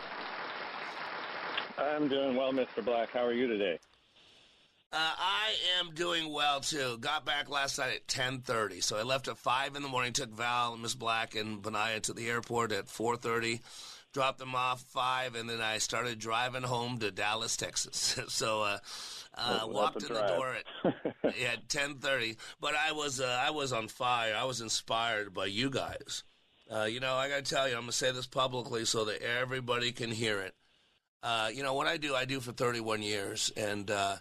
I'm 1.79 2.09
doing 2.09 2.37
well, 2.37 2.53
Mr. 2.53 2.85
Black. 2.85 3.11
How 3.11 3.25
are 3.25 3.33
you 3.33 3.47
today? 3.47 3.79
Uh, 4.93 4.97
I 4.99 5.55
am 5.79 5.95
doing 5.95 6.31
well 6.31 6.61
too. 6.61 6.99
Got 6.99 7.25
back 7.25 7.49
last 7.49 7.79
night 7.79 7.95
at 7.95 8.09
ten 8.09 8.41
thirty, 8.41 8.83
so 8.83 8.99
I 8.99 9.03
left 9.03 9.27
at 9.27 9.39
five 9.39 9.75
in 9.75 9.83
the 9.83 9.89
morning. 9.89 10.13
Took 10.13 10.31
Val, 10.31 10.75
and 10.75 10.83
Miss 10.83 10.95
Black, 10.95 11.35
and 11.35 11.63
Benaya 11.63 12.03
to 12.03 12.13
the 12.13 12.29
airport 12.29 12.73
at 12.73 12.89
four 12.89 13.17
thirty. 13.17 13.63
Dropped 14.13 14.39
them 14.39 14.55
off 14.55 14.83
five, 14.83 15.35
and 15.35 15.49
then 15.49 15.63
I 15.63 15.79
started 15.79 16.19
driving 16.19 16.63
home 16.63 16.99
to 16.99 17.11
Dallas, 17.11 17.57
Texas. 17.57 18.21
so 18.29 18.61
uh, 18.61 18.79
uh, 19.35 19.67
walked 19.67 20.03
in 20.03 20.11
a 20.11 20.15
the 20.15 20.27
door 20.27 20.57
at 20.85 21.05
yeah 21.41 21.57
ten 21.69 21.95
thirty. 21.95 22.37
But 22.61 22.75
I 22.75 22.93
was 22.93 23.19
uh, 23.19 23.43
I 23.43 23.51
was 23.51 23.73
on 23.73 23.89
fire. 23.89 24.35
I 24.37 24.45
was 24.45 24.61
inspired 24.61 25.33
by 25.33 25.47
you 25.47 25.71
guys. 25.71 26.23
Uh, 26.71 26.85
you 26.85 27.01
know, 27.01 27.15
I 27.15 27.31
got 27.31 27.45
to 27.45 27.55
tell 27.55 27.67
you, 27.67 27.77
I'm 27.77 27.83
gonna 27.83 27.93
say 27.93 28.13
this 28.13 28.27
publicly 28.27 28.85
so 28.85 29.07
that 29.07 29.23
everybody 29.23 29.91
can 29.93 30.11
hear 30.11 30.41
it. 30.41 30.55
Uh, 31.23 31.49
you 31.55 31.63
know 31.63 31.75
what 31.75 31.87
I 31.87 31.97
do? 31.97 32.15
I 32.15 32.25
do 32.25 32.41
for 32.41 32.53
31 32.53 33.03
years, 33.03 33.53
and 33.57 33.91
uh, 33.91 34.17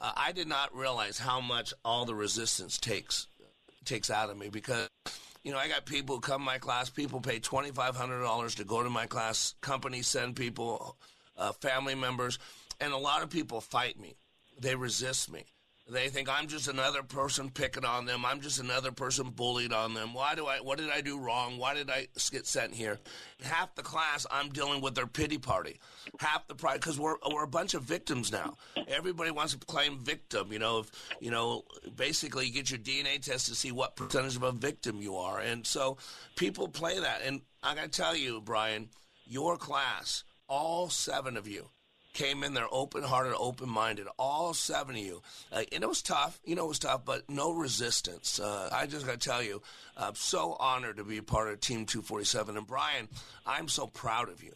I 0.00 0.32
did 0.32 0.48
not 0.48 0.76
realize 0.76 1.18
how 1.18 1.40
much 1.40 1.72
all 1.84 2.04
the 2.04 2.14
resistance 2.14 2.78
takes 2.78 3.28
takes 3.84 4.10
out 4.10 4.30
of 4.30 4.38
me 4.38 4.48
because 4.48 4.88
you 5.42 5.52
know 5.52 5.58
I 5.58 5.68
got 5.68 5.86
people 5.86 6.16
who 6.16 6.20
come 6.20 6.40
to 6.40 6.44
my 6.44 6.58
class. 6.58 6.90
People 6.90 7.20
pay 7.20 7.38
twenty 7.38 7.70
five 7.70 7.94
hundred 7.94 8.22
dollars 8.22 8.56
to 8.56 8.64
go 8.64 8.82
to 8.82 8.90
my 8.90 9.06
class. 9.06 9.54
Companies 9.60 10.08
send 10.08 10.34
people, 10.34 10.96
uh, 11.36 11.52
family 11.52 11.94
members, 11.94 12.38
and 12.80 12.92
a 12.92 12.98
lot 12.98 13.22
of 13.22 13.30
people 13.30 13.60
fight 13.60 13.98
me. 13.98 14.16
They 14.58 14.74
resist 14.74 15.32
me. 15.32 15.44
They 15.88 16.08
think 16.08 16.28
I'm 16.28 16.46
just 16.46 16.68
another 16.68 17.02
person 17.02 17.50
picking 17.50 17.84
on 17.84 18.06
them. 18.06 18.24
I'm 18.24 18.40
just 18.40 18.60
another 18.60 18.92
person 18.92 19.30
bullied 19.30 19.72
on 19.72 19.94
them. 19.94 20.14
Why 20.14 20.36
do 20.36 20.46
I? 20.46 20.58
What 20.58 20.78
did 20.78 20.90
I 20.90 21.00
do 21.00 21.18
wrong? 21.18 21.58
Why 21.58 21.74
did 21.74 21.90
I 21.90 22.06
get 22.30 22.46
sent 22.46 22.72
here? 22.72 23.00
Half 23.42 23.74
the 23.74 23.82
class, 23.82 24.24
I'm 24.30 24.50
dealing 24.50 24.80
with 24.80 24.94
their 24.94 25.08
pity 25.08 25.38
party. 25.38 25.80
Half 26.20 26.46
the 26.46 26.54
pride, 26.54 26.80
because 26.80 27.00
we're 27.00 27.16
we're 27.30 27.42
a 27.42 27.48
bunch 27.48 27.74
of 27.74 27.82
victims 27.82 28.30
now. 28.30 28.56
Everybody 28.86 29.32
wants 29.32 29.54
to 29.54 29.66
claim 29.66 29.98
victim. 29.98 30.52
You 30.52 30.60
know, 30.60 30.78
if 30.78 30.90
you 31.20 31.32
know, 31.32 31.64
basically, 31.96 32.46
you 32.46 32.52
get 32.52 32.70
your 32.70 32.78
DNA 32.78 33.20
test 33.20 33.48
to 33.48 33.54
see 33.56 33.72
what 33.72 33.96
percentage 33.96 34.36
of 34.36 34.44
a 34.44 34.52
victim 34.52 35.02
you 35.02 35.16
are, 35.16 35.40
and 35.40 35.66
so 35.66 35.96
people 36.36 36.68
play 36.68 37.00
that. 37.00 37.22
And 37.24 37.42
I 37.60 37.74
got 37.74 37.82
to 37.82 37.88
tell 37.88 38.16
you, 38.16 38.40
Brian, 38.40 38.90
your 39.26 39.56
class, 39.56 40.22
all 40.48 40.88
seven 40.88 41.36
of 41.36 41.48
you 41.48 41.70
came 42.12 42.44
in 42.44 42.54
there 42.54 42.66
open 42.70 43.02
hearted, 43.02 43.34
open 43.38 43.68
minded, 43.68 44.06
all 44.18 44.54
seven 44.54 44.96
of 44.96 45.02
you. 45.02 45.22
Uh, 45.50 45.62
and 45.72 45.82
it 45.82 45.88
was 45.88 46.02
tough, 46.02 46.40
you 46.44 46.54
know, 46.54 46.64
it 46.64 46.68
was 46.68 46.78
tough, 46.78 47.04
but 47.04 47.28
no 47.28 47.52
resistance. 47.52 48.38
Uh, 48.38 48.68
I 48.72 48.86
just 48.86 49.06
got 49.06 49.20
to 49.20 49.28
tell 49.28 49.42
you, 49.42 49.62
I'm 49.96 50.14
so 50.14 50.56
honored 50.58 50.96
to 50.96 51.04
be 51.04 51.18
a 51.18 51.22
part 51.22 51.48
of 51.52 51.60
Team 51.60 51.86
247. 51.86 52.56
And 52.56 52.66
Brian, 52.66 53.08
I'm 53.46 53.68
so 53.68 53.86
proud 53.86 54.28
of 54.28 54.42
you. 54.42 54.54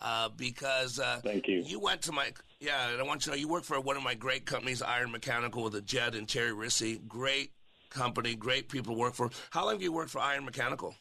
Uh, 0.00 0.28
because 0.36 1.00
uh, 1.00 1.20
Thank 1.24 1.48
you. 1.48 1.60
You 1.66 1.80
went 1.80 2.02
to 2.02 2.12
my 2.12 2.30
yeah, 2.60 2.90
and 2.90 3.00
I 3.00 3.04
want 3.04 3.26
you 3.26 3.32
to 3.32 3.36
know 3.36 3.40
you 3.40 3.48
work 3.48 3.64
for 3.64 3.80
one 3.80 3.96
of 3.96 4.02
my 4.02 4.14
great 4.14 4.46
companies, 4.46 4.80
Iron 4.80 5.10
Mechanical, 5.10 5.64
with 5.64 5.74
a 5.74 5.80
Jed 5.80 6.14
and 6.14 6.28
Terry 6.28 6.52
Rissy. 6.52 7.04
Great 7.08 7.52
company, 7.90 8.34
great 8.34 8.68
people 8.68 8.94
to 8.94 8.98
work 8.98 9.14
for. 9.14 9.30
How 9.50 9.64
long 9.64 9.74
have 9.74 9.82
you 9.82 9.92
worked 9.92 10.10
for 10.10 10.20
Iron 10.20 10.44
Mechanical? 10.44 10.94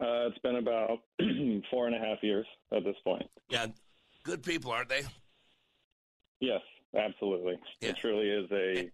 Uh, 0.00 0.28
it's 0.28 0.38
been 0.38 0.56
about 0.56 0.98
four 1.70 1.86
and 1.86 1.94
a 1.94 1.98
half 1.98 2.22
years 2.22 2.46
at 2.72 2.84
this 2.84 2.96
point. 3.04 3.28
Yeah, 3.48 3.66
good 4.24 4.42
people, 4.42 4.70
aren't 4.70 4.88
they? 4.88 5.02
Yes, 6.40 6.60
absolutely. 6.96 7.58
It 7.80 7.96
truly 8.00 8.28
is 8.28 8.50
a 8.52 8.90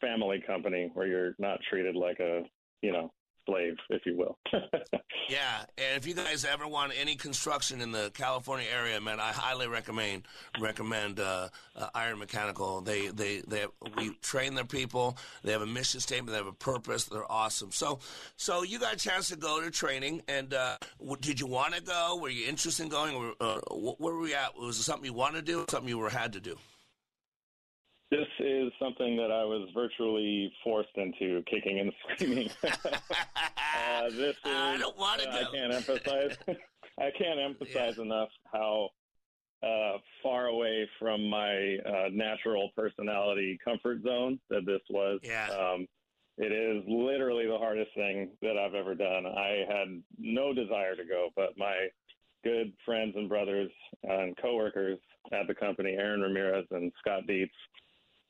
family 0.00 0.42
company 0.46 0.90
where 0.94 1.06
you're 1.06 1.34
not 1.38 1.58
treated 1.68 1.96
like 1.96 2.20
a, 2.20 2.42
you 2.82 2.92
know, 2.92 3.12
slave, 3.46 3.76
if 3.90 4.06
you 4.06 4.16
will. 4.16 4.38
Yeah, 5.26 5.64
and 5.78 5.96
if 5.96 6.06
you 6.06 6.12
guys 6.12 6.44
ever 6.44 6.68
want 6.68 6.92
any 7.00 7.14
construction 7.16 7.80
in 7.80 7.92
the 7.92 8.10
California 8.12 8.66
area, 8.70 9.00
man, 9.00 9.20
I 9.20 9.32
highly 9.32 9.66
recommend 9.66 10.24
recommend 10.60 11.18
uh, 11.18 11.48
uh, 11.74 11.88
Iron 11.94 12.18
Mechanical. 12.18 12.82
They 12.82 13.08
they 13.08 13.40
they 13.48 13.60
have, 13.60 13.70
we 13.96 14.10
train 14.20 14.54
their 14.54 14.66
people. 14.66 15.16
They 15.42 15.52
have 15.52 15.62
a 15.62 15.66
mission 15.66 16.00
statement. 16.00 16.32
They 16.32 16.36
have 16.36 16.46
a 16.46 16.52
purpose. 16.52 17.04
They're 17.04 17.30
awesome. 17.30 17.72
So 17.72 18.00
so 18.36 18.64
you 18.64 18.78
got 18.78 18.92
a 18.94 18.98
chance 18.98 19.28
to 19.28 19.36
go 19.36 19.62
to 19.62 19.70
training, 19.70 20.22
and 20.28 20.52
uh, 20.52 20.76
did 21.20 21.40
you 21.40 21.46
want 21.46 21.74
to 21.74 21.82
go? 21.82 22.18
Were 22.20 22.28
you 22.28 22.46
interested 22.46 22.82
in 22.82 22.88
going? 22.90 23.14
Or, 23.14 23.32
uh, 23.40 23.60
wh- 23.70 23.98
where 23.98 24.14
were 24.14 24.20
we 24.20 24.34
at? 24.34 24.58
Was 24.58 24.78
it 24.78 24.82
something 24.82 25.06
you 25.06 25.14
wanted 25.14 25.46
to 25.46 25.52
do? 25.52 25.60
Or 25.62 25.64
something 25.70 25.88
you 25.88 25.98
were 25.98 26.10
had 26.10 26.34
to 26.34 26.40
do? 26.40 26.56
Is 28.46 28.72
something 28.78 29.16
that 29.16 29.30
I 29.30 29.42
was 29.44 29.70
virtually 29.72 30.52
forced 30.62 30.94
into, 30.96 31.42
kicking 31.50 31.80
and 31.80 31.90
screaming. 32.12 32.50
uh, 32.62 34.10
this 34.10 34.36
is, 34.36 34.36
I 34.44 34.76
don't 34.76 34.98
want 34.98 35.22
to 35.22 35.30
I 35.30 35.44
go. 35.44 35.50
can't 35.50 35.72
emphasize. 35.72 36.36
I 36.98 37.10
can't 37.16 37.40
emphasize 37.40 37.96
enough 37.98 38.28
how 38.52 38.90
uh, 39.62 39.96
far 40.22 40.48
away 40.48 40.86
from 40.98 41.30
my 41.30 41.78
uh, 41.86 42.08
natural 42.12 42.70
personality 42.76 43.58
comfort 43.64 44.02
zone 44.02 44.38
that 44.50 44.66
this 44.66 44.82
was. 44.90 45.20
Yeah. 45.22 45.48
Um, 45.48 45.86
it 46.36 46.52
is 46.52 46.84
literally 46.86 47.46
the 47.46 47.56
hardest 47.56 47.94
thing 47.94 48.30
that 48.42 48.58
I've 48.58 48.74
ever 48.74 48.94
done. 48.94 49.24
I 49.24 49.64
had 49.66 50.02
no 50.18 50.52
desire 50.52 50.96
to 50.96 51.04
go, 51.04 51.30
but 51.34 51.56
my 51.56 51.88
good 52.42 52.74
friends 52.84 53.14
and 53.16 53.28
brothers 53.28 53.70
and 54.02 54.36
coworkers 54.36 54.98
at 55.32 55.46
the 55.46 55.54
company, 55.54 55.92
Aaron 55.92 56.20
Ramirez 56.20 56.66
and 56.70 56.92
Scott 56.98 57.22
Dietz, 57.26 57.54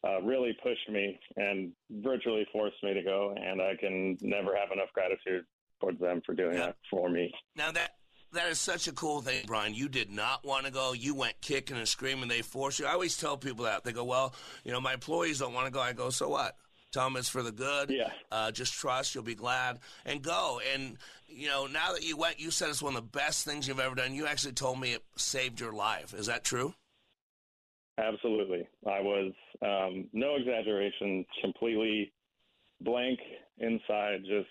uh, 0.07 0.21
really 0.23 0.57
pushed 0.63 0.89
me 0.91 1.19
and 1.37 1.73
virtually 1.91 2.47
forced 2.53 2.83
me 2.83 2.95
to 2.95 3.03
go. 3.03 3.35
And 3.37 3.61
I 3.61 3.75
can 3.79 4.19
never 4.21 4.57
have 4.57 4.71
enough 4.73 4.93
gratitude 4.93 5.45
towards 5.81 6.01
them 6.01 6.23
for 6.25 6.35
doing 6.35 6.57
that 6.57 6.77
for 6.91 7.09
me. 7.09 7.33
Now 7.57 7.73
that 7.73 7.93
that 8.33 8.49
is 8.49 8.59
such 8.59 8.89
a 8.89 8.93
cool 8.93 9.23
thing, 9.23 9.45
Brian. 9.47 9.75
You 9.75 9.89
did 9.89 10.11
not 10.11 10.45
want 10.45 10.67
to 10.67 10.73
go. 10.73 10.93
You 10.93 11.15
went 11.15 11.41
kicking 11.41 11.77
and 11.77 11.89
screaming. 11.89 12.29
They 12.29 12.43
forced 12.43 12.81
you. 12.81 12.87
I 12.87 12.93
always 12.93 13.17
tell 13.17 13.37
people 13.37 13.65
that. 13.65 13.85
They 13.85 13.93
go, 13.93 14.05
"Well, 14.05 14.35
you 14.65 14.73
know, 14.73 14.81
my 14.81 14.95
employees 14.95 15.39
don't 15.39 15.55
want 15.55 15.67
to 15.67 15.73
go." 15.73 15.81
I 15.81 15.93
go, 15.93 16.11
"So 16.11 16.29
what?" 16.29 16.57
Tell 16.93 17.05
them 17.05 17.17
it's 17.17 17.29
for 17.29 17.43
the 17.43 17.51
good. 17.51 17.91
Yeah. 17.91 18.11
Uh, 18.31 18.53
just 18.53 18.75
trust. 18.75 19.15
You'll 19.15 19.25
be 19.25 19.35
glad 19.35 19.81
and 20.05 20.23
go. 20.23 20.61
And 20.73 20.97
you 21.27 21.49
know, 21.49 21.67
now 21.67 21.93
that 21.93 22.05
you 22.05 22.17
went, 22.17 22.39
you 22.39 22.51
said 22.51 22.69
it's 22.69 22.83
one 22.83 22.95
of 22.95 23.03
the 23.03 23.19
best 23.19 23.45
things 23.45 23.67
you've 23.67 23.81
ever 23.81 23.95
done. 23.95 24.15
You 24.15 24.27
actually 24.27 24.53
told 24.53 24.81
me 24.81 24.93
it 24.93 25.03
saved 25.17 25.61
your 25.61 25.73
life. 25.73 26.15
Is 26.15 26.27
that 26.27 26.45
true? 26.45 26.75
Absolutely. 27.99 28.67
I 28.87 29.01
was, 29.01 29.33
um, 29.63 30.09
no 30.13 30.35
exaggeration, 30.35 31.25
completely 31.41 32.13
blank 32.81 33.19
inside, 33.59 34.23
just 34.23 34.49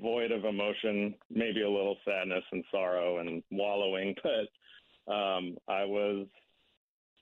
void 0.00 0.30
of 0.30 0.44
emotion, 0.44 1.14
maybe 1.30 1.62
a 1.62 1.70
little 1.70 1.96
sadness 2.04 2.44
and 2.52 2.64
sorrow 2.70 3.18
and 3.18 3.42
wallowing, 3.50 4.14
but 4.22 5.12
um, 5.12 5.56
I 5.68 5.84
was 5.84 6.26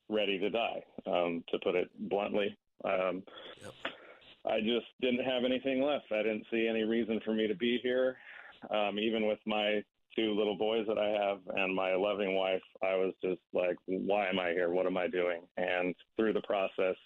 ready 0.09 0.39
to 0.39 0.51
die, 0.51 0.83
um, 1.07 1.43
to 1.51 1.59
put 1.63 1.75
it 1.75 1.91
bluntly. 2.11 2.57
Um, 2.85 3.23
I 4.47 4.61
just 4.61 4.87
didn't 5.01 5.25
have 5.25 5.45
anything 5.45 5.83
left. 5.83 6.13
I 6.13 6.19
didn't 6.23 6.45
see 6.51 6.69
any 6.69 6.83
reason 6.83 7.21
for 7.25 7.33
me 7.33 7.47
to 7.47 7.55
be 7.55 7.79
here. 7.83 8.17
Um, 8.71 8.99
even 8.99 9.27
with 9.27 9.39
my 9.47 9.83
two 10.17 10.35
little 10.35 10.57
boys 10.57 10.87
that 10.87 10.99
I 10.99 11.09
have 11.09 11.39
and 11.57 11.75
my 11.75 11.95
loving 11.95 12.35
wife, 12.35 12.63
I 12.83 12.95
was 12.97 13.15
just 13.23 13.41
like, 13.53 13.77
why 13.87 14.29
am 14.29 14.39
I 14.39 14.51
here? 14.51 14.71
What 14.71 14.87
am 14.87 14.97
I 14.97 15.09
doing? 15.09 15.43
And 15.57 15.95
through 16.17 16.33
the 16.33 16.43
process, 16.43 16.97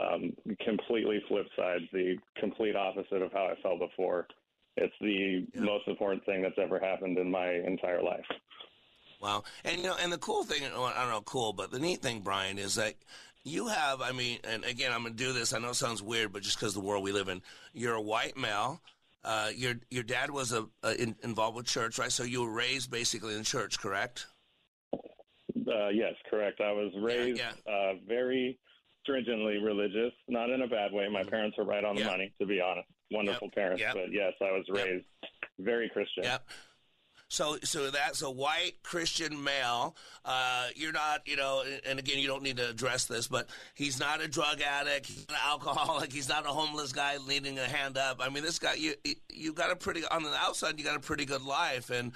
um, 0.00 0.32
completely 0.64 1.22
flip 1.28 1.46
sides, 1.56 1.84
the 1.92 2.16
complete 2.38 2.76
opposite 2.76 3.22
of 3.22 3.32
how 3.32 3.46
I 3.46 3.60
felt 3.62 3.80
before. 3.80 4.26
It's 4.76 4.94
the 5.00 5.46
most 5.60 5.86
important 5.86 6.24
thing 6.24 6.42
that's 6.42 6.58
ever 6.58 6.78
happened 6.78 7.18
in 7.18 7.30
my 7.30 7.50
entire 7.50 8.02
life. 8.02 8.24
Wow. 9.20 9.44
And 9.64 9.78
you 9.78 9.84
know, 9.84 9.96
and 10.02 10.12
the 10.12 10.18
cool 10.18 10.44
thing, 10.44 10.62
well, 10.72 10.84
I 10.84 11.02
don't 11.02 11.10
know, 11.10 11.20
cool, 11.22 11.52
but 11.52 11.70
the 11.70 11.78
neat 11.78 12.02
thing, 12.02 12.20
Brian, 12.20 12.58
is 12.58 12.76
that 12.76 12.94
you 13.44 13.68
have. 13.68 14.00
I 14.00 14.12
mean, 14.12 14.38
and 14.44 14.64
again, 14.64 14.92
I'm 14.92 15.02
gonna 15.02 15.14
do 15.14 15.32
this. 15.32 15.52
I 15.52 15.58
know 15.58 15.70
it 15.70 15.76
sounds 15.76 16.02
weird, 16.02 16.32
but 16.32 16.42
just 16.42 16.58
because 16.58 16.74
the 16.74 16.80
world 16.80 17.04
we 17.04 17.12
live 17.12 17.28
in, 17.28 17.42
you're 17.72 17.94
a 17.94 18.02
white 18.02 18.36
male. 18.36 18.80
Uh, 19.24 19.50
your 19.54 19.74
your 19.90 20.02
dad 20.02 20.30
was 20.30 20.52
a, 20.52 20.66
a 20.82 21.00
in, 21.00 21.14
involved 21.22 21.56
with 21.56 21.66
church, 21.66 21.98
right? 21.98 22.10
So 22.10 22.24
you 22.24 22.42
were 22.42 22.50
raised 22.52 22.90
basically 22.90 23.36
in 23.36 23.44
church, 23.44 23.78
correct? 23.78 24.26
Uh, 24.94 25.88
yes, 25.92 26.14
correct. 26.28 26.60
I 26.60 26.72
was 26.72 26.92
raised 27.00 27.40
Uh, 27.40 27.94
very 28.06 28.58
stringently 29.02 29.58
religious, 29.58 30.12
not 30.28 30.50
in 30.50 30.62
a 30.62 30.66
bad 30.66 30.92
way. 30.92 31.08
My 31.08 31.22
parents 31.24 31.56
are 31.58 31.64
right 31.64 31.84
on 31.84 31.94
the 31.94 32.02
Yeah. 32.02 32.08
money, 32.08 32.32
to 32.40 32.46
be 32.46 32.60
honest. 32.60 32.88
Wonderful 33.10 33.50
parents, 33.54 33.80
Yep. 33.80 33.94
but 33.94 34.12
yes, 34.12 34.32
I 34.40 34.50
was 34.52 34.64
raised 34.68 35.04
very 35.58 35.88
Christian. 35.90 36.24
Yep. 36.24 36.48
So, 37.32 37.56
so 37.64 37.90
that's 37.90 38.20
a 38.20 38.30
white 38.30 38.82
Christian 38.82 39.42
male. 39.42 39.96
Uh, 40.22 40.66
you're 40.76 40.92
not, 40.92 41.26
you 41.26 41.36
know, 41.36 41.64
and 41.86 41.98
again, 41.98 42.18
you 42.18 42.28
don't 42.28 42.42
need 42.42 42.58
to 42.58 42.68
address 42.68 43.06
this, 43.06 43.26
but 43.26 43.48
he's 43.72 43.98
not 43.98 44.20
a 44.20 44.28
drug 44.28 44.60
addict. 44.60 45.06
He's 45.06 45.26
not 45.30 45.38
an 45.38 45.50
alcoholic. 45.50 46.12
He's 46.12 46.28
not 46.28 46.44
a 46.44 46.50
homeless 46.50 46.92
guy 46.92 47.16
needing 47.26 47.58
a 47.58 47.64
hand 47.64 47.96
up. 47.96 48.18
I 48.20 48.28
mean, 48.28 48.42
this 48.42 48.58
guy, 48.58 48.74
you, 48.74 48.92
you 49.30 49.54
got 49.54 49.70
a 49.70 49.76
pretty 49.76 50.04
on 50.04 50.24
the 50.24 50.34
outside, 50.34 50.78
you 50.78 50.84
got 50.84 50.94
a 50.94 51.00
pretty 51.00 51.24
good 51.24 51.40
life, 51.40 51.88
and 51.88 52.12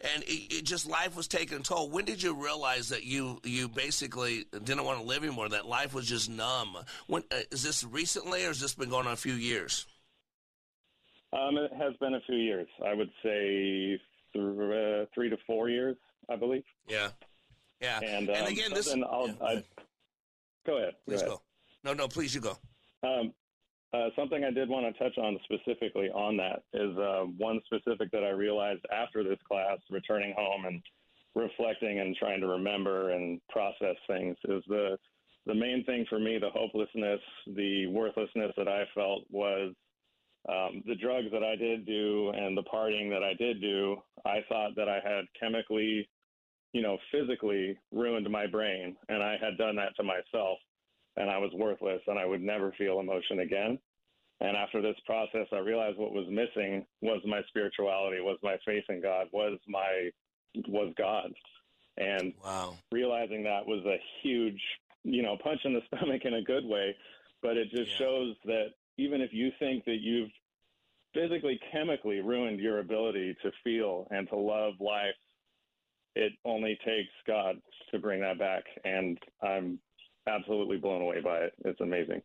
and 0.00 0.22
it, 0.22 0.54
it 0.54 0.64
just 0.64 0.88
life 0.88 1.14
was 1.14 1.28
taking 1.28 1.58
a 1.58 1.60
toll. 1.60 1.90
When 1.90 2.06
did 2.06 2.22
you 2.22 2.32
realize 2.32 2.88
that 2.88 3.04
you 3.04 3.40
you 3.44 3.68
basically 3.68 4.46
didn't 4.50 4.84
want 4.84 4.98
to 4.98 5.04
live 5.04 5.22
anymore? 5.24 5.50
That 5.50 5.66
life 5.66 5.92
was 5.92 6.08
just 6.08 6.30
numb. 6.30 6.78
When 7.06 7.22
uh, 7.30 7.40
is 7.50 7.62
this 7.62 7.84
recently, 7.84 8.44
or 8.44 8.48
has 8.48 8.60
this 8.60 8.74
been 8.74 8.88
going 8.88 9.06
on 9.06 9.12
a 9.12 9.16
few 9.16 9.34
years? 9.34 9.84
Um, 11.34 11.58
it 11.58 11.70
has 11.76 11.94
been 12.00 12.14
a 12.14 12.20
few 12.26 12.36
years. 12.36 12.68
I 12.82 12.94
would 12.94 13.10
say 13.22 14.00
th- 14.34 14.44
uh, 14.44 15.06
three 15.14 15.30
to 15.30 15.36
four 15.46 15.68
years, 15.68 15.96
I 16.28 16.36
believe. 16.36 16.64
Yeah. 16.88 17.08
Yeah. 17.80 18.00
And, 18.00 18.28
um, 18.28 18.36
And 18.36 18.48
again, 18.48 18.72
this- 18.72 18.92
I'll, 18.92 19.34
I, 19.42 19.62
go 20.66 20.78
ahead. 20.78 20.94
Please 21.06 21.20
ahead. 21.22 21.28
go. 21.28 21.42
No, 21.84 21.92
no, 21.92 22.08
please 22.08 22.34
you 22.34 22.40
go. 22.40 22.56
Um, 23.02 23.32
uh, 23.92 24.08
something 24.16 24.42
I 24.42 24.50
did 24.50 24.68
want 24.68 24.86
to 24.92 25.02
touch 25.02 25.16
on 25.18 25.38
specifically 25.44 26.08
on 26.10 26.36
that 26.38 26.62
is 26.72 26.96
uh, 26.98 27.24
one 27.38 27.60
specific 27.66 28.10
that 28.10 28.24
I 28.24 28.30
realized 28.30 28.84
after 28.92 29.22
this 29.22 29.38
class, 29.46 29.78
returning 29.90 30.34
home 30.36 30.64
and 30.64 30.82
reflecting 31.34 32.00
and 32.00 32.16
trying 32.16 32.40
to 32.40 32.46
remember 32.48 33.10
and 33.10 33.40
process 33.50 33.96
things, 34.06 34.36
is 34.48 34.62
the 34.68 34.98
the 35.46 35.54
main 35.54 35.84
thing 35.84 36.06
for 36.08 36.18
me, 36.18 36.38
the 36.38 36.48
hopelessness, 36.48 37.20
the 37.54 37.86
worthlessness 37.88 38.52
that 38.56 38.66
I 38.66 38.84
felt 38.94 39.24
was 39.30 39.74
um, 40.48 40.82
the 40.86 40.94
drugs 40.94 41.28
that 41.32 41.42
I 41.42 41.56
did 41.56 41.86
do 41.86 42.30
and 42.34 42.56
the 42.56 42.62
partying 42.62 43.10
that 43.10 43.22
I 43.22 43.34
did 43.34 43.60
do. 43.60 43.96
I 44.26 44.38
thought 44.48 44.76
that 44.76 44.88
I 44.88 45.00
had 45.04 45.24
chemically, 45.38 46.08
you 46.72 46.82
know, 46.82 46.98
physically 47.10 47.78
ruined 47.92 48.28
my 48.30 48.46
brain, 48.46 48.96
and 49.08 49.22
I 49.22 49.36
had 49.40 49.56
done 49.58 49.76
that 49.76 49.96
to 49.96 50.02
myself 50.02 50.58
and 51.16 51.30
I 51.30 51.38
was 51.38 51.50
worthless 51.54 52.00
and 52.06 52.18
I 52.18 52.26
would 52.26 52.42
never 52.42 52.72
feel 52.76 53.00
emotion 53.00 53.40
again. 53.40 53.78
And 54.40 54.56
after 54.56 54.82
this 54.82 54.96
process, 55.06 55.46
I 55.52 55.58
realized 55.58 55.96
what 55.96 56.12
was 56.12 56.26
missing 56.28 56.84
was 57.00 57.20
my 57.24 57.40
spirituality, 57.48 58.20
was 58.20 58.38
my 58.42 58.56
faith 58.66 58.84
in 58.88 59.00
God, 59.00 59.28
was 59.32 59.58
my 59.68 60.10
was 60.68 60.92
God. 60.98 61.32
And 61.96 62.32
wow. 62.44 62.76
realizing 62.90 63.44
that 63.44 63.64
was 63.66 63.84
a 63.86 63.96
huge, 64.22 64.60
you 65.04 65.22
know, 65.22 65.36
punch 65.42 65.60
in 65.64 65.72
the 65.72 65.82
stomach 65.96 66.22
in 66.24 66.34
a 66.34 66.42
good 66.42 66.64
way. 66.64 66.96
But 67.42 67.56
it 67.56 67.70
just 67.70 67.96
shows 67.96 68.34
that 68.44 68.68
even 68.96 69.20
if 69.20 69.30
you 69.32 69.50
think 69.58 69.84
that 69.84 69.98
you've 70.00 70.30
physically, 71.12 71.58
chemically 71.72 72.20
ruined 72.20 72.60
your 72.60 72.80
ability 72.80 73.36
to 73.42 73.50
feel 73.62 74.06
and 74.10 74.28
to 74.28 74.36
love 74.36 74.74
life, 74.80 75.14
it 76.16 76.32
only 76.44 76.78
takes 76.84 77.12
God 77.26 77.56
to 77.90 77.98
bring 77.98 78.20
that 78.20 78.38
back. 78.38 78.64
And 78.84 79.18
I'm 79.42 79.78
absolutely 80.26 80.76
blown 80.76 81.02
away 81.02 81.20
by 81.20 81.38
it. 81.38 81.54
It's 81.64 81.80
amazing. 81.80 82.22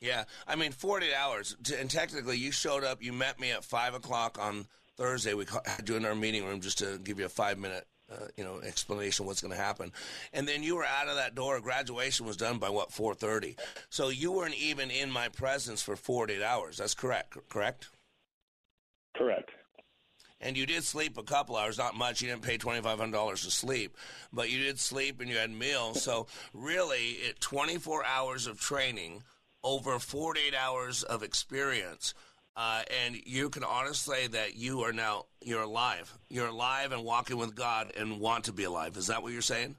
Yeah, 0.00 0.24
I 0.46 0.56
mean, 0.56 0.72
48 0.72 1.14
hours. 1.14 1.56
And 1.78 1.90
technically, 1.90 2.36
you 2.36 2.52
showed 2.52 2.84
up. 2.84 3.02
You 3.02 3.12
met 3.12 3.40
me 3.40 3.52
at 3.52 3.64
five 3.64 3.94
o'clock 3.94 4.38
on 4.40 4.66
Thursday. 4.96 5.34
We 5.34 5.46
had 5.64 5.88
you 5.88 5.96
in 5.96 6.04
our 6.04 6.14
meeting 6.14 6.44
room 6.44 6.60
just 6.60 6.78
to 6.78 6.98
give 6.98 7.18
you 7.18 7.26
a 7.26 7.30
five 7.30 7.58
minute, 7.58 7.86
uh, 8.12 8.26
you 8.36 8.44
know, 8.44 8.60
explanation 8.60 9.24
of 9.24 9.26
what's 9.28 9.40
going 9.40 9.54
to 9.54 9.60
happen. 9.60 9.92
And 10.32 10.46
then 10.46 10.62
you 10.62 10.76
were 10.76 10.84
out 10.84 11.08
of 11.08 11.16
that 11.16 11.34
door. 11.34 11.60
Graduation 11.60 12.26
was 12.26 12.36
done 12.36 12.58
by 12.58 12.70
what 12.70 12.90
4:30. 12.90 13.58
So 13.88 14.08
you 14.08 14.32
weren't 14.32 14.56
even 14.56 14.90
in 14.90 15.10
my 15.10 15.28
presence 15.28 15.82
for 15.82 15.96
48 15.96 16.42
hours. 16.42 16.76
That's 16.76 16.94
correct. 16.94 17.36
Correct. 17.48 17.88
Correct. 19.16 19.50
And 20.40 20.58
you 20.58 20.66
did 20.66 20.84
sleep 20.84 21.16
a 21.16 21.22
couple 21.22 21.56
hours, 21.56 21.78
not 21.78 21.96
much. 21.96 22.20
You 22.20 22.28
didn't 22.28 22.42
pay 22.42 22.58
twenty 22.58 22.82
five 22.82 22.98
hundred 22.98 23.12
dollars 23.12 23.44
to 23.44 23.50
sleep, 23.50 23.96
but 24.30 24.50
you 24.50 24.58
did 24.58 24.78
sleep 24.78 25.20
and 25.20 25.30
you 25.30 25.36
had 25.38 25.50
meals. 25.50 26.02
So 26.02 26.26
really, 26.52 27.12
it 27.12 27.40
twenty 27.40 27.78
four 27.78 28.04
hours 28.04 28.46
of 28.46 28.60
training 28.60 29.22
over 29.62 29.98
forty 29.98 30.40
eight 30.48 30.54
hours 30.54 31.02
of 31.02 31.22
experience, 31.22 32.12
uh, 32.56 32.82
and 33.04 33.16
you 33.26 33.50
can 33.50 33.64
honestly 33.64 34.16
say 34.16 34.26
that 34.28 34.56
you 34.56 34.80
are 34.82 34.92
now 34.92 35.26
you're 35.42 35.62
alive. 35.62 36.16
You're 36.28 36.48
alive 36.48 36.92
and 36.92 37.04
walking 37.04 37.36
with 37.36 37.54
God 37.54 37.92
and 37.96 38.20
want 38.20 38.44
to 38.44 38.52
be 38.52 38.64
alive. 38.64 38.96
Is 38.96 39.08
that 39.08 39.22
what 39.22 39.32
you're 39.32 39.42
saying? 39.42 39.76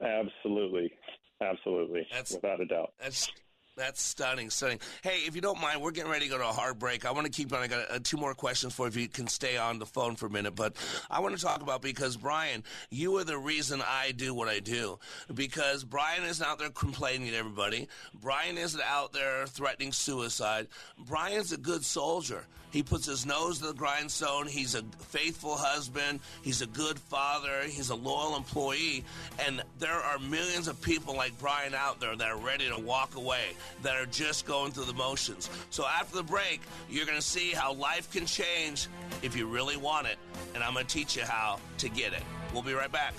Absolutely. 0.00 0.92
Absolutely. 1.40 2.06
That's- 2.10 2.32
Without 2.32 2.60
a 2.60 2.66
doubt. 2.66 2.92
That's 3.00 3.30
That's 3.78 4.02
stunning, 4.02 4.50
stunning. 4.50 4.80
Hey, 5.02 5.20
if 5.26 5.36
you 5.36 5.40
don't 5.40 5.60
mind, 5.60 5.80
we're 5.80 5.92
getting 5.92 6.10
ready 6.10 6.24
to 6.24 6.30
go 6.32 6.38
to 6.38 6.48
a 6.48 6.52
hard 6.52 6.80
break. 6.80 7.06
I 7.06 7.12
want 7.12 7.26
to 7.26 7.32
keep 7.32 7.52
on. 7.52 7.60
I 7.60 7.68
got 7.68 7.88
uh, 7.88 8.00
two 8.02 8.16
more 8.16 8.34
questions 8.34 8.74
for 8.74 8.86
you 8.86 8.88
if 8.88 8.96
you 8.96 9.06
can 9.06 9.28
stay 9.28 9.56
on 9.56 9.78
the 9.78 9.86
phone 9.86 10.16
for 10.16 10.26
a 10.26 10.30
minute. 10.30 10.56
But 10.56 10.74
I 11.08 11.20
want 11.20 11.36
to 11.36 11.42
talk 11.42 11.62
about 11.62 11.80
because 11.80 12.16
Brian, 12.16 12.64
you 12.90 13.16
are 13.18 13.24
the 13.24 13.38
reason 13.38 13.80
I 13.86 14.10
do 14.10 14.34
what 14.34 14.48
I 14.48 14.58
do. 14.58 14.98
Because 15.32 15.84
Brian 15.84 16.24
isn't 16.24 16.44
out 16.44 16.58
there 16.58 16.70
complaining 16.70 17.28
to 17.28 17.36
everybody. 17.36 17.86
Brian 18.20 18.58
isn't 18.58 18.82
out 18.82 19.12
there 19.12 19.46
threatening 19.46 19.92
suicide. 19.92 20.66
Brian's 20.98 21.52
a 21.52 21.56
good 21.56 21.84
soldier. 21.84 22.44
He 22.70 22.82
puts 22.82 23.06
his 23.06 23.24
nose 23.24 23.58
to 23.60 23.68
the 23.68 23.72
grindstone. 23.72 24.46
He's 24.46 24.74
a 24.74 24.82
faithful 24.82 25.56
husband. 25.56 26.20
He's 26.42 26.62
a 26.62 26.66
good 26.66 26.98
father. 26.98 27.62
He's 27.64 27.90
a 27.90 27.94
loyal 27.94 28.36
employee. 28.36 29.04
And 29.46 29.62
there 29.78 29.92
are 29.92 30.18
millions 30.18 30.68
of 30.68 30.80
people 30.82 31.14
like 31.14 31.38
Brian 31.38 31.74
out 31.74 32.00
there 32.00 32.14
that 32.14 32.30
are 32.30 32.36
ready 32.36 32.68
to 32.68 32.78
walk 32.78 33.16
away, 33.16 33.54
that 33.82 33.96
are 33.96 34.06
just 34.06 34.46
going 34.46 34.72
through 34.72 34.84
the 34.84 34.94
motions. 34.94 35.48
So 35.70 35.86
after 35.86 36.16
the 36.16 36.22
break, 36.22 36.60
you're 36.90 37.06
going 37.06 37.18
to 37.18 37.22
see 37.22 37.52
how 37.52 37.72
life 37.72 38.10
can 38.12 38.26
change 38.26 38.88
if 39.22 39.36
you 39.36 39.46
really 39.46 39.76
want 39.76 40.06
it. 40.06 40.18
And 40.54 40.62
I'm 40.62 40.74
going 40.74 40.86
to 40.86 40.92
teach 40.92 41.16
you 41.16 41.22
how 41.22 41.60
to 41.78 41.88
get 41.88 42.12
it. 42.12 42.22
We'll 42.52 42.62
be 42.62 42.74
right 42.74 42.92
back. 42.92 43.14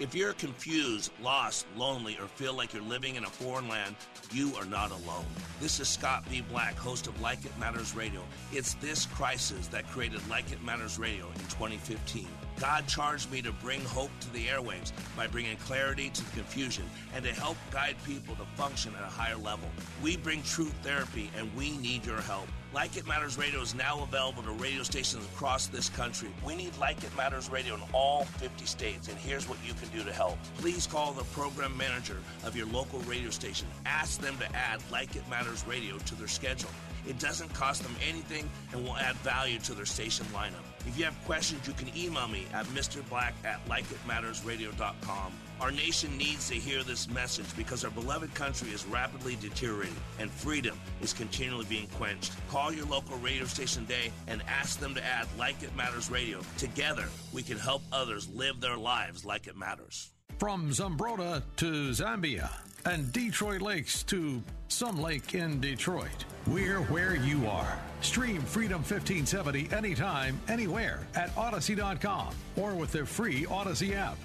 If 0.00 0.14
you're 0.14 0.32
confused, 0.34 1.10
lost, 1.20 1.66
lonely, 1.76 2.16
or 2.20 2.28
feel 2.28 2.54
like 2.54 2.72
you're 2.72 2.82
living 2.82 3.16
in 3.16 3.24
a 3.24 3.28
foreign 3.28 3.68
land, 3.68 3.96
you 4.30 4.54
are 4.54 4.64
not 4.64 4.92
alone. 4.92 5.24
This 5.60 5.80
is 5.80 5.88
Scott 5.88 6.24
B. 6.30 6.40
Black, 6.40 6.76
host 6.76 7.08
of 7.08 7.20
Like 7.20 7.44
It 7.44 7.58
Matters 7.58 7.96
Radio. 7.96 8.22
It's 8.52 8.74
this 8.74 9.06
crisis 9.06 9.66
that 9.68 9.88
created 9.88 10.20
Like 10.28 10.52
It 10.52 10.62
Matters 10.62 11.00
Radio 11.00 11.26
in 11.26 11.40
2015. 11.40 12.28
God 12.60 12.86
charged 12.86 13.32
me 13.32 13.42
to 13.42 13.50
bring 13.50 13.84
hope 13.86 14.12
to 14.20 14.32
the 14.32 14.46
airwaves 14.46 14.92
by 15.16 15.26
bringing 15.26 15.56
clarity 15.56 16.10
to 16.10 16.24
the 16.24 16.30
confusion 16.30 16.84
and 17.12 17.24
to 17.24 17.32
help 17.32 17.56
guide 17.72 17.96
people 18.06 18.36
to 18.36 18.44
function 18.54 18.94
at 18.96 19.02
a 19.02 19.06
higher 19.06 19.36
level. 19.36 19.68
We 20.00 20.16
bring 20.16 20.44
true 20.44 20.70
therapy 20.84 21.28
and 21.36 21.52
we 21.56 21.76
need 21.78 22.06
your 22.06 22.20
help. 22.20 22.46
Like 22.74 22.98
It 22.98 23.06
Matters 23.06 23.38
Radio 23.38 23.62
is 23.62 23.74
now 23.74 24.02
available 24.02 24.42
to 24.42 24.50
radio 24.50 24.82
stations 24.82 25.24
across 25.32 25.68
this 25.68 25.88
country. 25.88 26.28
We 26.44 26.54
need 26.54 26.76
Like 26.76 27.02
It 27.02 27.16
Matters 27.16 27.48
Radio 27.48 27.74
in 27.74 27.80
all 27.94 28.24
50 28.24 28.66
states, 28.66 29.08
and 29.08 29.16
here's 29.16 29.48
what 29.48 29.58
you 29.66 29.72
can 29.72 29.88
do 29.88 30.04
to 30.04 30.12
help. 30.12 30.38
Please 30.58 30.86
call 30.86 31.12
the 31.12 31.24
program 31.24 31.74
manager 31.78 32.18
of 32.44 32.54
your 32.54 32.66
local 32.66 32.98
radio 33.00 33.30
station. 33.30 33.68
Ask 33.86 34.20
them 34.20 34.36
to 34.38 34.54
add 34.54 34.82
Like 34.92 35.16
It 35.16 35.26
Matters 35.30 35.66
Radio 35.66 35.96
to 35.96 36.14
their 36.14 36.28
schedule. 36.28 36.70
It 37.06 37.18
doesn't 37.18 37.52
cost 37.54 37.82
them 37.82 37.96
anything 38.06 38.48
and 38.72 38.84
will 38.84 38.96
add 38.96 39.16
value 39.16 39.58
to 39.60 39.72
their 39.72 39.86
station 39.86 40.26
lineup. 40.26 40.64
If 40.86 40.98
you 40.98 41.06
have 41.06 41.18
questions, 41.24 41.66
you 41.66 41.72
can 41.72 41.90
email 41.96 42.28
me 42.28 42.44
at 42.52 42.66
mrblack 42.66 43.32
at 43.44 43.66
likeitmattersradio.com. 43.66 45.32
Our 45.60 45.72
nation 45.72 46.16
needs 46.16 46.48
to 46.48 46.54
hear 46.54 46.84
this 46.84 47.08
message 47.08 47.56
because 47.56 47.84
our 47.84 47.90
beloved 47.90 48.32
country 48.34 48.70
is 48.70 48.86
rapidly 48.86 49.36
deteriorating 49.40 49.96
and 50.20 50.30
freedom 50.30 50.78
is 51.00 51.12
continually 51.12 51.66
being 51.68 51.88
quenched. 51.88 52.32
Call 52.48 52.72
your 52.72 52.86
local 52.86 53.16
radio 53.18 53.44
station 53.44 53.84
today 53.84 54.12
and 54.28 54.42
ask 54.46 54.78
them 54.78 54.94
to 54.94 55.04
add 55.04 55.26
Like 55.36 55.62
It 55.62 55.74
Matters 55.76 56.10
Radio. 56.10 56.40
Together, 56.58 57.06
we 57.32 57.42
can 57.42 57.58
help 57.58 57.82
others 57.90 58.28
live 58.28 58.60
their 58.60 58.76
lives 58.76 59.24
like 59.24 59.48
it 59.48 59.56
matters. 59.56 60.10
From 60.38 60.70
Zambroda 60.70 61.42
to 61.56 61.90
Zambia 61.90 62.48
and 62.84 63.12
Detroit 63.12 63.60
Lakes 63.60 64.04
to 64.04 64.40
some 64.68 65.00
lake 65.00 65.34
in 65.34 65.60
Detroit. 65.60 66.24
We're 66.46 66.82
where 66.82 67.16
you 67.16 67.48
are. 67.48 67.78
Stream 68.00 68.40
Freedom 68.42 68.78
1570 68.78 69.70
anytime, 69.74 70.40
anywhere 70.46 71.00
at 71.16 71.34
Audacy.com 71.34 72.32
or 72.56 72.74
with 72.74 72.92
the 72.92 73.04
free 73.04 73.44
Audacy 73.46 73.96
app. 73.96 74.16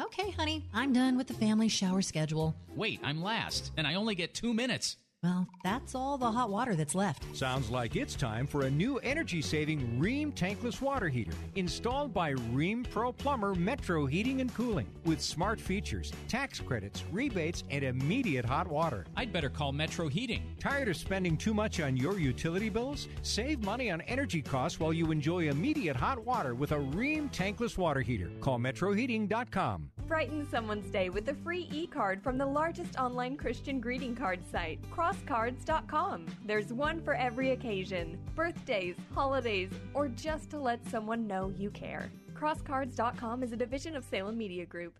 Okay, 0.00 0.30
honey, 0.30 0.64
I'm 0.72 0.92
done 0.92 1.16
with 1.16 1.26
the 1.26 1.34
family 1.34 1.68
shower 1.68 2.02
schedule. 2.02 2.54
Wait, 2.76 3.00
I'm 3.02 3.20
last, 3.20 3.72
and 3.76 3.84
I 3.84 3.94
only 3.94 4.14
get 4.14 4.32
two 4.32 4.54
minutes. 4.54 4.96
Well, 5.24 5.48
that's 5.64 5.96
all 5.96 6.16
the 6.16 6.30
hot 6.30 6.48
water 6.48 6.76
that's 6.76 6.94
left. 6.94 7.36
Sounds 7.36 7.70
like 7.70 7.96
it's 7.96 8.14
time 8.14 8.46
for 8.46 8.66
a 8.66 8.70
new 8.70 8.98
energy 8.98 9.42
saving 9.42 9.98
Rheem 10.00 10.32
tankless 10.32 10.80
water 10.80 11.08
heater 11.08 11.32
installed 11.56 12.14
by 12.14 12.34
Rheem 12.34 12.88
Pro 12.88 13.10
Plumber 13.10 13.56
Metro 13.56 14.06
Heating 14.06 14.40
and 14.40 14.54
Cooling 14.54 14.86
with 15.04 15.20
smart 15.20 15.60
features, 15.60 16.12
tax 16.28 16.60
credits, 16.60 17.02
rebates, 17.10 17.64
and 17.68 17.82
immediate 17.82 18.44
hot 18.44 18.68
water. 18.68 19.06
I'd 19.16 19.32
better 19.32 19.48
call 19.48 19.72
Metro 19.72 20.06
Heating. 20.06 20.54
Tired 20.60 20.86
of 20.88 20.96
spending 20.96 21.36
too 21.36 21.52
much 21.52 21.80
on 21.80 21.96
your 21.96 22.20
utility 22.20 22.68
bills? 22.68 23.08
Save 23.22 23.64
money 23.64 23.90
on 23.90 24.02
energy 24.02 24.40
costs 24.40 24.78
while 24.78 24.92
you 24.92 25.10
enjoy 25.10 25.48
immediate 25.48 25.96
hot 25.96 26.24
water 26.24 26.54
with 26.54 26.70
a 26.70 26.78
Rheem 26.78 27.28
tankless 27.32 27.76
water 27.76 28.02
heater. 28.02 28.30
Call 28.40 28.60
metroheating.com. 28.60 29.90
Brighten 30.06 30.48
someone's 30.48 30.90
day 30.90 31.10
with 31.10 31.28
a 31.28 31.34
free 31.34 31.68
e 31.72 31.86
card 31.86 32.22
from 32.22 32.38
the 32.38 32.46
largest 32.46 32.96
online 32.96 33.36
Christian 33.36 33.78
greeting 33.80 34.14
card 34.14 34.40
site, 34.50 34.78
crosscards.com. 35.08 36.26
There's 36.44 36.72
one 36.72 37.00
for 37.00 37.14
every 37.14 37.52
occasion 37.52 38.18
birthdays, 38.34 38.96
holidays, 39.14 39.70
or 39.94 40.08
just 40.08 40.50
to 40.50 40.58
let 40.58 40.86
someone 40.88 41.26
know 41.26 41.52
you 41.56 41.70
care. 41.70 42.10
Crosscards.com 42.34 43.42
is 43.42 43.52
a 43.52 43.56
division 43.56 43.96
of 43.96 44.04
Salem 44.04 44.36
Media 44.36 44.66
Group. 44.66 44.94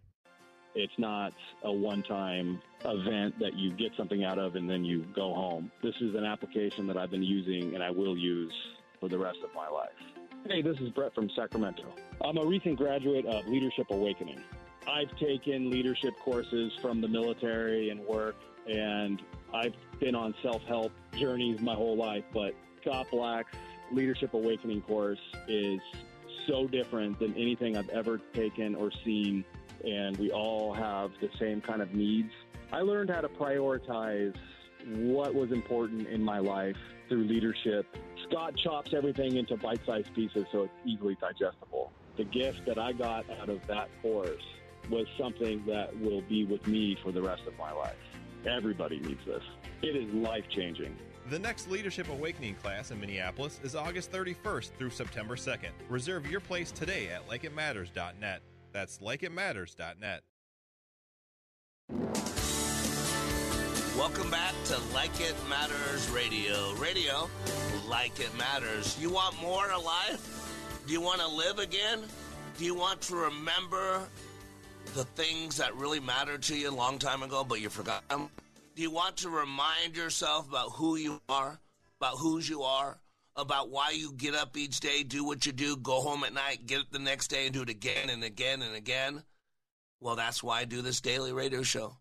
It's 0.74 0.92
not 0.98 1.32
a 1.64 1.72
one 1.72 2.02
time 2.02 2.60
event 2.84 3.38
that 3.40 3.54
you 3.54 3.72
get 3.72 3.92
something 3.96 4.24
out 4.24 4.38
of 4.38 4.54
and 4.54 4.68
then 4.68 4.84
you 4.84 5.04
go 5.14 5.34
home. 5.34 5.70
This 5.82 5.94
is 6.00 6.14
an 6.14 6.24
application 6.24 6.86
that 6.86 6.96
I've 6.96 7.10
been 7.10 7.22
using 7.22 7.74
and 7.74 7.82
I 7.82 7.90
will 7.90 8.16
use 8.16 8.52
for 9.00 9.08
the 9.08 9.18
rest 9.18 9.38
of 9.44 9.50
my 9.54 9.68
life. 9.68 9.88
Hey, 10.46 10.62
this 10.62 10.76
is 10.78 10.90
Brett 10.90 11.14
from 11.14 11.28
Sacramento. 11.36 11.84
I'm 12.24 12.38
a 12.38 12.46
recent 12.46 12.76
graduate 12.76 13.26
of 13.26 13.46
Leadership 13.46 13.86
Awakening. 13.90 14.40
I've 14.88 15.14
taken 15.18 15.70
leadership 15.70 16.14
courses 16.24 16.72
from 16.80 17.00
the 17.00 17.08
military 17.08 17.90
and 17.90 18.00
work, 18.00 18.36
and 18.66 19.20
I've 19.52 19.74
been 20.00 20.14
on 20.14 20.34
self 20.42 20.62
help 20.64 20.92
journeys 21.16 21.60
my 21.60 21.74
whole 21.74 21.96
life. 21.96 22.24
But 22.32 22.54
Scott 22.80 23.08
Black's 23.10 23.56
Leadership 23.92 24.34
Awakening 24.34 24.82
course 24.82 25.20
is 25.46 25.80
so 26.46 26.66
different 26.66 27.18
than 27.18 27.34
anything 27.34 27.76
I've 27.76 27.88
ever 27.90 28.20
taken 28.32 28.74
or 28.74 28.90
seen, 29.04 29.44
and 29.84 30.16
we 30.16 30.30
all 30.30 30.72
have 30.72 31.10
the 31.20 31.28
same 31.38 31.60
kind 31.60 31.82
of 31.82 31.94
needs. 31.94 32.32
I 32.72 32.80
learned 32.80 33.10
how 33.10 33.20
to 33.20 33.28
prioritize 33.28 34.34
what 34.86 35.34
was 35.34 35.52
important 35.52 36.08
in 36.08 36.22
my 36.22 36.38
life 36.38 36.76
through 37.08 37.24
leadership. 37.24 37.86
Scott 38.28 38.54
chops 38.56 38.92
everything 38.94 39.36
into 39.36 39.56
bite 39.56 39.80
sized 39.86 40.14
pieces 40.14 40.44
so 40.52 40.64
it's 40.64 40.72
easily 40.84 41.16
digestible. 41.20 41.92
The 42.16 42.24
gift 42.24 42.66
that 42.66 42.78
I 42.78 42.92
got 42.92 43.28
out 43.40 43.48
of 43.48 43.66
that 43.66 43.88
course 44.02 44.42
was 44.90 45.06
something 45.18 45.64
that 45.66 45.98
will 46.00 46.22
be 46.22 46.44
with 46.44 46.66
me 46.66 46.96
for 47.02 47.12
the 47.12 47.22
rest 47.22 47.42
of 47.46 47.56
my 47.58 47.72
life. 47.72 47.96
Everybody 48.46 49.00
needs 49.00 49.24
this. 49.26 49.42
It 49.82 49.96
is 49.96 50.12
life 50.14 50.44
changing. 50.48 50.96
The 51.30 51.38
next 51.38 51.68
Leadership 51.68 52.08
Awakening 52.08 52.54
class 52.54 52.90
in 52.90 53.00
Minneapolis 53.00 53.60
is 53.62 53.74
August 53.74 54.10
31st 54.12 54.70
through 54.78 54.90
September 54.90 55.36
2nd. 55.36 55.70
Reserve 55.88 56.30
your 56.30 56.40
place 56.40 56.70
today 56.72 57.08
at 57.08 57.28
likeitmatters.net. 57.28 58.40
That's 58.72 58.98
likeitmatters.net. 58.98 60.22
Welcome 63.98 64.30
back 64.30 64.54
to 64.66 64.78
Like 64.94 65.20
It 65.20 65.34
Matters 65.50 66.08
Radio. 66.10 66.72
Radio, 66.74 67.28
like 67.88 68.20
it 68.20 68.30
matters. 68.38 68.96
You 69.00 69.10
want 69.10 69.40
more 69.42 69.64
in 69.66 69.84
life? 69.84 70.82
Do 70.86 70.92
you 70.92 71.00
want 71.00 71.20
to 71.20 71.26
live 71.26 71.58
again? 71.58 72.00
Do 72.58 72.64
you 72.64 72.74
want 72.74 73.00
to 73.02 73.16
remember 73.16 74.00
the 74.94 75.04
things 75.04 75.56
that 75.56 75.74
really 75.74 76.00
mattered 76.00 76.42
to 76.44 76.56
you 76.56 76.70
a 76.70 76.74
long 76.74 76.98
time 76.98 77.22
ago, 77.22 77.44
but 77.44 77.60
you 77.60 77.68
forgot 77.68 78.08
them? 78.08 78.30
Do 78.74 78.82
you 78.82 78.90
want 78.90 79.16
to 79.18 79.30
remind 79.30 79.96
yourself 79.96 80.48
about 80.48 80.70
who 80.70 80.96
you 80.96 81.20
are, 81.28 81.58
about 82.00 82.18
whose 82.18 82.48
you 82.48 82.62
are, 82.62 82.98
about 83.36 83.70
why 83.70 83.90
you 83.90 84.12
get 84.12 84.34
up 84.34 84.56
each 84.56 84.80
day, 84.80 85.02
do 85.02 85.24
what 85.24 85.44
you 85.46 85.52
do, 85.52 85.76
go 85.76 86.00
home 86.00 86.24
at 86.24 86.34
night, 86.34 86.66
get 86.66 86.80
up 86.80 86.90
the 86.90 86.98
next 86.98 87.28
day, 87.28 87.46
and 87.46 87.54
do 87.54 87.62
it 87.62 87.68
again 87.68 88.10
and 88.10 88.24
again 88.24 88.62
and 88.62 88.74
again? 88.74 89.22
Well, 90.00 90.16
that's 90.16 90.42
why 90.42 90.60
I 90.60 90.64
do 90.64 90.82
this 90.82 91.00
daily 91.00 91.32
radio 91.32 91.62
show. 91.62 91.96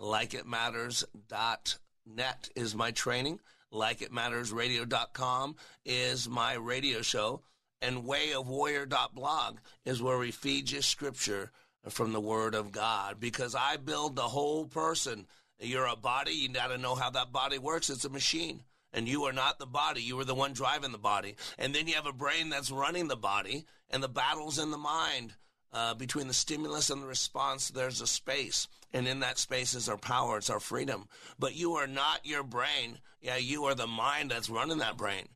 LikeItMatters.net 0.00 2.48
is 2.56 2.74
my 2.74 2.90
training. 2.90 3.40
LikeItMattersRadio.com 3.72 5.56
is 5.84 6.28
my 6.28 6.54
radio 6.54 7.02
show. 7.02 7.42
And 7.80 8.04
WayOfWarrior.blog 8.04 9.58
is 9.84 10.02
where 10.02 10.18
we 10.18 10.30
feed 10.30 10.70
you 10.70 10.82
scripture 10.82 11.50
from 11.88 12.12
the 12.12 12.20
Word 12.20 12.54
of 12.54 12.72
God 12.72 13.20
because 13.20 13.54
I 13.54 13.76
build 13.76 14.16
the 14.16 14.22
whole 14.22 14.66
person. 14.66 15.26
You're 15.60 15.86
a 15.86 15.96
body, 15.96 16.32
you 16.32 16.48
got 16.48 16.68
to 16.68 16.78
know 16.78 16.94
how 16.94 17.10
that 17.10 17.32
body 17.32 17.58
works. 17.58 17.90
It's 17.90 18.04
a 18.04 18.10
machine. 18.10 18.62
And 18.92 19.08
you 19.08 19.24
are 19.24 19.32
not 19.32 19.58
the 19.58 19.66
body. 19.66 20.02
You 20.02 20.20
are 20.20 20.24
the 20.24 20.34
one 20.34 20.52
driving 20.52 20.92
the 20.92 20.98
body. 20.98 21.36
And 21.58 21.74
then 21.74 21.88
you 21.88 21.94
have 21.94 22.06
a 22.06 22.12
brain 22.12 22.50
that's 22.50 22.70
running 22.70 23.08
the 23.08 23.16
body, 23.16 23.64
and 23.88 24.02
the 24.02 24.08
battle's 24.08 24.58
in 24.58 24.70
the 24.70 24.78
mind. 24.78 25.34
Uh, 25.72 25.94
between 25.94 26.28
the 26.28 26.34
stimulus 26.34 26.90
and 26.90 27.02
the 27.02 27.06
response, 27.06 27.68
there's 27.70 28.02
a 28.02 28.06
space. 28.06 28.68
And 28.92 29.08
in 29.08 29.20
that 29.20 29.38
space 29.38 29.72
is 29.74 29.88
our 29.88 29.96
power, 29.96 30.36
it's 30.36 30.50
our 30.50 30.60
freedom. 30.60 31.08
But 31.38 31.54
you 31.54 31.72
are 31.76 31.86
not 31.86 32.26
your 32.26 32.42
brain. 32.42 32.98
Yeah, 33.22 33.36
you 33.36 33.64
are 33.64 33.74
the 33.74 33.86
mind 33.86 34.30
that's 34.30 34.50
running 34.50 34.78
that 34.78 34.98
brain. 34.98 35.28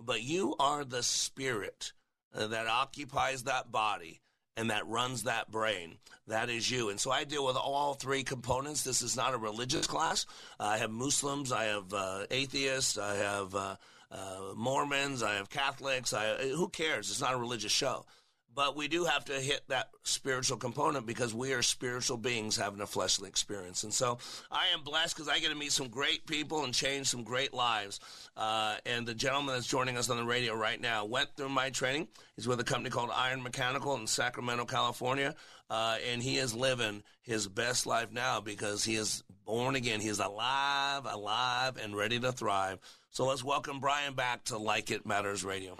but 0.00 0.22
you 0.22 0.54
are 0.58 0.84
the 0.84 1.02
spirit 1.02 1.92
uh, 2.34 2.48
that 2.48 2.66
occupies 2.66 3.44
that 3.44 3.70
body 3.70 4.20
and 4.56 4.70
that 4.70 4.86
runs 4.86 5.24
that 5.24 5.50
brain. 5.50 5.96
That 6.28 6.48
is 6.48 6.70
you. 6.70 6.90
And 6.90 6.98
so 6.98 7.10
I 7.10 7.24
deal 7.24 7.44
with 7.44 7.56
all 7.56 7.94
three 7.94 8.22
components. 8.22 8.82
This 8.82 9.02
is 9.02 9.16
not 9.16 9.34
a 9.34 9.38
religious 9.38 9.86
class. 9.86 10.26
I 10.58 10.78
have 10.78 10.90
Muslims, 10.90 11.52
I 11.52 11.64
have 11.64 11.92
uh, 11.92 12.26
atheists, 12.30 12.96
I 12.96 13.16
have 13.16 13.54
uh, 13.54 13.76
uh, 14.10 14.54
Mormons, 14.56 15.22
I 15.22 15.34
have 15.34 15.50
Catholics. 15.50 16.12
I, 16.12 16.48
who 16.48 16.68
cares? 16.68 17.10
It's 17.10 17.20
not 17.20 17.34
a 17.34 17.38
religious 17.38 17.72
show. 17.72 18.06
But 18.54 18.76
we 18.76 18.86
do 18.86 19.04
have 19.04 19.24
to 19.26 19.40
hit 19.40 19.62
that 19.68 19.88
spiritual 20.04 20.58
component 20.58 21.06
because 21.06 21.34
we 21.34 21.52
are 21.52 21.62
spiritual 21.62 22.16
beings 22.16 22.56
having 22.56 22.80
a 22.80 22.86
fleshly 22.86 23.28
experience. 23.28 23.82
And 23.82 23.92
so 23.92 24.18
I 24.50 24.66
am 24.72 24.82
blessed 24.82 25.16
because 25.16 25.28
I 25.28 25.40
get 25.40 25.48
to 25.48 25.56
meet 25.56 25.72
some 25.72 25.88
great 25.88 26.26
people 26.26 26.62
and 26.64 26.72
change 26.72 27.08
some 27.08 27.24
great 27.24 27.52
lives. 27.52 27.98
Uh, 28.36 28.76
and 28.86 29.06
the 29.06 29.14
gentleman 29.14 29.54
that's 29.54 29.66
joining 29.66 29.96
us 29.96 30.08
on 30.08 30.18
the 30.18 30.24
radio 30.24 30.54
right 30.54 30.80
now 30.80 31.04
went 31.04 31.36
through 31.36 31.48
my 31.48 31.70
training. 31.70 32.06
He's 32.36 32.46
with 32.46 32.60
a 32.60 32.64
company 32.64 32.90
called 32.90 33.10
Iron 33.12 33.42
Mechanical 33.42 33.96
in 33.96 34.06
Sacramento, 34.06 34.66
California. 34.66 35.34
Uh, 35.68 35.96
and 36.08 36.22
he 36.22 36.36
is 36.36 36.54
living 36.54 37.02
his 37.22 37.48
best 37.48 37.86
life 37.86 38.12
now 38.12 38.40
because 38.40 38.84
he 38.84 38.94
is 38.94 39.24
born 39.44 39.74
again. 39.74 40.00
He 40.00 40.08
is 40.08 40.20
alive, 40.20 41.06
alive, 41.06 41.76
and 41.82 41.96
ready 41.96 42.20
to 42.20 42.32
thrive. 42.32 42.78
So 43.10 43.26
let's 43.26 43.42
welcome 43.42 43.80
Brian 43.80 44.14
back 44.14 44.44
to 44.44 44.58
Like 44.58 44.90
It 44.90 45.06
Matters 45.06 45.44
Radio. 45.44 45.76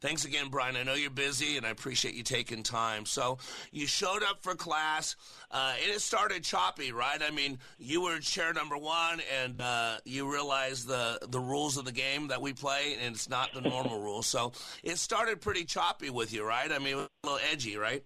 Thanks 0.00 0.24
again, 0.24 0.48
Brian. 0.48 0.76
I 0.76 0.82
know 0.82 0.94
you're 0.94 1.10
busy, 1.10 1.58
and 1.58 1.66
I 1.66 1.70
appreciate 1.70 2.14
you 2.14 2.22
taking 2.22 2.62
time. 2.62 3.04
So 3.04 3.36
you 3.70 3.86
showed 3.86 4.22
up 4.22 4.42
for 4.42 4.54
class, 4.54 5.14
uh, 5.50 5.74
and 5.82 5.94
it 5.94 6.00
started 6.00 6.42
choppy, 6.42 6.90
right? 6.90 7.20
I 7.22 7.30
mean, 7.30 7.58
you 7.78 8.02
were 8.02 8.18
chair 8.18 8.54
number 8.54 8.78
one, 8.78 9.20
and 9.42 9.60
uh, 9.60 9.98
you 10.06 10.32
realized 10.32 10.88
the 10.88 11.18
the 11.28 11.38
rules 11.38 11.76
of 11.76 11.84
the 11.84 11.92
game 11.92 12.28
that 12.28 12.40
we 12.40 12.54
play, 12.54 12.96
and 12.98 13.14
it's 13.14 13.28
not 13.28 13.52
the 13.52 13.60
normal 13.60 14.00
rules. 14.02 14.26
So 14.26 14.52
it 14.82 14.96
started 14.96 15.42
pretty 15.42 15.64
choppy 15.64 16.08
with 16.08 16.32
you, 16.32 16.46
right? 16.46 16.72
I 16.72 16.78
mean, 16.78 16.96
a 16.96 17.08
little 17.22 17.38
edgy, 17.52 17.76
right? 17.76 18.02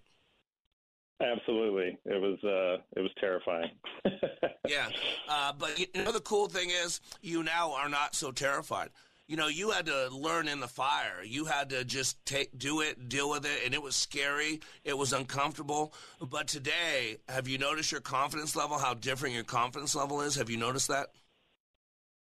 Absolutely, 1.21 1.97
it 2.03 2.21
was 2.21 2.43
uh, 2.43 2.83
it 2.97 3.01
was 3.01 3.11
terrifying. 3.21 3.71
yeah, 4.67 4.89
uh, 5.29 5.53
but 5.57 5.79
you 5.79 6.03
know 6.03 6.11
the 6.11 6.19
cool 6.19 6.47
thing 6.47 6.71
is, 6.71 6.99
you 7.21 7.41
now 7.41 7.71
are 7.71 7.87
not 7.87 8.15
so 8.15 8.33
terrified 8.33 8.89
you 9.27 9.37
know, 9.37 9.47
you 9.47 9.71
had 9.71 9.87
to 9.87 10.09
learn 10.09 10.47
in 10.47 10.59
the 10.59 10.67
fire. 10.67 11.23
You 11.23 11.45
had 11.45 11.69
to 11.71 11.83
just 11.83 12.23
take, 12.25 12.57
do 12.57 12.81
it, 12.81 13.09
deal 13.09 13.29
with 13.29 13.45
it, 13.45 13.61
and 13.65 13.73
it 13.73 13.81
was 13.81 13.95
scary. 13.95 14.61
It 14.83 14.97
was 14.97 15.13
uncomfortable. 15.13 15.93
But 16.21 16.47
today, 16.47 17.17
have 17.27 17.47
you 17.47 17.57
noticed 17.57 17.91
your 17.91 18.01
confidence 18.01 18.55
level? 18.55 18.77
How 18.77 18.93
different 18.93 19.33
your 19.33 19.43
confidence 19.43 19.95
level 19.95 20.21
is? 20.21 20.35
Have 20.35 20.49
you 20.49 20.57
noticed 20.57 20.89
that? 20.89 21.07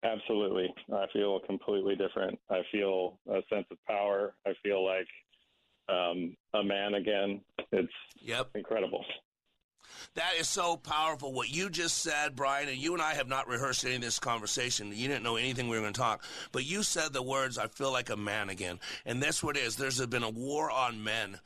Absolutely. 0.04 0.72
I 0.92 1.06
feel 1.12 1.40
completely 1.40 1.96
different. 1.96 2.38
I 2.50 2.62
feel 2.70 3.18
a 3.28 3.40
sense 3.52 3.66
of 3.70 3.78
power. 3.88 4.34
I 4.46 4.52
feel 4.62 4.84
like 4.84 5.08
um, 5.88 6.36
a 6.54 6.62
man 6.62 6.94
again. 6.94 7.40
It's 7.72 7.92
yep. 8.20 8.50
incredible. 8.54 9.04
That 10.14 10.32
is 10.38 10.48
so 10.48 10.76
powerful. 10.76 11.32
What 11.32 11.54
you 11.54 11.68
just 11.68 11.98
said, 11.98 12.36
Brian, 12.36 12.68
and 12.68 12.78
you 12.78 12.94
and 12.94 13.02
I 13.02 13.14
have 13.14 13.28
not 13.28 13.48
rehearsed 13.48 13.84
any 13.84 13.96
of 13.96 14.00
this 14.00 14.18
conversation. 14.18 14.92
You 14.94 15.08
didn't 15.08 15.22
know 15.22 15.36
anything 15.36 15.68
we 15.68 15.76
were 15.76 15.82
going 15.82 15.92
to 15.92 16.00
talk. 16.00 16.24
But 16.52 16.64
you 16.64 16.82
said 16.82 17.12
the 17.12 17.22
words, 17.22 17.58
I 17.58 17.66
feel 17.68 17.92
like 17.92 18.10
a 18.10 18.16
man 18.16 18.48
again. 18.48 18.80
And 19.04 19.22
that's 19.22 19.42
what 19.42 19.56
it 19.56 19.64
is. 19.64 19.76
There's 19.76 20.04
been 20.06 20.22
a 20.22 20.30
war 20.30 20.70
on 20.70 21.04
men. 21.04 21.38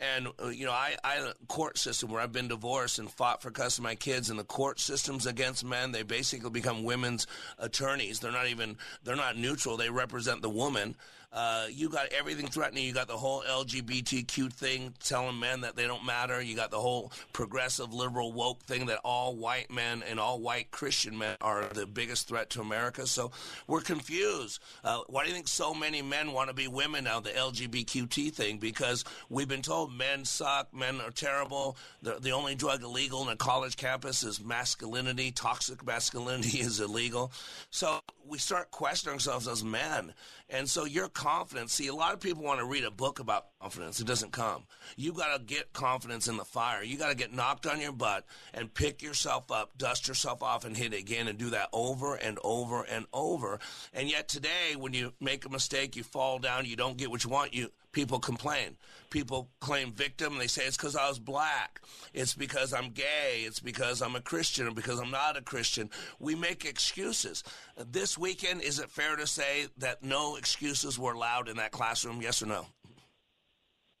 And, 0.00 0.28
uh, 0.42 0.48
you 0.48 0.64
know, 0.64 0.72
I, 0.72 0.96
I, 1.04 1.32
court 1.46 1.76
system 1.76 2.10
where 2.10 2.22
I've 2.22 2.32
been 2.32 2.48
divorced 2.48 2.98
and 2.98 3.10
fought 3.10 3.42
for 3.42 3.50
custody 3.50 3.82
of 3.82 3.90
my 3.90 3.94
kids 3.96 4.30
and 4.30 4.38
the 4.38 4.44
court 4.44 4.80
systems 4.80 5.26
against 5.26 5.62
men, 5.62 5.92
they 5.92 6.02
basically 6.02 6.48
become 6.48 6.84
women's 6.84 7.26
attorneys. 7.58 8.18
They're 8.18 8.32
not 8.32 8.48
even, 8.48 8.78
they're 9.04 9.14
not 9.14 9.36
neutral. 9.36 9.76
They 9.76 9.90
represent 9.90 10.40
the 10.40 10.48
woman. 10.48 10.96
Uh, 11.32 11.66
you 11.70 11.88
got 11.88 12.12
everything 12.12 12.48
threatening. 12.48 12.84
You 12.84 12.92
got 12.92 13.06
the 13.06 13.16
whole 13.16 13.42
LGBTQ 13.48 14.52
thing 14.52 14.94
telling 14.98 15.38
men 15.38 15.60
that 15.60 15.76
they 15.76 15.86
don't 15.86 16.04
matter. 16.04 16.42
You 16.42 16.56
got 16.56 16.72
the 16.72 16.80
whole 16.80 17.12
progressive 17.32 17.94
liberal 17.94 18.32
woke 18.32 18.62
thing 18.64 18.86
that 18.86 18.98
all 19.04 19.36
white 19.36 19.70
men 19.70 20.02
and 20.08 20.18
all 20.18 20.40
white 20.40 20.72
Christian 20.72 21.16
men 21.16 21.36
are 21.40 21.66
the 21.72 21.86
biggest 21.86 22.26
threat 22.26 22.50
to 22.50 22.60
America. 22.60 23.06
So 23.06 23.30
we're 23.68 23.80
confused. 23.80 24.60
Uh, 24.82 25.00
why 25.06 25.22
do 25.22 25.28
you 25.28 25.34
think 25.34 25.46
so 25.46 25.72
many 25.72 26.02
men 26.02 26.32
want 26.32 26.48
to 26.48 26.54
be 26.54 26.66
women 26.66 27.04
now? 27.04 27.20
The 27.20 27.30
LGBTQ 27.30 28.32
thing 28.32 28.58
because 28.58 29.04
we've 29.28 29.48
been 29.48 29.62
told 29.62 29.92
men 29.92 30.24
suck, 30.24 30.74
men 30.74 31.00
are 31.00 31.12
terrible. 31.12 31.76
The, 32.02 32.18
the 32.20 32.32
only 32.32 32.56
drug 32.56 32.82
illegal 32.82 33.22
in 33.22 33.28
a 33.28 33.36
college 33.36 33.76
campus 33.76 34.24
is 34.24 34.42
masculinity. 34.42 35.30
Toxic 35.30 35.86
masculinity 35.86 36.58
is 36.60 36.80
illegal. 36.80 37.30
So 37.70 38.00
we 38.26 38.38
start 38.38 38.72
questioning 38.72 39.14
ourselves 39.14 39.46
as 39.46 39.62
men. 39.62 40.12
And 40.52 40.68
so 40.68 40.84
your 40.84 41.08
confidence, 41.08 41.72
see, 41.74 41.86
a 41.86 41.94
lot 41.94 42.12
of 42.12 42.20
people 42.20 42.42
want 42.42 42.58
to 42.58 42.66
read 42.66 42.84
a 42.84 42.90
book 42.90 43.20
about 43.20 43.46
confidence. 43.60 44.00
It 44.00 44.06
doesn't 44.06 44.32
come. 44.32 44.64
You 44.96 45.12
got 45.12 45.36
to 45.36 45.42
get 45.42 45.72
confidence 45.72 46.26
in 46.26 46.36
the 46.36 46.44
fire. 46.44 46.82
You 46.82 46.98
got 46.98 47.10
to 47.10 47.14
get 47.14 47.32
knocked 47.32 47.66
on 47.66 47.80
your 47.80 47.92
butt 47.92 48.26
and 48.52 48.72
pick 48.72 49.00
yourself 49.00 49.52
up, 49.52 49.78
dust 49.78 50.08
yourself 50.08 50.42
off, 50.42 50.64
and 50.64 50.76
hit 50.76 50.92
it 50.92 50.98
again 50.98 51.28
and 51.28 51.38
do 51.38 51.50
that 51.50 51.68
over 51.72 52.16
and 52.16 52.38
over 52.42 52.82
and 52.82 53.06
over. 53.12 53.60
And 53.92 54.10
yet 54.10 54.28
today, 54.28 54.74
when 54.76 54.92
you 54.92 55.12
make 55.20 55.44
a 55.44 55.50
mistake, 55.50 55.94
you 55.94 56.02
fall 56.02 56.40
down, 56.40 56.66
you 56.66 56.74
don't 56.74 56.96
get 56.96 57.10
what 57.10 57.22
you 57.22 57.30
want, 57.30 57.54
you 57.54 57.70
people 57.92 58.18
complain. 58.18 58.76
People 59.10 59.50
claim 59.60 59.92
victim. 59.92 60.38
They 60.38 60.46
say 60.46 60.64
it's 60.64 60.76
because 60.76 60.96
I 60.96 61.08
was 61.08 61.18
black. 61.18 61.80
It's 62.14 62.34
because 62.34 62.72
I'm 62.72 62.90
gay. 62.90 63.42
It's 63.44 63.60
because 63.60 64.02
I'm 64.02 64.14
a 64.14 64.20
Christian 64.20 64.68
or 64.68 64.72
because 64.72 65.00
I'm 65.00 65.10
not 65.10 65.36
a 65.36 65.42
Christian. 65.42 65.90
We 66.18 66.34
make 66.34 66.64
excuses. 66.64 67.42
This 67.76 68.16
weekend, 68.16 68.62
is 68.62 68.78
it 68.78 68.90
fair 68.90 69.16
to 69.16 69.26
say 69.26 69.66
that 69.78 70.02
no 70.02 70.36
excuses 70.36 70.98
were 70.98 71.12
allowed 71.12 71.48
in 71.48 71.56
that 71.56 71.72
classroom? 71.72 72.22
Yes 72.22 72.42
or 72.42 72.46
no? 72.46 72.66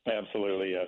Absolutely, 0.06 0.72
yes. 0.72 0.86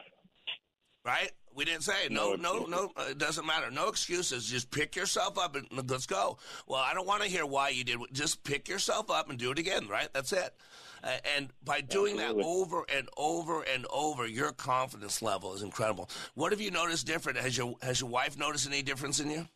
Right? 1.04 1.32
We 1.54 1.64
didn't 1.64 1.82
say 1.82 2.08
no, 2.10 2.34
no, 2.34 2.64
no. 2.64 2.90
no 2.96 3.04
it 3.10 3.18
doesn't 3.18 3.46
matter. 3.46 3.70
No 3.70 3.88
excuses. 3.88 4.46
Just 4.46 4.70
pick 4.70 4.96
yourself 4.96 5.36
up 5.36 5.56
and 5.56 5.66
let's 5.90 6.06
go. 6.06 6.38
Well, 6.66 6.80
I 6.80 6.94
don't 6.94 7.06
want 7.06 7.22
to 7.22 7.28
hear 7.28 7.44
why 7.44 7.70
you 7.70 7.84
did. 7.84 7.98
Just 8.12 8.42
pick 8.42 8.68
yourself 8.68 9.10
up 9.10 9.28
and 9.28 9.38
do 9.38 9.50
it 9.50 9.58
again. 9.58 9.88
Right? 9.88 10.08
That's 10.14 10.32
it. 10.32 10.54
And 11.02 11.48
by 11.64 11.80
doing 11.80 12.18
Absolutely. 12.18 12.42
that 12.42 12.48
over 12.48 12.84
and 12.94 13.08
over 13.16 13.62
and 13.62 13.86
over, 13.92 14.26
your 14.26 14.52
confidence 14.52 15.20
level 15.20 15.54
is 15.54 15.62
incredible. 15.62 16.08
What 16.34 16.52
have 16.52 16.60
you 16.60 16.70
noticed 16.70 17.06
different? 17.06 17.38
Has 17.38 17.56
your 17.56 17.76
has 17.82 18.00
your 18.00 18.10
wife 18.10 18.38
noticed 18.38 18.66
any 18.66 18.82
difference 18.82 19.18
in 19.18 19.30
you? 19.30 19.46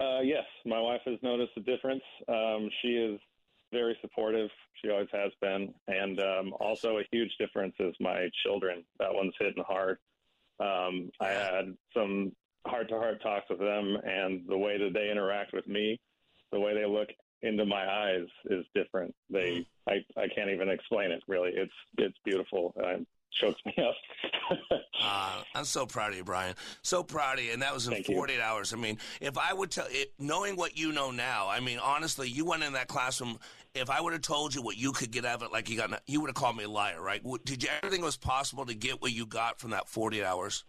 Uh, 0.00 0.20
yes, 0.20 0.44
my 0.64 0.80
wife 0.80 1.00
has 1.06 1.18
noticed 1.22 1.52
a 1.56 1.60
difference. 1.60 2.02
Um, 2.28 2.70
she 2.82 2.88
is 2.88 3.20
very 3.72 3.96
supportive. 4.00 4.50
She 4.82 4.90
always 4.90 5.08
has 5.12 5.32
been, 5.40 5.72
and 5.88 6.20
um, 6.20 6.54
also 6.58 6.98
a 6.98 7.04
huge 7.12 7.30
difference 7.38 7.74
is 7.78 7.94
my 8.00 8.28
children. 8.44 8.84
That 8.98 9.12
one's 9.12 9.34
hitting 9.38 9.62
hard. 9.66 9.98
Um, 10.58 11.10
I 11.20 11.28
had 11.28 11.76
some 11.94 12.32
heart-to-heart 12.66 13.22
talks 13.22 13.48
with 13.48 13.60
them, 13.60 13.96
and 14.04 14.42
the 14.48 14.58
way 14.58 14.78
that 14.78 14.92
they 14.92 15.10
interact 15.10 15.52
with 15.52 15.66
me, 15.66 16.00
the 16.52 16.60
way 16.60 16.74
they 16.74 16.86
look 16.86 17.08
into 17.42 17.64
my 17.64 17.86
eyes 17.88 18.26
is 18.46 18.64
different. 18.74 19.14
They, 19.30 19.66
I, 19.88 20.04
I 20.16 20.28
can't 20.28 20.50
even 20.50 20.68
explain 20.68 21.10
it. 21.10 21.22
Really, 21.26 21.50
it's 21.54 21.72
it's 21.98 22.16
beautiful. 22.24 22.74
It 22.76 23.06
chokes 23.32 23.60
me 23.64 23.74
up. 23.78 23.94
uh, 25.02 25.42
I'm 25.54 25.64
so 25.64 25.86
proud 25.86 26.10
of 26.12 26.16
you, 26.18 26.24
Brian. 26.24 26.54
So 26.82 27.02
proud 27.02 27.38
of 27.38 27.44
you, 27.44 27.52
and 27.52 27.62
that 27.62 27.72
was 27.72 27.86
in 27.86 27.94
Thank 27.94 28.06
48 28.06 28.36
you. 28.36 28.42
hours. 28.42 28.72
I 28.72 28.76
mean, 28.76 28.98
if 29.20 29.38
I 29.38 29.52
would 29.52 29.70
tell, 29.70 29.86
it, 29.88 30.12
knowing 30.18 30.56
what 30.56 30.76
you 30.76 30.92
know 30.92 31.10
now, 31.10 31.48
I 31.48 31.60
mean, 31.60 31.78
honestly, 31.78 32.28
you 32.28 32.44
went 32.44 32.62
in 32.62 32.72
that 32.74 32.88
classroom. 32.88 33.38
If 33.74 33.88
I 33.88 34.00
would 34.00 34.12
have 34.12 34.22
told 34.22 34.54
you 34.54 34.62
what 34.62 34.76
you 34.76 34.92
could 34.92 35.12
get 35.12 35.24
out 35.24 35.36
of 35.36 35.42
it, 35.44 35.52
like 35.52 35.70
you 35.70 35.76
got, 35.76 36.02
you 36.06 36.20
would 36.20 36.28
have 36.28 36.34
called 36.34 36.56
me 36.56 36.64
a 36.64 36.68
liar, 36.68 37.00
right? 37.00 37.22
Did 37.44 37.62
you 37.62 37.68
everything 37.82 38.04
was 38.04 38.16
possible 38.16 38.66
to 38.66 38.74
get 38.74 39.00
what 39.00 39.12
you 39.12 39.26
got 39.26 39.60
from 39.60 39.70
that 39.70 39.88
48 39.88 40.24
hours? 40.24 40.64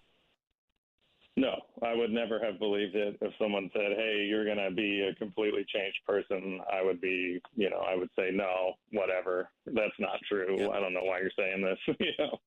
No, 1.38 1.62
I 1.84 1.96
would 1.96 2.12
never 2.12 2.40
have 2.44 2.60
believed 2.60 2.96
it. 2.96 3.18
If 3.22 3.34
someone 3.40 3.70
said, 3.74 3.94
"Hey, 3.98 4.26
you're 4.30 4.46
going 4.46 4.58
to 4.58 4.72
be 4.72 5.02
a 5.02 5.16
completely 5.16 5.66
changed 5.74 5.98
person," 6.08 6.60
I 6.72 6.84
would 6.84 7.02
be, 7.02 7.42
you 7.56 7.70
know, 7.70 7.80
I 7.80 7.96
would 7.96 8.10
say, 8.18 8.30
"No, 8.32 8.74
whatever. 8.92 9.50
That's 9.66 10.00
not 10.00 10.20
true. 10.30 10.58
Yeah. 10.60 10.70
I 10.70 10.80
don't 10.80 10.94
know 10.94 11.04
why 11.04 11.20
you're 11.20 11.32
saying 11.38 11.64
this." 11.64 11.96
you 12.00 12.12
know. 12.20 12.38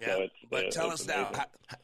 Yeah, 0.00 0.16
so 0.16 0.26
but 0.50 0.70
tell 0.70 0.90
us 0.90 1.04
amazing. 1.04 1.32
now. 1.32 1.38
How, 1.38 1.76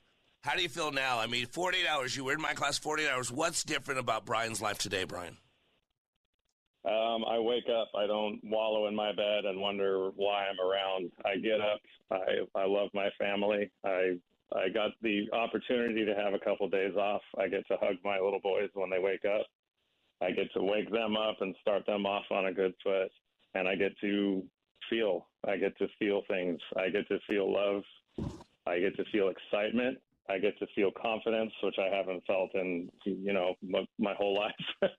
how 0.43 0.57
do 0.57 0.62
you 0.62 0.68
feel 0.68 0.91
now? 0.91 1.18
I 1.18 1.26
mean, 1.26 1.47
48 1.47 1.86
hours. 1.86 2.16
You 2.16 2.24
were 2.24 2.32
in 2.32 2.41
my 2.41 2.55
class 2.55 2.78
48 2.78 3.09
hours. 3.09 3.30
What's 3.30 3.64
different 3.64 4.01
about 4.01 4.24
Brian's 4.24 4.62
life 4.62 4.78
today, 4.78 5.05
Brian? 5.05 5.36
Um, 6.84 7.24
I 7.28 7.39
wake 7.39 7.68
up. 7.68 7.91
I 7.95 8.07
don't 8.07 8.41
wallow 8.45 8.86
in 8.86 8.95
my 8.95 9.12
bed 9.12 9.45
and 9.45 9.61
wonder 9.61 10.11
why 10.16 10.47
I'm 10.47 10.59
around. 10.59 11.11
I 11.24 11.36
get 11.36 11.61
up. 11.61 11.80
I 12.11 12.59
I 12.59 12.66
love 12.66 12.89
my 12.95 13.11
family. 13.18 13.70
I 13.84 14.16
I 14.55 14.68
got 14.68 14.92
the 15.03 15.26
opportunity 15.32 16.05
to 16.05 16.14
have 16.14 16.34
a 16.34 16.38
couple 16.38 16.66
of 16.66 16.72
days 16.72 16.96
off. 16.96 17.22
I 17.38 17.49
get 17.49 17.66
to 17.68 17.76
hug 17.80 17.96
my 18.05 18.18
little 18.18 18.40
boys 18.42 18.70
when 18.74 18.90
they 18.90 18.99
wake 18.99 19.24
up. 19.24 19.46
I 20.22 20.30
get 20.30 20.53
to 20.55 20.62
wake 20.62 20.90
them 20.90 21.16
up 21.16 21.36
and 21.40 21.55
start 21.61 21.86
them 21.86 22.07
off 22.07 22.24
on 22.30 22.46
a 22.46 22.53
good 22.53 22.74
foot. 22.82 23.11
And 23.55 23.68
I 23.68 23.76
get 23.76 23.99
to 24.01 24.42
feel. 24.88 25.26
I 25.46 25.57
get 25.57 25.76
to 25.78 25.88
feel 25.99 26.22
things. 26.28 26.61
I 26.76 26.88
get 26.88 27.07
to 27.09 27.18
feel 27.28 27.53
love. 27.53 27.82
I 28.66 28.78
get 28.80 28.96
to 28.96 29.05
feel 29.12 29.28
excitement. 29.28 29.99
I 30.30 30.38
get 30.38 30.59
to 30.59 30.66
feel 30.74 30.90
confidence, 30.90 31.53
which 31.62 31.76
I 31.78 31.94
haven't 31.94 32.22
felt 32.26 32.55
in 32.55 32.90
you 33.05 33.32
know 33.32 33.55
my, 33.62 33.86
my 33.99 34.14
whole 34.14 34.34
life. 34.34 34.53
um, 34.82 34.90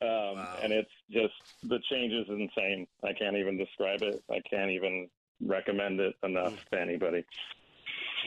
wow. 0.00 0.58
And 0.62 0.72
it's 0.72 0.90
just 1.10 1.34
the 1.64 1.80
change 1.90 2.12
is 2.12 2.28
insane. 2.28 2.86
I 3.04 3.12
can't 3.12 3.36
even 3.36 3.58
describe 3.58 4.02
it. 4.02 4.22
I 4.30 4.40
can't 4.48 4.70
even 4.70 5.08
recommend 5.44 6.00
it 6.00 6.14
enough 6.22 6.54
to 6.72 6.80
anybody. 6.80 7.24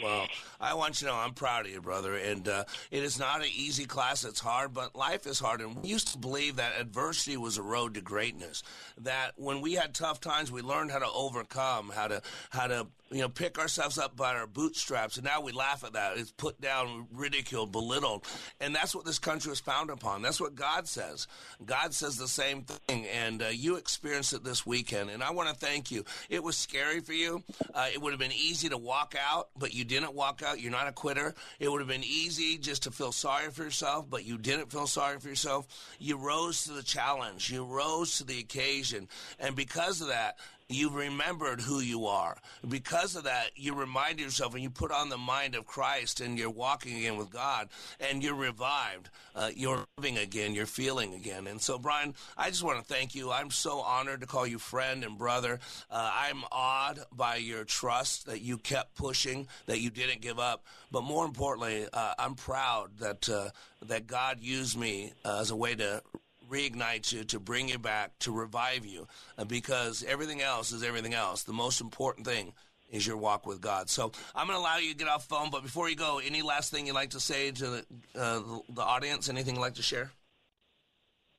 Well, 0.03 0.27
I 0.59 0.73
want 0.73 1.01
you 1.01 1.07
to 1.07 1.13
know 1.13 1.19
I'm 1.19 1.33
proud 1.33 1.65
of 1.65 1.71
you, 1.71 1.81
brother. 1.81 2.15
And 2.15 2.47
uh, 2.47 2.63
it 2.91 3.03
is 3.03 3.19
not 3.19 3.41
an 3.41 3.47
easy 3.53 3.85
class. 3.85 4.23
It's 4.23 4.39
hard, 4.39 4.73
but 4.73 4.95
life 4.95 5.25
is 5.27 5.39
hard. 5.39 5.61
And 5.61 5.75
we 5.75 5.89
used 5.89 6.09
to 6.09 6.17
believe 6.17 6.57
that 6.57 6.79
adversity 6.79 7.37
was 7.37 7.57
a 7.57 7.63
road 7.63 7.93
to 7.95 8.01
greatness. 8.01 8.63
That 8.99 9.31
when 9.35 9.61
we 9.61 9.73
had 9.73 9.93
tough 9.93 10.19
times, 10.19 10.51
we 10.51 10.61
learned 10.61 10.91
how 10.91 10.99
to 10.99 11.09
overcome, 11.13 11.91
how 11.93 12.07
to 12.07 12.21
how 12.49 12.67
to 12.67 12.87
you 13.11 13.21
know, 13.21 13.29
pick 13.29 13.57
ourselves 13.57 13.97
up 13.97 14.15
by 14.15 14.35
our 14.35 14.45
bootstraps, 14.45 15.17
and 15.17 15.25
now 15.25 15.41
we 15.41 15.51
laugh 15.51 15.83
at 15.83 15.93
that. 15.93 16.17
It's 16.17 16.31
put 16.31 16.61
down, 16.61 17.07
ridiculed, 17.11 17.71
belittled, 17.71 18.25
and 18.59 18.75
that's 18.75 18.93
what 18.93 19.05
this 19.05 19.19
country 19.19 19.49
was 19.49 19.59
founded 19.59 19.95
upon. 19.95 20.21
That's 20.21 20.39
what 20.39 20.55
God 20.55 20.87
says. 20.87 21.27
God 21.65 21.93
says 21.93 22.17
the 22.17 22.27
same 22.27 22.63
thing, 22.63 23.07
and 23.07 23.41
uh, 23.41 23.47
you 23.47 23.75
experienced 23.75 24.33
it 24.33 24.43
this 24.43 24.65
weekend, 24.65 25.09
and 25.09 25.23
I 25.23 25.31
want 25.31 25.49
to 25.49 25.55
thank 25.55 25.91
you. 25.91 26.05
It 26.29 26.43
was 26.43 26.55
scary 26.55 26.99
for 26.99 27.13
you. 27.13 27.43
Uh, 27.73 27.87
it 27.91 28.01
would 28.01 28.11
have 28.11 28.19
been 28.19 28.31
easy 28.31 28.69
to 28.69 28.77
walk 28.77 29.15
out, 29.19 29.49
but 29.57 29.73
you 29.73 29.85
didn't 29.85 30.13
walk 30.13 30.43
out. 30.45 30.59
You're 30.59 30.71
not 30.71 30.87
a 30.87 30.91
quitter. 30.91 31.33
It 31.59 31.71
would 31.71 31.81
have 31.81 31.89
been 31.89 32.03
easy 32.03 32.57
just 32.57 32.83
to 32.83 32.91
feel 32.91 33.11
sorry 33.11 33.49
for 33.49 33.63
yourself, 33.63 34.05
but 34.09 34.25
you 34.25 34.37
didn't 34.37 34.71
feel 34.71 34.87
sorry 34.87 35.19
for 35.19 35.29
yourself. 35.29 35.67
You 35.97 36.17
rose 36.17 36.65
to 36.65 36.73
the 36.73 36.83
challenge. 36.83 37.49
You 37.49 37.65
rose 37.65 38.17
to 38.17 38.23
the 38.23 38.39
occasion, 38.39 39.07
and 39.39 39.55
because 39.55 40.01
of 40.01 40.09
that, 40.09 40.37
You've 40.71 40.93
remembered 40.93 41.61
who 41.61 41.79
you 41.79 42.05
are. 42.05 42.37
Because 42.67 43.15
of 43.15 43.23
that, 43.23 43.49
you 43.55 43.73
remind 43.73 44.19
yourself 44.19 44.53
and 44.53 44.61
you 44.61 44.69
put 44.69 44.91
on 44.91 45.09
the 45.09 45.17
mind 45.17 45.55
of 45.55 45.65
Christ 45.65 46.21
and 46.21 46.37
you're 46.37 46.51
walking 46.51 46.95
again 46.95 47.17
with 47.17 47.31
God 47.31 47.69
and 47.99 48.21
you're 48.21 48.35
revived. 48.35 49.09
Uh, 49.35 49.49
you're 49.55 49.83
living 49.97 50.19
again. 50.19 50.53
You're 50.53 50.67
feeling 50.67 51.15
again. 51.15 51.47
And 51.47 51.59
so, 51.59 51.79
Brian, 51.79 52.13
I 52.37 52.51
just 52.51 52.61
want 52.61 52.77
to 52.77 52.85
thank 52.85 53.15
you. 53.15 53.31
I'm 53.31 53.49
so 53.49 53.79
honored 53.79 54.21
to 54.21 54.27
call 54.27 54.45
you 54.45 54.59
friend 54.59 55.03
and 55.03 55.17
brother. 55.17 55.59
Uh, 55.89 56.11
I'm 56.13 56.43
awed 56.51 56.99
by 57.11 57.37
your 57.37 57.63
trust 57.63 58.27
that 58.27 58.41
you 58.41 58.59
kept 58.59 58.93
pushing, 58.93 59.47
that 59.65 59.79
you 59.79 59.89
didn't 59.89 60.21
give 60.21 60.37
up. 60.37 60.63
But 60.91 61.01
more 61.01 61.25
importantly, 61.25 61.87
uh, 61.91 62.13
I'm 62.19 62.35
proud 62.35 62.99
that 62.99 63.27
uh, 63.27 63.49
that 63.87 64.05
God 64.05 64.39
used 64.41 64.77
me 64.77 65.13
uh, 65.25 65.39
as 65.39 65.49
a 65.49 65.55
way 65.55 65.73
to 65.75 66.03
reignite 66.49 67.11
you, 67.11 67.23
to 67.25 67.39
bring 67.39 67.69
you 67.69 67.77
back, 67.77 68.17
to 68.19 68.31
revive 68.31 68.85
you, 68.85 69.07
because 69.47 70.03
everything 70.07 70.41
else 70.41 70.71
is 70.71 70.83
everything 70.83 71.13
else. 71.13 71.43
The 71.43 71.53
most 71.53 71.81
important 71.81 72.25
thing 72.25 72.53
is 72.91 73.05
your 73.05 73.17
walk 73.17 73.45
with 73.45 73.61
God. 73.61 73.89
So 73.89 74.11
I'm 74.35 74.47
going 74.47 74.57
to 74.57 74.61
allow 74.61 74.77
you 74.77 74.91
to 74.91 74.97
get 74.97 75.07
off 75.07 75.25
phone, 75.25 75.49
but 75.51 75.63
before 75.63 75.89
you 75.89 75.95
go, 75.95 76.19
any 76.19 76.41
last 76.41 76.71
thing 76.71 76.87
you'd 76.87 76.95
like 76.95 77.11
to 77.11 77.19
say 77.19 77.51
to 77.51 77.67
the, 77.67 77.85
uh, 78.15 78.41
the 78.69 78.81
audience? 78.81 79.29
Anything 79.29 79.55
you'd 79.55 79.61
like 79.61 79.75
to 79.75 79.83
share? 79.83 80.11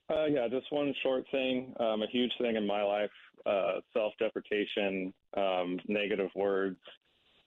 Uh, 0.08 0.26
yeah, 0.26 0.48
just 0.48 0.66
one 0.72 0.94
short 1.02 1.24
thing. 1.30 1.74
Um, 1.78 2.02
a 2.02 2.06
huge 2.11 2.32
thing 2.40 2.56
in 2.56 2.66
my 2.66 2.82
life: 2.82 3.11
uh, 3.46 3.80
self-deprecation, 3.92 5.12
um, 5.36 5.78
negative 5.86 6.30
words. 6.34 6.78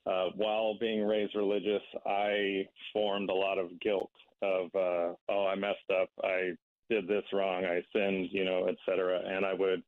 Uh, 0.06 0.28
while 0.36 0.78
being 0.80 1.04
raised 1.04 1.34
religious, 1.36 1.82
I 2.06 2.68
formed 2.92 3.30
a 3.30 3.34
lot 3.34 3.58
of 3.58 3.80
guilt 3.80 4.12
of, 4.42 4.66
uh, 4.76 5.14
oh, 5.30 5.48
I 5.48 5.56
messed 5.56 5.90
up. 5.90 6.10
I 6.22 6.52
did 6.94 7.08
this 7.08 7.24
wrong, 7.34 7.66
I 7.66 7.82
sinned, 7.94 8.30
you 8.32 8.46
know, 8.46 8.66
et 8.70 8.76
cetera. 8.86 9.20
And 9.26 9.46
I 9.46 9.54
would 9.54 9.82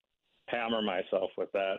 hammer 0.48 0.82
myself 0.82 1.30
with 1.38 1.52
that. 1.54 1.78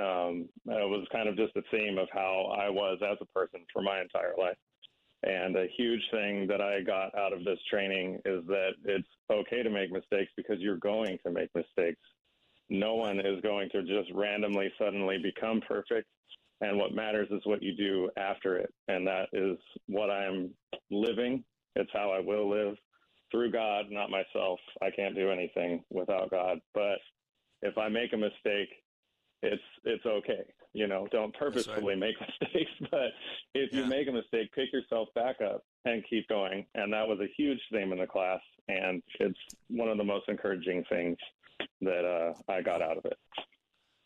Um, 0.00 0.48
it 0.66 0.88
was 0.88 1.06
kind 1.10 1.28
of 1.28 1.36
just 1.36 1.54
the 1.54 1.62
theme 1.72 1.98
of 1.98 2.08
how 2.12 2.56
I 2.56 2.70
was 2.70 2.98
as 3.02 3.18
a 3.20 3.38
person 3.38 3.60
for 3.72 3.82
my 3.82 4.00
entire 4.00 4.34
life. 4.38 4.56
And 5.24 5.56
a 5.56 5.66
huge 5.76 6.02
thing 6.12 6.46
that 6.46 6.60
I 6.60 6.82
got 6.82 7.16
out 7.18 7.32
of 7.32 7.44
this 7.44 7.58
training 7.68 8.20
is 8.24 8.46
that 8.46 8.74
it's 8.84 9.08
okay 9.30 9.64
to 9.64 9.70
make 9.70 9.90
mistakes 9.90 10.30
because 10.36 10.60
you're 10.60 10.76
going 10.76 11.18
to 11.24 11.32
make 11.32 11.50
mistakes. 11.56 12.00
No 12.70 12.94
one 12.94 13.18
is 13.18 13.40
going 13.42 13.68
to 13.70 13.82
just 13.82 14.10
randomly 14.14 14.70
suddenly 14.78 15.18
become 15.18 15.60
perfect. 15.66 16.06
And 16.60 16.78
what 16.78 16.94
matters 16.94 17.28
is 17.30 17.40
what 17.44 17.62
you 17.62 17.74
do 17.76 18.10
after 18.16 18.58
it. 18.58 18.72
And 18.86 19.06
that 19.08 19.28
is 19.32 19.58
what 19.88 20.10
I'm 20.10 20.50
living. 20.90 21.42
It's 21.74 21.90
how 21.92 22.12
I 22.12 22.20
will 22.20 22.48
live 22.48 22.76
through 23.30 23.52
God, 23.52 23.86
not 23.90 24.10
myself. 24.10 24.58
I 24.82 24.90
can't 24.90 25.14
do 25.14 25.30
anything 25.30 25.84
without 25.90 26.30
God. 26.30 26.58
But 26.74 26.98
if 27.62 27.76
I 27.78 27.88
make 27.88 28.12
a 28.12 28.16
mistake, 28.16 28.70
it's 29.42 29.62
it's 29.84 30.04
okay. 30.04 30.44
You 30.74 30.86
know, 30.86 31.06
don't 31.10 31.34
purposefully 31.34 31.94
right. 31.94 31.98
make 31.98 32.14
mistakes, 32.40 32.70
but 32.90 33.10
if 33.54 33.72
yeah. 33.72 33.80
you 33.80 33.86
make 33.86 34.08
a 34.08 34.12
mistake, 34.12 34.52
pick 34.54 34.72
yourself 34.72 35.08
back 35.14 35.36
up 35.40 35.62
and 35.84 36.04
keep 36.08 36.28
going. 36.28 36.66
And 36.74 36.92
that 36.92 37.06
was 37.06 37.18
a 37.20 37.32
huge 37.36 37.60
theme 37.72 37.92
in 37.92 37.98
the 37.98 38.06
class, 38.06 38.40
and 38.68 39.02
it's 39.20 39.38
one 39.68 39.88
of 39.88 39.98
the 39.98 40.04
most 40.04 40.28
encouraging 40.28 40.84
things 40.88 41.16
that 41.80 42.04
uh, 42.04 42.52
I 42.52 42.62
got 42.62 42.82
out 42.82 42.98
of 42.98 43.04
it. 43.06 43.18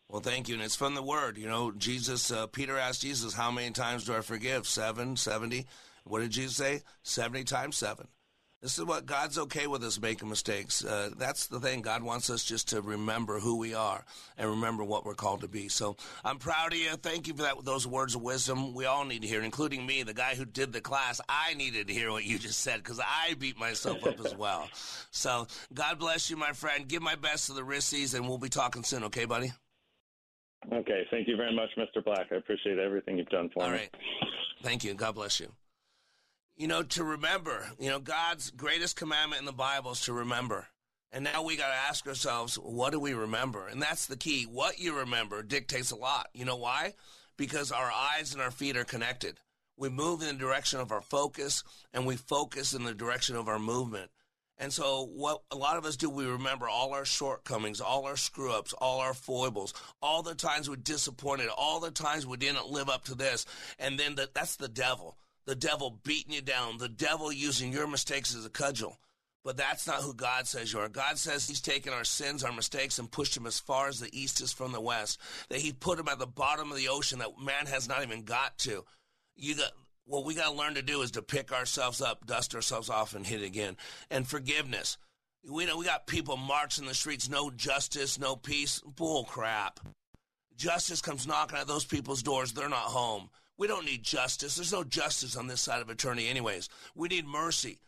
Well, 0.09 0.21
thank 0.21 0.47
you. 0.47 0.55
And 0.55 0.63
it's 0.63 0.75
from 0.75 0.93
the 0.93 1.01
word. 1.01 1.37
You 1.37 1.47
know, 1.47 1.71
Jesus, 1.71 2.31
uh, 2.31 2.45
Peter 2.47 2.77
asked 2.77 3.01
Jesus, 3.01 3.33
How 3.33 3.49
many 3.49 3.71
times 3.71 4.05
do 4.05 4.13
I 4.13 4.21
forgive? 4.21 4.67
Seven, 4.67 5.15
70. 5.15 5.65
What 6.03 6.19
did 6.19 6.31
Jesus 6.31 6.55
say? 6.55 6.81
70 7.03 7.45
times 7.45 7.77
seven. 7.77 8.07
This 8.63 8.77
is 8.77 8.85
what 8.85 9.05
God's 9.05 9.37
okay 9.37 9.67
with 9.67 9.83
us 9.83 9.99
making 9.99 10.29
mistakes. 10.29 10.85
Uh, 10.85 11.09
that's 11.17 11.47
the 11.47 11.59
thing. 11.59 11.81
God 11.81 12.01
wants 12.01 12.29
us 12.29 12.45
just 12.45 12.69
to 12.69 12.79
remember 12.79 13.41
who 13.41 13.57
we 13.57 13.73
are 13.73 14.05
and 14.37 14.49
remember 14.49 14.85
what 14.85 15.05
we're 15.05 15.15
called 15.15 15.41
to 15.41 15.49
be. 15.49 15.67
So 15.67 15.97
I'm 16.23 16.37
proud 16.37 16.71
of 16.71 16.79
you. 16.79 16.91
Thank 16.91 17.27
you 17.27 17.33
for 17.33 17.41
that. 17.41 17.65
Those 17.65 17.85
words 17.85 18.15
of 18.15 18.21
wisdom 18.21 18.73
we 18.73 18.85
all 18.85 19.03
need 19.03 19.23
to 19.23 19.27
hear, 19.27 19.41
including 19.41 19.85
me, 19.85 20.03
the 20.03 20.13
guy 20.13 20.35
who 20.35 20.45
did 20.45 20.71
the 20.71 20.79
class. 20.79 21.19
I 21.27 21.55
needed 21.55 21.87
to 21.87 21.93
hear 21.93 22.09
what 22.09 22.23
you 22.23 22.39
just 22.39 22.61
said 22.61 22.77
because 22.77 23.01
I 23.01 23.33
beat 23.33 23.59
myself 23.59 24.07
up 24.07 24.19
as 24.25 24.33
well. 24.35 24.69
So 25.15 25.45
God 25.73 25.99
bless 25.99 26.29
you, 26.29 26.37
my 26.37 26.53
friend. 26.53 26.87
Give 26.87 27.01
my 27.01 27.15
best 27.15 27.45
to 27.45 27.53
the 27.53 27.61
Rissies, 27.61 28.15
and 28.15 28.27
we'll 28.27 28.39
be 28.39 28.49
talking 28.49 28.83
soon. 28.83 29.03
Okay, 29.05 29.25
buddy. 29.25 29.51
Okay. 30.71 31.05
Thank 31.11 31.27
you 31.27 31.37
very 31.37 31.55
much, 31.55 31.69
Mr. 31.77 32.03
Black. 32.03 32.27
I 32.31 32.35
appreciate 32.35 32.79
everything 32.79 33.19
you've 33.19 33.29
done 33.29 33.49
for 33.53 33.63
all 33.63 33.69
me. 33.69 33.75
All 33.75 33.79
right. 33.79 33.95
Thank 34.63 34.83
you. 34.83 34.95
God 34.95 35.13
bless 35.15 35.39
you 35.39 35.51
you 36.55 36.67
know, 36.67 36.83
to 36.83 37.03
remember. 37.03 37.67
You 37.79 37.89
know, 37.89 37.99
God's 37.99 38.51
greatest 38.51 38.95
commandment 38.95 39.39
in 39.39 39.45
the 39.45 39.51
Bible 39.51 39.91
is 39.91 40.01
to 40.01 40.13
remember. 40.13 40.67
And 41.11 41.23
now 41.23 41.43
we 41.43 41.55
got 41.55 41.67
to 41.67 41.89
ask 41.89 42.07
ourselves, 42.07 42.55
what 42.55 42.91
do 42.91 42.99
we 42.99 43.13
remember? 43.13 43.67
And 43.67 43.81
that's 43.81 44.07
the 44.07 44.17
key. 44.17 44.43
What 44.43 44.79
you 44.79 44.97
remember 44.97 45.43
dictates 45.43 45.91
a 45.91 45.95
lot. 45.95 46.27
You 46.33 46.45
know 46.45 46.55
why? 46.55 46.93
Because 47.37 47.71
our 47.71 47.91
eyes 47.91 48.33
and 48.33 48.41
our 48.41 48.51
feet 48.51 48.77
are 48.77 48.83
connected. 48.83 49.37
We 49.77 49.89
move 49.89 50.21
in 50.21 50.27
the 50.27 50.33
direction 50.33 50.79
of 50.79 50.91
our 50.91 51.01
focus, 51.01 51.63
and 51.93 52.05
we 52.05 52.15
focus 52.15 52.73
in 52.73 52.83
the 52.83 52.93
direction 52.93 53.35
of 53.35 53.47
our 53.47 53.59
movement. 53.59 54.11
And 54.57 54.71
so, 54.71 55.09
what 55.11 55.41
a 55.49 55.55
lot 55.55 55.77
of 55.77 55.85
us 55.85 55.97
do, 55.97 56.11
we 56.11 56.25
remember 56.25 56.69
all 56.69 56.93
our 56.93 57.05
shortcomings, 57.05 57.81
all 57.81 58.05
our 58.05 58.15
screw 58.15 58.51
ups, 58.51 58.73
all 58.73 58.99
our 58.99 59.15
foibles, 59.15 59.73
all 59.99 60.21
the 60.21 60.35
times 60.35 60.69
we 60.69 60.77
disappointed, 60.77 61.49
all 61.57 61.79
the 61.79 61.89
times 61.89 62.27
we 62.27 62.37
didn't 62.37 62.69
live 62.69 62.87
up 62.87 63.03
to 63.05 63.15
this. 63.15 63.47
And 63.79 63.99
then 63.99 64.13
the, 64.13 64.29
that's 64.33 64.55
the 64.55 64.67
devil 64.67 65.17
the 65.45 65.55
devil 65.55 65.99
beating 66.03 66.33
you 66.33 66.41
down, 66.41 66.77
the 66.77 66.89
devil 66.89 67.31
using 67.31 67.71
your 67.71 67.87
mistakes 67.87 68.35
as 68.35 68.45
a 68.45 68.49
cudgel. 68.49 68.97
But 69.43 69.57
that's 69.57 69.85
not 69.87 70.01
who 70.01 70.13
God 70.13 70.47
says 70.47 70.71
you 70.71 70.79
are. 70.79 70.87
God 70.87 71.17
says 71.17 71.47
He's 71.47 71.59
taken 71.59 71.91
our 71.91 72.05
sins, 72.05 72.43
our 72.43 72.53
mistakes, 72.53 72.97
and 72.97 73.11
pushed 73.11 73.35
them 73.35 73.45
as 73.45 73.59
far 73.59 73.87
as 73.89 73.99
the 73.99 74.17
east 74.17 74.39
is 74.39 74.53
from 74.53 74.71
the 74.71 74.79
west. 74.79 75.19
That 75.49 75.59
He 75.59 75.73
put 75.73 75.97
them 75.97 76.07
at 76.07 76.19
the 76.19 76.25
bottom 76.25 76.71
of 76.71 76.77
the 76.77 76.87
ocean 76.87 77.19
that 77.19 77.37
man 77.43 77.65
has 77.65 77.89
not 77.89 78.03
even 78.03 78.23
got 78.23 78.57
to. 78.59 78.85
You 79.35 79.55
got 79.55 79.71
what 80.05 80.25
we 80.25 80.35
got 80.35 80.51
to 80.51 80.57
learn 80.57 80.75
to 80.75 80.81
do 80.81 81.01
is 81.01 81.11
to 81.11 81.21
pick 81.21 81.51
ourselves 81.51 82.01
up, 82.01 82.25
dust 82.25 82.55
ourselves 82.55 82.89
off, 82.89 83.15
and 83.15 83.25
hit 83.25 83.41
it 83.41 83.45
again. 83.45 83.77
And 84.09 84.27
forgiveness. 84.27 84.97
We 85.49 85.65
know 85.65 85.77
we 85.77 85.85
got 85.85 86.07
people 86.07 86.37
marching 86.37 86.85
the 86.85 86.93
streets, 86.93 87.29
no 87.29 87.51
justice, 87.51 88.17
no 88.17 88.37
peace. 88.37 88.81
Bull 88.95 89.25
crap. 89.25 89.81
Justice 90.55 91.01
comes 91.01 91.27
knocking 91.27 91.57
at 91.57 91.67
those 91.67 91.83
people's 91.83 92.23
doors. 92.23 92.53
They're 92.53 92.69
not 92.69 92.77
home. 92.77 93.29
We 93.57 93.67
don't 93.67 93.85
need 93.85 94.03
justice. 94.03 94.55
There's 94.55 94.73
no 94.73 94.83
justice 94.83 95.35
on 95.35 95.47
this 95.47 95.61
side 95.61 95.81
of 95.81 95.89
eternity, 95.89 96.27
anyways. 96.27 96.69
We 96.95 97.07
need 97.07 97.27
mercy. 97.27 97.79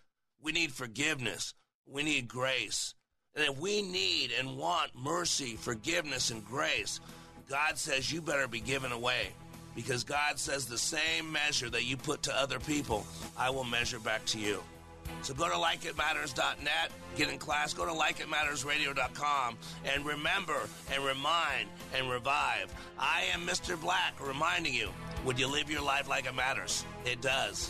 We 0.42 0.52
need 0.52 0.72
forgiveness. 0.72 1.54
We 1.88 2.04
need 2.04 2.28
grace. 2.28 2.94
And 3.36 3.46
if 3.46 3.60
we 3.60 3.82
need 3.82 4.32
and 4.38 4.58
want 4.58 4.92
mercy, 4.96 5.56
forgiveness, 5.56 6.30
and 6.30 6.46
grace, 6.46 7.00
God 7.50 7.78
says 7.78 8.12
you 8.12 8.22
better 8.22 8.48
be 8.48 8.62
given 8.62 8.92
away. 8.92 9.30
Because 9.76 10.04
God 10.04 10.40
says 10.40 10.66
the 10.66 10.78
same 10.78 11.32
measure 11.32 11.70
that 11.70 11.84
you 11.84 11.98
put 11.98 12.24
to 12.24 12.40
other 12.40 12.60
people, 12.60 13.06
I 13.38 13.50
will 13.50 13.66
measure 13.66 14.00
back 14.00 14.24
to 14.28 14.40
you. 14.40 14.64
So 15.22 15.34
go 15.34 15.50
to 15.50 15.56
likeitmatters.net, 15.56 16.92
get 17.16 17.30
in 17.30 17.38
class, 17.38 17.74
go 17.74 17.86
to 17.86 17.92
likeitmattersradio.com, 17.92 19.58
and 19.86 20.06
remember 20.06 20.70
and 20.94 21.04
remind 21.04 21.68
and 21.96 22.10
revive. 22.10 22.74
I 22.98 23.24
am 23.34 23.42
Mr. 23.46 23.80
Black 23.80 24.14
reminding 24.26 24.74
you 24.74 24.90
would 25.26 25.40
you 25.40 25.48
live 25.48 25.72
your 25.72 25.82
life 25.82 26.08
like 26.08 26.28
it 26.28 26.36
matters? 26.36 26.86
It 27.04 27.20
does. 27.20 27.70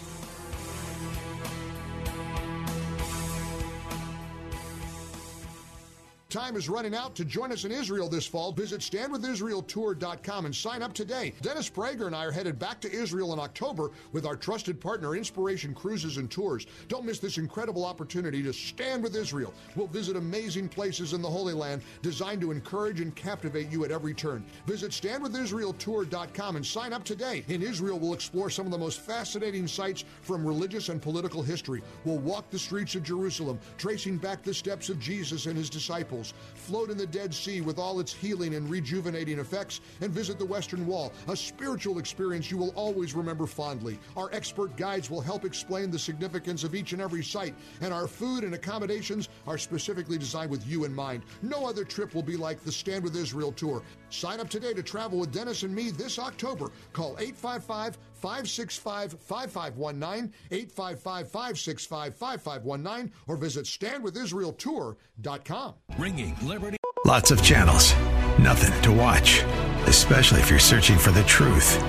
Time 6.36 6.58
is 6.58 6.68
running 6.68 6.94
out. 6.94 7.16
To 7.16 7.24
join 7.24 7.54
us 7.54 7.64
in 7.64 7.72
Israel 7.72 8.10
this 8.10 8.28
fall, 8.28 8.52
visit 8.52 8.82
standwithisraeltour.com 8.82 10.46
and 10.46 10.54
sign 10.54 10.82
up 10.82 10.92
today. 10.92 11.34
Dennis 11.42 11.70
Prager 11.70 12.08
and 12.08 12.16
I 12.16 12.26
are 12.26 12.32
headed 12.32 12.60
back 12.60 12.82
to 12.82 12.92
Israel 12.92 13.32
in 13.32 13.40
October 13.40 13.92
with 14.12 14.26
our 14.26 14.36
trusted 14.36 14.82
partner, 14.82 15.16
Inspiration 15.16 15.74
Cruises 15.74 16.18
and 16.18 16.30
Tours. 16.30 16.68
Don't 16.90 17.06
miss 17.06 17.20
this 17.20 17.38
incredible 17.38 17.86
opportunity 17.86 18.44
to 18.44 18.52
stand 18.52 19.02
with 19.02 19.16
Israel. 19.16 19.54
We'll 19.78 19.88
visit 19.88 20.18
amazing 20.18 20.68
places 20.68 21.14
in 21.14 21.22
the 21.22 21.30
Holy 21.30 21.54
Land 21.54 21.82
designed 22.02 22.42
to 22.42 22.52
encourage 22.52 23.00
and 23.00 23.16
captivate 23.16 23.72
you 23.72 23.86
at 23.86 23.92
every 23.92 24.14
turn. 24.14 24.44
Visit 24.68 24.92
standwithisraeltour.com 24.92 26.58
and 26.58 26.66
sign 26.66 26.92
up 26.92 27.06
today. 27.06 27.46
In 27.48 27.62
Israel, 27.62 27.98
we'll 27.98 28.14
explore 28.14 28.50
some 28.50 28.66
of 28.66 28.74
the 28.74 28.78
most 28.78 29.00
fascinating 29.00 29.68
sites 29.68 30.04
from 30.22 30.46
religious 30.46 30.90
and 30.90 31.02
political 31.02 31.42
history. 31.42 31.82
We'll 32.04 32.18
walk 32.18 32.50
the 32.50 32.60
streets 32.60 32.96
of 32.96 33.04
Jerusalem, 33.04 33.58
tracing 33.78 34.18
back 34.18 34.44
the 34.44 34.54
steps 34.54 34.90
of 34.90 35.00
Jesus 35.00 35.46
and 35.46 35.58
his 35.58 35.70
disciples, 35.70 36.25
float 36.56 36.90
in 36.90 36.98
the 36.98 37.06
Dead 37.06 37.34
Sea 37.34 37.62
with 37.62 37.78
all 37.78 38.00
its 38.00 38.14
healing 38.14 38.56
and 38.56 38.70
rejuvenating 38.70 39.40
effects, 39.40 39.82
and 40.02 40.12
visit 40.12 40.40
the 40.40 40.46
Western 40.46 40.88
Wall, 40.88 41.14
a 41.28 41.36
spiritual 41.36 42.00
experience 42.00 42.50
you 42.50 42.58
will 42.58 42.74
always 42.76 43.14
remember 43.14 43.46
fondly. 43.46 44.00
Our 44.18 44.30
expert 44.34 44.76
guides 44.78 45.10
will 45.10 45.22
help 45.22 45.46
explain 45.46 45.92
the 45.92 46.00
significance 46.00 46.64
of 46.64 46.76
each 46.76 46.94
and 46.94 47.02
every 47.02 47.24
site, 47.24 47.56
and 47.82 47.94
our 47.94 48.08
food 48.08 48.44
and 48.44 48.56
accommodations 48.56 49.30
are 49.46 49.58
specifically 49.58 50.18
designed 50.18 50.50
with 50.50 50.66
you 50.66 50.86
in 50.86 50.94
mind. 50.94 51.24
No 51.42 51.66
other 51.66 51.84
trip 51.84 52.16
will 52.16 52.24
be 52.24 52.38
like 52.38 52.64
the 52.64 52.72
Stand 52.72 53.04
with 53.04 53.16
Israel 53.16 53.52
tour. 53.52 53.84
Sign 54.10 54.40
up 54.40 54.50
today 54.50 54.74
to 54.74 54.84
travel 54.84 55.20
with 55.20 55.32
Dennis 55.32 55.64
and 55.64 55.74
me 55.74 55.92
this 55.92 56.20
October. 56.20 56.72
Call 56.94 57.16
855 57.20 57.98
565 58.14 59.14
5519, 59.20 60.34
855 60.52 61.30
565 61.30 62.16
5519, 62.16 63.12
or 63.28 63.38
visit 63.38 63.66
standwithisraeltour.com. 63.66 65.74
Ringing 65.98 66.36
Liberty. 66.44 66.78
Lots 67.06 67.30
of 67.30 67.44
channels, 67.44 67.94
nothing 68.40 68.82
to 68.82 68.92
watch, 68.92 69.44
especially 69.86 70.42
if 70.42 70.50
you're 70.50 70.58
searching 70.58 70.98
for 70.98 71.12
the 71.12 71.22
truth. 71.24 71.80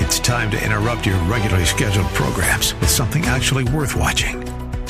It's 0.00 0.18
time 0.18 0.50
to 0.50 0.62
interrupt 0.62 1.06
your 1.06 1.16
regularly 1.24 1.64
scheduled 1.64 2.08
programs 2.08 2.74
with 2.74 2.90
something 2.90 3.24
actually 3.24 3.64
worth 3.64 3.96
watching. 3.96 4.49